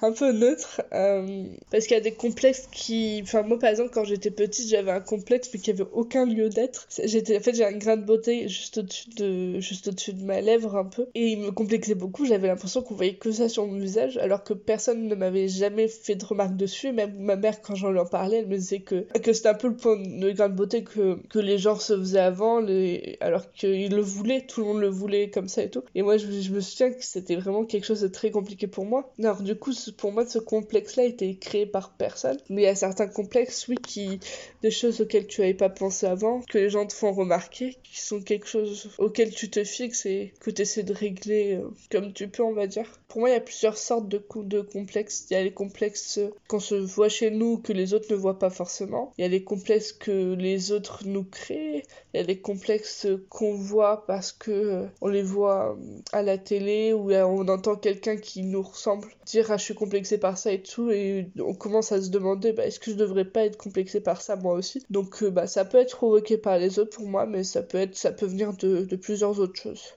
un 0.00 0.12
peu 0.12 0.32
neutre. 0.32 0.80
Euh, 0.94 1.44
parce 1.70 1.86
qu'il 1.86 1.96
y 1.96 2.00
a 2.00 2.02
des 2.02 2.14
complexes 2.14 2.66
qui. 2.72 3.20
Enfin, 3.22 3.42
moi 3.42 3.58
par 3.58 3.68
exemple, 3.68 3.90
quand 3.92 4.04
j'étais 4.04 4.30
petite, 4.30 4.70
j'avais 4.70 4.90
un 4.90 5.00
complexe 5.00 5.50
mais 5.52 5.60
qui 5.60 5.70
avait 5.70 5.84
aucun 5.92 6.24
lieu 6.24 6.48
d'être. 6.48 6.88
En 6.98 7.40
fait, 7.40 7.54
j'ai 7.54 7.64
un 7.64 7.72
grain 7.72 7.98
de 7.98 8.04
beauté 8.04 8.48
juste 8.48 8.78
au-dessus 8.78 9.10
de, 9.10 9.60
au-dessus 9.86 10.14
de 10.14 10.24
ma 10.24 10.40
lèvre 10.40 10.76
un 10.76 10.86
peu. 10.86 11.08
Et 11.14 11.32
il 11.32 11.38
me 11.38 11.50
complexait 11.50 11.94
beaucoup. 11.94 12.24
J'avais 12.24 12.48
l'impression 12.48 12.80
qu'on 12.80 12.94
voyait 12.94 13.16
que 13.16 13.32
ça 13.32 13.50
sur 13.50 13.66
mon 13.66 13.78
visage, 13.78 14.16
alors 14.16 14.44
que 14.44 14.54
personne 14.54 15.08
ne 15.08 15.14
m'avait 15.14 15.48
jamais 15.48 15.88
fait 15.88 16.14
de 16.14 16.24
remarques 16.24 16.56
dessus. 16.56 16.92
Même 16.92 17.14
ma 17.18 17.36
mère, 17.36 17.60
quand 17.60 17.74
j'en 17.74 17.90
lui 17.90 18.00
en 18.00 18.06
parlais, 18.06 18.38
elle 18.38 18.48
me 18.48 18.56
disait 18.56 18.80
que, 18.80 19.06
que 19.18 19.34
c'était 19.34 19.50
un 19.50 19.54
peu 19.54 19.68
le 19.68 19.76
point 19.76 19.96
de 19.96 20.30
grain 20.30 20.48
de 20.48 20.54
beauté 20.54 20.84
que, 20.84 21.18
que 21.28 21.38
les 21.38 21.58
gens 21.58 21.78
se 21.78 21.98
faisaient 21.98 22.18
avant, 22.18 22.60
les... 22.60 23.18
alors 23.20 23.50
qu'ils 23.52 23.94
le 23.94 24.02
voulaient, 24.02 24.21
tout 24.46 24.60
le 24.60 24.66
monde 24.66 24.80
le 24.80 24.88
voulait 24.88 25.30
comme 25.30 25.48
ça 25.48 25.62
et 25.62 25.70
tout. 25.70 25.82
Et 25.94 26.02
moi, 26.02 26.16
je, 26.16 26.26
me 26.26 26.60
souviens 26.60 26.90
que 26.92 27.04
c'était 27.04 27.36
vraiment 27.36 27.64
quelque 27.64 27.84
chose 27.84 28.00
de 28.00 28.08
très 28.08 28.30
compliqué 28.30 28.66
pour 28.66 28.84
moi. 28.84 29.12
Alors, 29.18 29.42
du 29.42 29.54
coup, 29.56 29.72
pour 29.96 30.12
moi, 30.12 30.26
ce 30.26 30.38
complexe-là 30.38 31.04
était 31.04 31.34
créé 31.34 31.66
par 31.66 31.92
personne. 31.92 32.38
Mais 32.48 32.62
il 32.62 32.64
y 32.64 32.68
a 32.68 32.74
certains 32.74 33.08
complexes, 33.08 33.68
oui, 33.68 33.76
qui, 33.76 34.20
des 34.62 34.70
choses 34.70 35.00
auxquelles 35.00 35.26
tu 35.26 35.40
n'avais 35.40 35.54
pas 35.54 35.68
pensé 35.68 36.06
avant, 36.06 36.40
que 36.40 36.58
les 36.58 36.70
gens 36.70 36.86
te 36.86 36.92
font 36.92 37.12
remarquer, 37.12 37.76
qui 37.82 38.00
sont 38.00 38.20
quelque 38.20 38.46
chose 38.46 38.90
auquel 38.98 39.30
tu 39.34 39.50
te 39.50 39.64
fixes 39.64 40.06
et 40.06 40.32
que 40.40 40.50
tu 40.50 40.62
essaies 40.62 40.82
de 40.82 40.94
régler 40.94 41.54
euh, 41.54 41.68
comme 41.90 42.12
tu 42.12 42.28
peux, 42.28 42.42
on 42.42 42.52
va 42.52 42.66
dire. 42.66 42.90
Pour 43.08 43.20
moi, 43.20 43.30
il 43.30 43.32
y 43.32 43.36
a 43.36 43.40
plusieurs 43.40 43.76
sortes 43.76 44.08
de, 44.08 44.22
de 44.36 44.60
complexes. 44.60 45.26
Il 45.30 45.34
y 45.34 45.36
a 45.36 45.42
les 45.42 45.52
complexes 45.52 46.20
qu'on 46.48 46.60
se 46.60 46.74
voit 46.74 47.08
chez 47.08 47.30
nous 47.30 47.58
que 47.58 47.72
les 47.72 47.94
autres 47.94 48.06
ne 48.10 48.16
voient 48.16 48.38
pas 48.38 48.50
forcément. 48.50 49.12
Il 49.18 49.22
y 49.22 49.24
a 49.24 49.28
les 49.28 49.44
complexes 49.44 49.92
que 49.92 50.34
les 50.34 50.72
autres 50.72 51.02
nous 51.04 51.24
créent. 51.24 51.82
Il 52.14 52.20
y 52.20 52.20
a 52.20 52.26
les 52.26 52.40
complexes 52.40 53.06
qu'on 53.28 53.54
voit 53.54 54.06
parce 54.12 54.30
que 54.30 54.50
euh, 54.50 54.86
on 55.00 55.08
les 55.08 55.22
voit 55.22 55.70
euh, 55.70 56.00
à 56.12 56.20
la 56.20 56.36
télé 56.36 56.92
ou 56.92 57.10
on 57.12 57.48
entend 57.48 57.76
quelqu'un 57.76 58.18
qui 58.18 58.42
nous 58.42 58.60
ressemble 58.60 59.08
dire 59.24 59.50
ah 59.50 59.56
je 59.56 59.64
suis 59.64 59.74
complexé 59.74 60.18
par 60.18 60.36
ça 60.36 60.52
et 60.52 60.62
tout 60.62 60.90
et 60.90 61.30
on 61.40 61.54
commence 61.54 61.92
à 61.92 62.02
se 62.02 62.10
demander 62.10 62.52
bah, 62.52 62.66
est-ce 62.66 62.78
que 62.78 62.90
je 62.90 62.96
devrais 62.96 63.24
pas 63.24 63.46
être 63.46 63.56
complexé 63.56 64.02
par 64.02 64.20
ça 64.20 64.36
moi 64.36 64.52
aussi? 64.52 64.84
Donc 64.90 65.22
euh, 65.22 65.30
bah 65.30 65.46
ça 65.46 65.64
peut 65.64 65.78
être 65.78 65.96
provoqué 65.96 66.36
par 66.36 66.58
les 66.58 66.78
autres 66.78 66.94
pour 66.94 67.08
moi 67.08 67.24
mais 67.24 67.42
ça 67.42 67.62
peut 67.62 67.78
être 67.78 67.96
ça 67.96 68.12
peut 68.12 68.26
venir 68.26 68.54
de, 68.58 68.84
de 68.84 68.96
plusieurs 68.96 69.40
autres 69.40 69.58
choses 69.58 69.94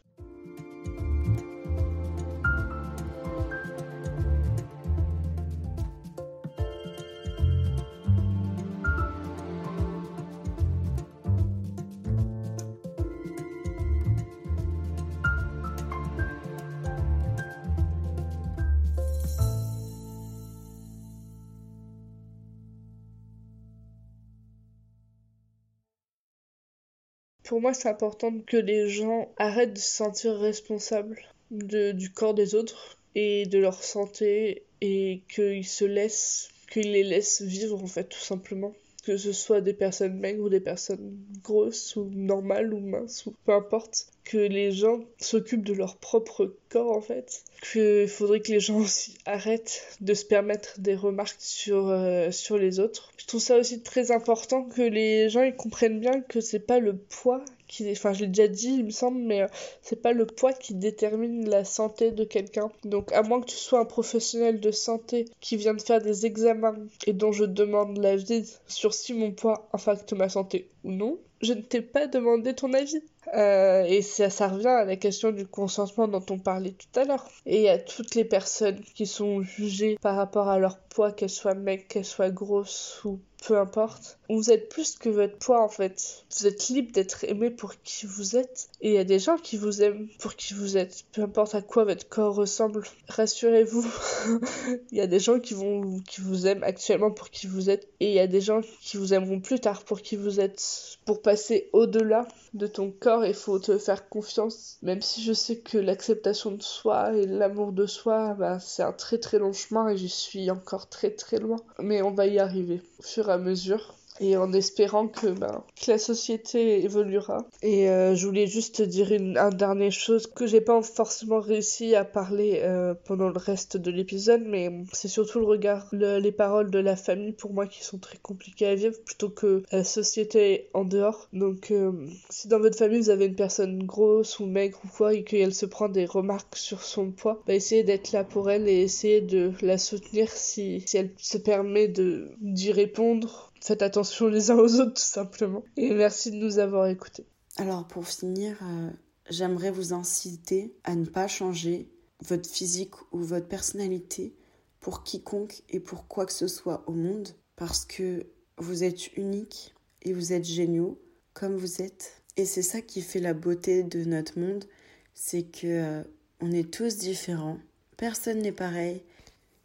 Pour 27.55 27.61
moi, 27.61 27.73
c'est 27.73 27.87
important 27.87 28.37
que 28.45 28.57
les 28.57 28.89
gens 28.89 29.33
arrêtent 29.37 29.71
de 29.71 29.79
se 29.79 29.95
sentir 29.95 30.37
responsables 30.37 31.21
de, 31.51 31.93
du 31.93 32.11
corps 32.11 32.33
des 32.33 32.53
autres 32.53 32.97
et 33.15 33.45
de 33.45 33.57
leur 33.57 33.81
santé 33.81 34.63
et 34.81 35.21
qu'ils 35.29 35.65
se 35.65 35.85
laissent, 35.85 36.49
qu'ils 36.69 36.91
les 36.91 37.05
laissent 37.05 37.41
vivre 37.41 37.81
en 37.81 37.87
fait, 37.87 38.09
tout 38.09 38.19
simplement. 38.19 38.73
que 39.05 39.15
ce 39.15 39.31
soit 39.31 39.61
des 39.61 39.73
personnes 39.73 40.19
maigres 40.19 40.43
ou 40.43 40.49
des 40.49 40.59
personnes 40.59 41.17
grosses 41.43 41.95
ou 41.95 42.09
normales 42.13 42.73
ou 42.73 42.81
minces 42.81 43.25
ou 43.25 43.33
peu 43.45 43.53
importe, 43.53 44.07
que 44.25 44.37
les 44.37 44.71
gens 44.71 44.99
s'occupent 45.19 45.63
de 45.63 45.73
leur 45.73 45.97
propre 45.97 46.55
corps 46.69 46.91
en 46.91 47.01
fait, 47.01 47.43
qu'il 47.71 48.07
faudrait 48.07 48.41
que 48.41 48.51
les 48.51 48.59
gens 48.59 48.79
aussi 48.79 49.17
arrêtent 49.25 49.97
de 50.01 50.13
se 50.13 50.25
permettre 50.25 50.79
des 50.79 50.95
remarques 50.95 51.35
sur, 51.39 51.87
euh, 51.89 52.31
sur 52.31 52.57
les 52.57 52.79
autres. 52.79 53.11
Je 53.17 53.27
trouve 53.27 53.41
ça 53.41 53.57
aussi 53.57 53.81
très 53.81 54.11
important 54.11 54.63
que 54.63 54.81
les 54.81 55.29
gens 55.29 55.43
ils 55.43 55.55
comprennent 55.55 55.99
bien 55.99 56.21
que 56.21 56.41
c'est 56.41 56.59
pas 56.59 56.79
le 56.79 56.97
poids 56.97 57.43
qui, 57.67 57.91
enfin 57.91 58.13
je 58.13 58.21
l'ai 58.21 58.27
déjà 58.27 58.47
dit 58.47 58.75
il 58.79 58.85
me 58.85 58.91
semble, 58.91 59.19
mais 59.19 59.41
euh, 59.41 59.47
c'est 59.81 60.01
pas 60.01 60.11
le 60.11 60.25
poids 60.25 60.53
qui 60.53 60.73
détermine 60.73 61.49
la 61.49 61.63
santé 61.63 62.11
de 62.11 62.23
quelqu'un. 62.23 62.71
Donc 62.83 63.11
à 63.13 63.21
moins 63.21 63.41
que 63.41 63.47
tu 63.47 63.55
sois 63.55 63.79
un 63.79 63.85
professionnel 63.85 64.59
de 64.59 64.71
santé 64.71 65.25
qui 65.39 65.57
vient 65.57 65.73
de 65.73 65.81
faire 65.81 66.01
des 66.01 66.25
examens 66.25 66.75
et 67.05 67.13
dont 67.13 67.31
je 67.31 67.45
demande 67.45 67.97
l'avis 67.97 68.57
sur 68.67 68.93
si 68.93 69.13
mon 69.13 69.31
poids 69.31 69.67
impacte 69.73 70.13
ma 70.13 70.29
santé 70.29 70.69
ou 70.83 70.91
non, 70.91 71.17
je 71.41 71.53
ne 71.53 71.61
t'ai 71.61 71.81
pas 71.81 72.07
demandé 72.07 72.53
ton 72.53 72.73
avis. 72.73 73.01
Euh, 73.33 73.83
et 73.83 74.01
ça, 74.01 74.29
ça 74.29 74.47
revient 74.47 74.67
à 74.67 74.85
la 74.85 74.95
question 74.95 75.31
du 75.31 75.47
consentement 75.47 76.07
dont 76.07 76.25
on 76.29 76.37
parlait 76.37 76.73
tout 76.73 76.99
à 76.99 77.05
l'heure. 77.05 77.27
Et 77.45 77.69
à 77.69 77.79
toutes 77.79 78.15
les 78.15 78.25
personnes 78.25 78.79
qui 78.81 79.05
sont 79.05 79.41
jugées 79.41 79.97
par 80.01 80.15
rapport 80.15 80.47
à 80.49 80.59
leur 80.59 80.77
poids, 80.77 81.11
qu'elles 81.11 81.29
soient 81.29 81.55
mecs, 81.55 81.87
qu'elles 81.87 82.05
soient 82.05 82.29
grosses 82.29 83.03
ou 83.03 83.19
peu 83.45 83.57
importe. 83.57 84.17
Vous 84.29 84.49
êtes 84.49 84.69
plus 84.69 84.97
que 84.97 85.09
votre 85.09 85.37
poids 85.37 85.61
en 85.61 85.69
fait. 85.69 86.23
Vous 86.35 86.47
êtes 86.47 86.69
libre 86.69 86.91
d'être 86.91 87.23
aimé 87.25 87.51
pour 87.51 87.75
qui 87.83 88.07
vous 88.07 88.35
êtes. 88.35 88.69
Et 88.81 88.89
il 88.89 88.95
y 88.95 88.97
a 88.97 89.03
des 89.03 89.19
gens 89.19 89.37
qui 89.37 89.55
vous 89.55 89.83
aiment 89.83 90.07
pour 90.19 90.35
qui 90.35 90.53
vous 90.53 90.77
êtes. 90.77 91.03
Peu 91.11 91.21
importe 91.21 91.53
à 91.53 91.61
quoi 91.61 91.83
votre 91.83 92.09
corps 92.09 92.33
ressemble. 92.33 92.83
Rassurez-vous. 93.07 93.85
il 94.91 94.97
y 94.97 95.01
a 95.01 95.07
des 95.07 95.19
gens 95.19 95.39
qui 95.39 95.53
vont 95.53 95.99
qui 96.07 96.21
vous 96.21 96.47
aiment 96.47 96.63
actuellement 96.63 97.11
pour 97.11 97.29
qui 97.29 97.45
vous 97.45 97.69
êtes. 97.69 97.87
Et 97.99 98.09
il 98.09 98.13
y 98.15 98.19
a 98.19 98.27
des 98.27 98.41
gens 98.41 98.61
qui 98.81 98.97
vous 98.97 99.13
aimeront 99.13 99.39
plus 99.39 99.59
tard 99.59 99.83
pour 99.83 100.01
qui 100.01 100.15
vous 100.15 100.39
êtes. 100.39 100.97
Pour 101.05 101.21
passer 101.21 101.69
au-delà 101.71 102.27
de 102.55 102.65
ton 102.65 102.89
corps, 102.89 103.25
il 103.25 103.35
faut 103.35 103.59
te 103.59 103.77
faire 103.77 104.09
confiance. 104.09 104.79
Même 104.81 105.01
si 105.01 105.23
je 105.23 105.33
sais 105.33 105.57
que 105.57 105.77
l'acceptation 105.77 106.51
de 106.51 106.63
soi 106.63 107.13
et 107.13 107.27
l'amour 107.27 107.73
de 107.73 107.85
soi, 107.85 108.33
bah, 108.33 108.59
c'est 108.59 108.81
un 108.81 108.93
très 108.93 109.19
très 109.19 109.37
long 109.37 109.53
chemin 109.53 109.89
et 109.89 109.97
j'y 109.97 110.09
suis 110.09 110.49
encore 110.49 110.89
très 110.89 111.11
très 111.11 111.37
loin. 111.37 111.57
Mais 111.79 112.01
on 112.01 112.11
va 112.11 112.25
y 112.25 112.39
arriver 112.39 112.81
au 112.99 113.03
fur 113.03 113.29
et 113.29 113.33
à 113.33 113.34
mesure 113.37 113.93
et 114.19 114.37
en 114.37 114.53
espérant 114.53 115.07
que, 115.07 115.27
ben, 115.27 115.63
que 115.75 115.91
la 115.91 115.97
société 115.97 116.83
évoluera. 116.83 117.45
Et 117.61 117.89
euh, 117.89 118.15
je 118.15 118.25
voulais 118.25 118.47
juste 118.47 118.81
dire 118.81 119.11
une, 119.11 119.37
un 119.37 119.49
dernière 119.49 119.91
chose 119.91 120.27
que 120.27 120.47
j'ai 120.47 120.61
pas 120.61 120.81
forcément 120.81 121.39
réussi 121.39 121.95
à 121.95 122.05
parler 122.05 122.61
euh, 122.63 122.93
pendant 123.05 123.29
le 123.29 123.37
reste 123.37 123.77
de 123.77 123.91
l'épisode, 123.91 124.43
mais 124.45 124.71
c'est 124.93 125.07
surtout 125.07 125.39
le 125.39 125.45
regard, 125.45 125.87
le, 125.91 126.19
les 126.19 126.31
paroles 126.31 126.71
de 126.71 126.79
la 126.79 126.95
famille 126.95 127.33
pour 127.33 127.53
moi 127.53 127.67
qui 127.67 127.83
sont 127.83 127.97
très 127.97 128.17
compliquées 128.17 128.67
à 128.67 128.75
vivre 128.75 128.97
plutôt 129.05 129.29
que 129.29 129.63
la 129.71 129.83
société 129.83 130.69
en 130.73 130.85
dehors. 130.85 131.27
Donc 131.33 131.71
euh, 131.71 131.91
si 132.29 132.47
dans 132.47 132.59
votre 132.59 132.77
famille 132.77 132.99
vous 132.99 133.09
avez 133.09 133.25
une 133.25 133.35
personne 133.35 133.83
grosse 133.83 134.39
ou 134.39 134.45
maigre 134.45 134.79
ou 134.85 134.87
quoi 134.87 135.13
et 135.13 135.23
qu'elle 135.23 135.53
se 135.53 135.65
prend 135.65 135.89
des 135.89 136.05
remarques 136.05 136.55
sur 136.55 136.83
son 136.83 137.11
poids, 137.11 137.41
bah, 137.47 137.53
essayez 137.53 137.83
d'être 137.83 138.11
là 138.11 138.23
pour 138.23 138.49
elle 138.49 138.67
et 138.67 138.81
essayez 138.81 139.21
de 139.21 139.51
la 139.61 139.77
soutenir 139.77 140.29
si, 140.31 140.83
si 140.85 140.97
elle 140.97 141.11
se 141.17 141.37
permet 141.37 141.87
de 141.87 142.29
d'y 142.41 142.71
répondre 142.71 143.51
faites 143.65 143.81
attention 143.81 144.27
les 144.27 144.51
uns 144.51 144.57
aux 144.57 144.79
autres 144.79 144.93
tout 144.93 145.01
simplement. 145.01 145.63
Et 145.75 145.93
merci 145.93 146.31
de 146.31 146.37
nous 146.37 146.59
avoir 146.59 146.87
écoutés. 146.87 147.25
Alors 147.57 147.87
pour 147.87 148.07
finir, 148.07 148.57
euh, 148.61 148.89
j'aimerais 149.29 149.71
vous 149.71 149.93
inciter 149.93 150.75
à 150.83 150.95
ne 150.95 151.05
pas 151.05 151.27
changer 151.27 151.89
votre 152.21 152.49
physique 152.49 152.93
ou 153.11 153.19
votre 153.19 153.47
personnalité 153.47 154.35
pour 154.79 155.03
quiconque 155.03 155.63
et 155.69 155.79
pour 155.79 156.07
quoi 156.07 156.25
que 156.25 156.33
ce 156.33 156.47
soit 156.47 156.83
au 156.87 156.91
monde 156.91 157.29
parce 157.55 157.85
que 157.85 158.27
vous 158.57 158.83
êtes 158.83 159.15
unique 159.17 159.73
et 160.03 160.13
vous 160.13 160.31
êtes 160.31 160.45
géniaux 160.45 161.01
comme 161.33 161.55
vous 161.55 161.81
êtes. 161.81 162.21
Et 162.37 162.45
c'est 162.45 162.61
ça 162.61 162.81
qui 162.81 163.01
fait 163.01 163.19
la 163.19 163.33
beauté 163.33 163.83
de 163.83 164.03
notre 164.03 164.39
monde, 164.39 164.65
c'est 165.13 165.43
que 165.43 165.65
euh, 165.65 166.03
on 166.39 166.51
est 166.51 166.71
tous 166.71 166.97
différents, 166.97 167.57
personne 167.97 168.39
n'est 168.39 168.51
pareil 168.51 169.01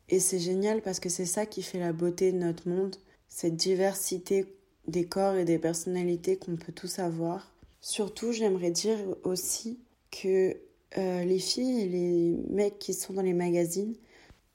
et 0.09 0.20
c'est 0.20 0.38
génial 0.38 0.80
parce 0.80 1.01
que 1.01 1.09
c'est 1.09 1.26
ça 1.26 1.46
qui 1.46 1.62
fait 1.62 1.78
la 1.78 1.92
beauté 1.92 2.32
de 2.32 2.38
notre 2.38 2.68
monde, 2.68 2.96
cette 3.31 3.57
diversité 3.57 4.45
des 4.87 5.07
corps 5.07 5.37
et 5.37 5.47
des 5.47 5.59
personnalités 5.59 6.37
qu'on 6.37 6.57
peut 6.57 6.72
tous 6.72 6.99
avoir. 6.99 7.51
Surtout, 7.81 8.33
j'aimerais 8.33 8.70
dire 8.70 8.99
aussi 9.24 9.78
que 10.11 10.57
euh, 10.99 11.24
les 11.24 11.39
filles 11.39 11.81
et 11.81 11.89
les 11.89 12.37
mecs 12.51 12.78
qui 12.78 12.93
sont 12.93 13.14
dans 13.14 13.22
les 13.22 13.33
magazines, 13.33 13.95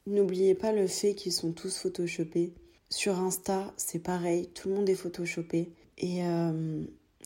n'oubliez 0.05 0.53
pas 0.53 0.73
le 0.73 0.85
fait 0.85 1.15
qu'ils 1.15 1.31
sont 1.31 1.53
tous 1.53 1.77
photoshopés. 1.77 2.53
Sur 2.89 3.19
Insta, 3.19 3.73
c'est 3.77 3.99
pareil, 3.99 4.47
tout 4.53 4.69
le 4.69 4.75
monde 4.75 4.89
est 4.89 4.95
photoshopé. 4.95 5.71
Et 5.97 6.23
euh, 6.23 6.83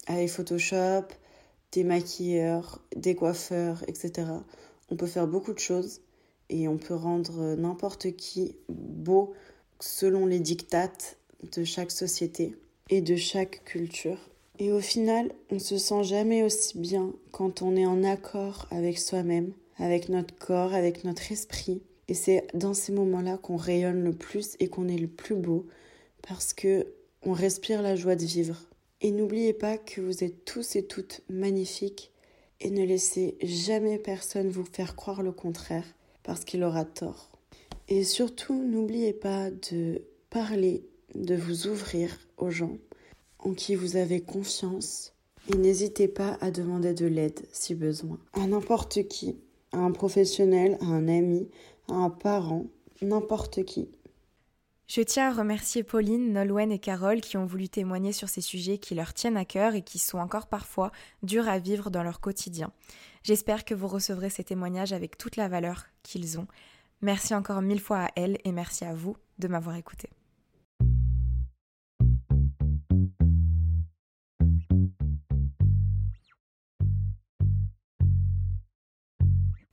avec 0.08 0.30
Photoshop, 0.30 1.08
des 1.72 1.84
maquilleurs, 1.84 2.82
des 2.96 3.16
coiffeurs, 3.16 3.84
etc., 3.88 4.28
on 4.92 4.96
peut 4.96 5.08
faire 5.08 5.28
beaucoup 5.28 5.54
de 5.54 5.60
choses 5.60 6.02
et 6.50 6.68
on 6.68 6.78
peut 6.78 6.96
rendre 6.96 7.56
n'importe 7.56 8.16
qui 8.16 8.56
beau 8.70 9.34
selon 9.80 10.26
les 10.26 10.40
dictates 10.40 11.19
de 11.56 11.64
chaque 11.64 11.92
société 11.92 12.56
et 12.90 13.02
de 13.02 13.16
chaque 13.16 13.64
culture. 13.64 14.18
Et 14.60 14.72
au 14.72 14.82
final, 14.82 15.32
on 15.52 15.60
se 15.60 15.78
sent 15.78 16.04
jamais 16.04 16.44
aussi 16.44 16.78
bien 16.78 17.14
quand 17.32 17.62
on 17.62 17.76
est 17.76 17.86
en 17.86 18.04
accord 18.04 18.68
avec 18.72 19.00
soi-même, 19.00 19.54
avec 19.78 20.10
notre 20.10 20.36
corps, 20.36 20.74
avec 20.74 21.04
notre 21.04 21.32
esprit. 21.32 21.82
Et 22.10 22.14
c'est 22.14 22.46
dans 22.54 22.74
ces 22.74 22.92
moments-là 22.92 23.38
qu'on 23.38 23.56
rayonne 23.56 24.04
le 24.04 24.14
plus 24.14 24.58
et 24.60 24.68
qu'on 24.68 24.90
est 24.90 24.98
le 24.98 25.08
plus 25.08 25.36
beau 25.36 25.66
parce 26.28 26.54
que 26.54 26.88
on 27.24 27.34
respire 27.34 27.82
la 27.82 27.96
joie 27.96 28.16
de 28.16 28.26
vivre. 28.26 28.58
Et 29.02 29.12
n'oubliez 29.12 29.54
pas 29.54 29.78
que 29.78 30.02
vous 30.02 30.24
êtes 30.24 30.44
tous 30.44 30.76
et 30.76 30.84
toutes 30.84 31.22
magnifiques 31.30 32.12
et 32.60 32.70
ne 32.70 32.84
laissez 32.84 33.38
jamais 33.42 33.98
personne 33.98 34.50
vous 34.50 34.66
faire 34.66 34.96
croire 34.96 35.22
le 35.22 35.32
contraire 35.32 35.86
parce 36.24 36.44
qu'il 36.44 36.64
aura 36.64 36.84
tort. 36.84 37.30
Et 37.88 38.04
surtout, 38.04 38.62
n'oubliez 38.62 39.14
pas 39.14 39.50
de 39.50 40.02
parler 40.30 40.84
de 41.16 41.36
vous 41.36 41.68
ouvrir 41.68 42.18
aux 42.38 42.50
gens 42.50 42.78
en 43.40 43.54
qui 43.54 43.76
vous 43.76 43.96
avez 43.96 44.22
confiance 44.22 45.14
et 45.52 45.58
n'hésitez 45.58 46.08
pas 46.08 46.38
à 46.42 46.52
demander 46.52 46.94
de 46.94 47.06
l'aide 47.06 47.40
si 47.52 47.76
besoin. 47.76 48.20
À 48.34 48.46
n'importe 48.46 49.08
qui, 49.08 49.38
à 49.72 49.78
un 49.78 49.92
professionnel, 49.92 50.78
à 50.82 50.86
un 50.86 51.08
ami, 51.08 51.50
à 51.88 51.94
un 51.94 52.10
parent, 52.10 52.66
n'importe 53.02 53.64
qui. 53.64 53.90
Je 54.88 55.02
tiens 55.02 55.30
à 55.30 55.34
remercier 55.34 55.84
Pauline, 55.84 56.34
Nolwenn 56.34 56.72
et 56.72 56.80
Carole 56.80 57.22
qui 57.22 57.38
ont 57.38 57.46
voulu 57.46 57.70
témoigner 57.70 58.12
sur 58.12 58.28
ces 58.28 58.42
sujets 58.42 58.80
qui 58.80 58.96
leur 58.96 59.14
tiennent 59.14 59.38
à 59.38 59.46
cœur 59.46 59.76
et 59.76 59.84
qui 59.84 60.00
sont 60.00 60.18
encore 60.18 60.48
parfois 60.48 60.92
durs 61.22 61.48
à 61.48 61.60
vivre 61.60 61.92
dans 61.92 62.02
leur 62.02 62.20
quotidien. 62.20 62.72
J'espère 63.24 63.66
que 63.66 63.76
vous 63.76 63.88
recevrez 63.88 64.32
ces 64.32 64.44
témoignages 64.44 64.94
avec 64.94 65.18
toute 65.18 65.36
la 65.36 65.48
valeur 65.48 65.86
qu'ils 66.02 66.40
ont. 66.40 66.48
Merci 67.02 67.36
encore 67.36 67.62
mille 67.62 67.80
fois 67.80 68.06
à 68.06 68.10
elles 68.16 68.40
et 68.44 68.52
merci 68.52 68.84
à 68.84 68.96
vous 68.96 69.16
de 69.38 69.48
m'avoir 69.48 69.76
écouté. 69.76 70.10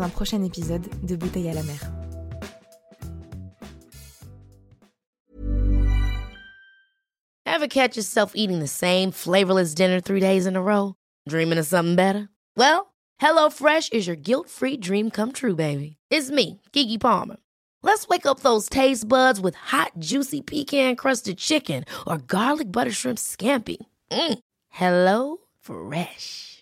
un 0.00 0.08
prochain 0.08 0.42
épisode 0.42 0.88
de 1.04 1.16
Bouteille 1.16 1.50
à 1.50 1.54
la 1.54 1.62
mer. 1.62 1.80
Ever 7.44 7.68
catch 7.68 7.96
yourself 7.96 8.32
eating 8.34 8.60
the 8.60 8.66
same 8.66 9.12
flavorless 9.12 9.74
dinner 9.74 10.00
three 10.00 10.20
days 10.20 10.46
in 10.46 10.56
a 10.56 10.62
row? 10.62 10.94
Dreaming 11.28 11.58
of 11.58 11.66
something 11.66 11.96
better? 11.96 12.28
Well, 12.56 12.92
HelloFresh 13.20 13.92
is 13.92 14.06
your 14.06 14.16
guilt-free 14.16 14.78
dream 14.78 15.10
come 15.10 15.32
true, 15.32 15.54
baby. 15.54 15.96
It's 16.10 16.30
me, 16.30 16.60
Kiki 16.72 16.98
Palmer. 16.98 17.36
Let's 17.82 18.08
wake 18.08 18.26
up 18.26 18.40
those 18.40 18.68
taste 18.68 19.08
buds 19.08 19.40
with 19.40 19.54
hot, 19.54 19.92
juicy 19.98 20.40
pecan-crusted 20.40 21.36
chicken 21.38 21.84
or 22.06 22.18
garlic 22.18 22.72
butter 22.72 22.92
shrimp 22.92 23.18
scampi. 23.18 23.76
Mm. 24.10 24.38
Hello 24.70 25.38
Fresh. 25.60 26.51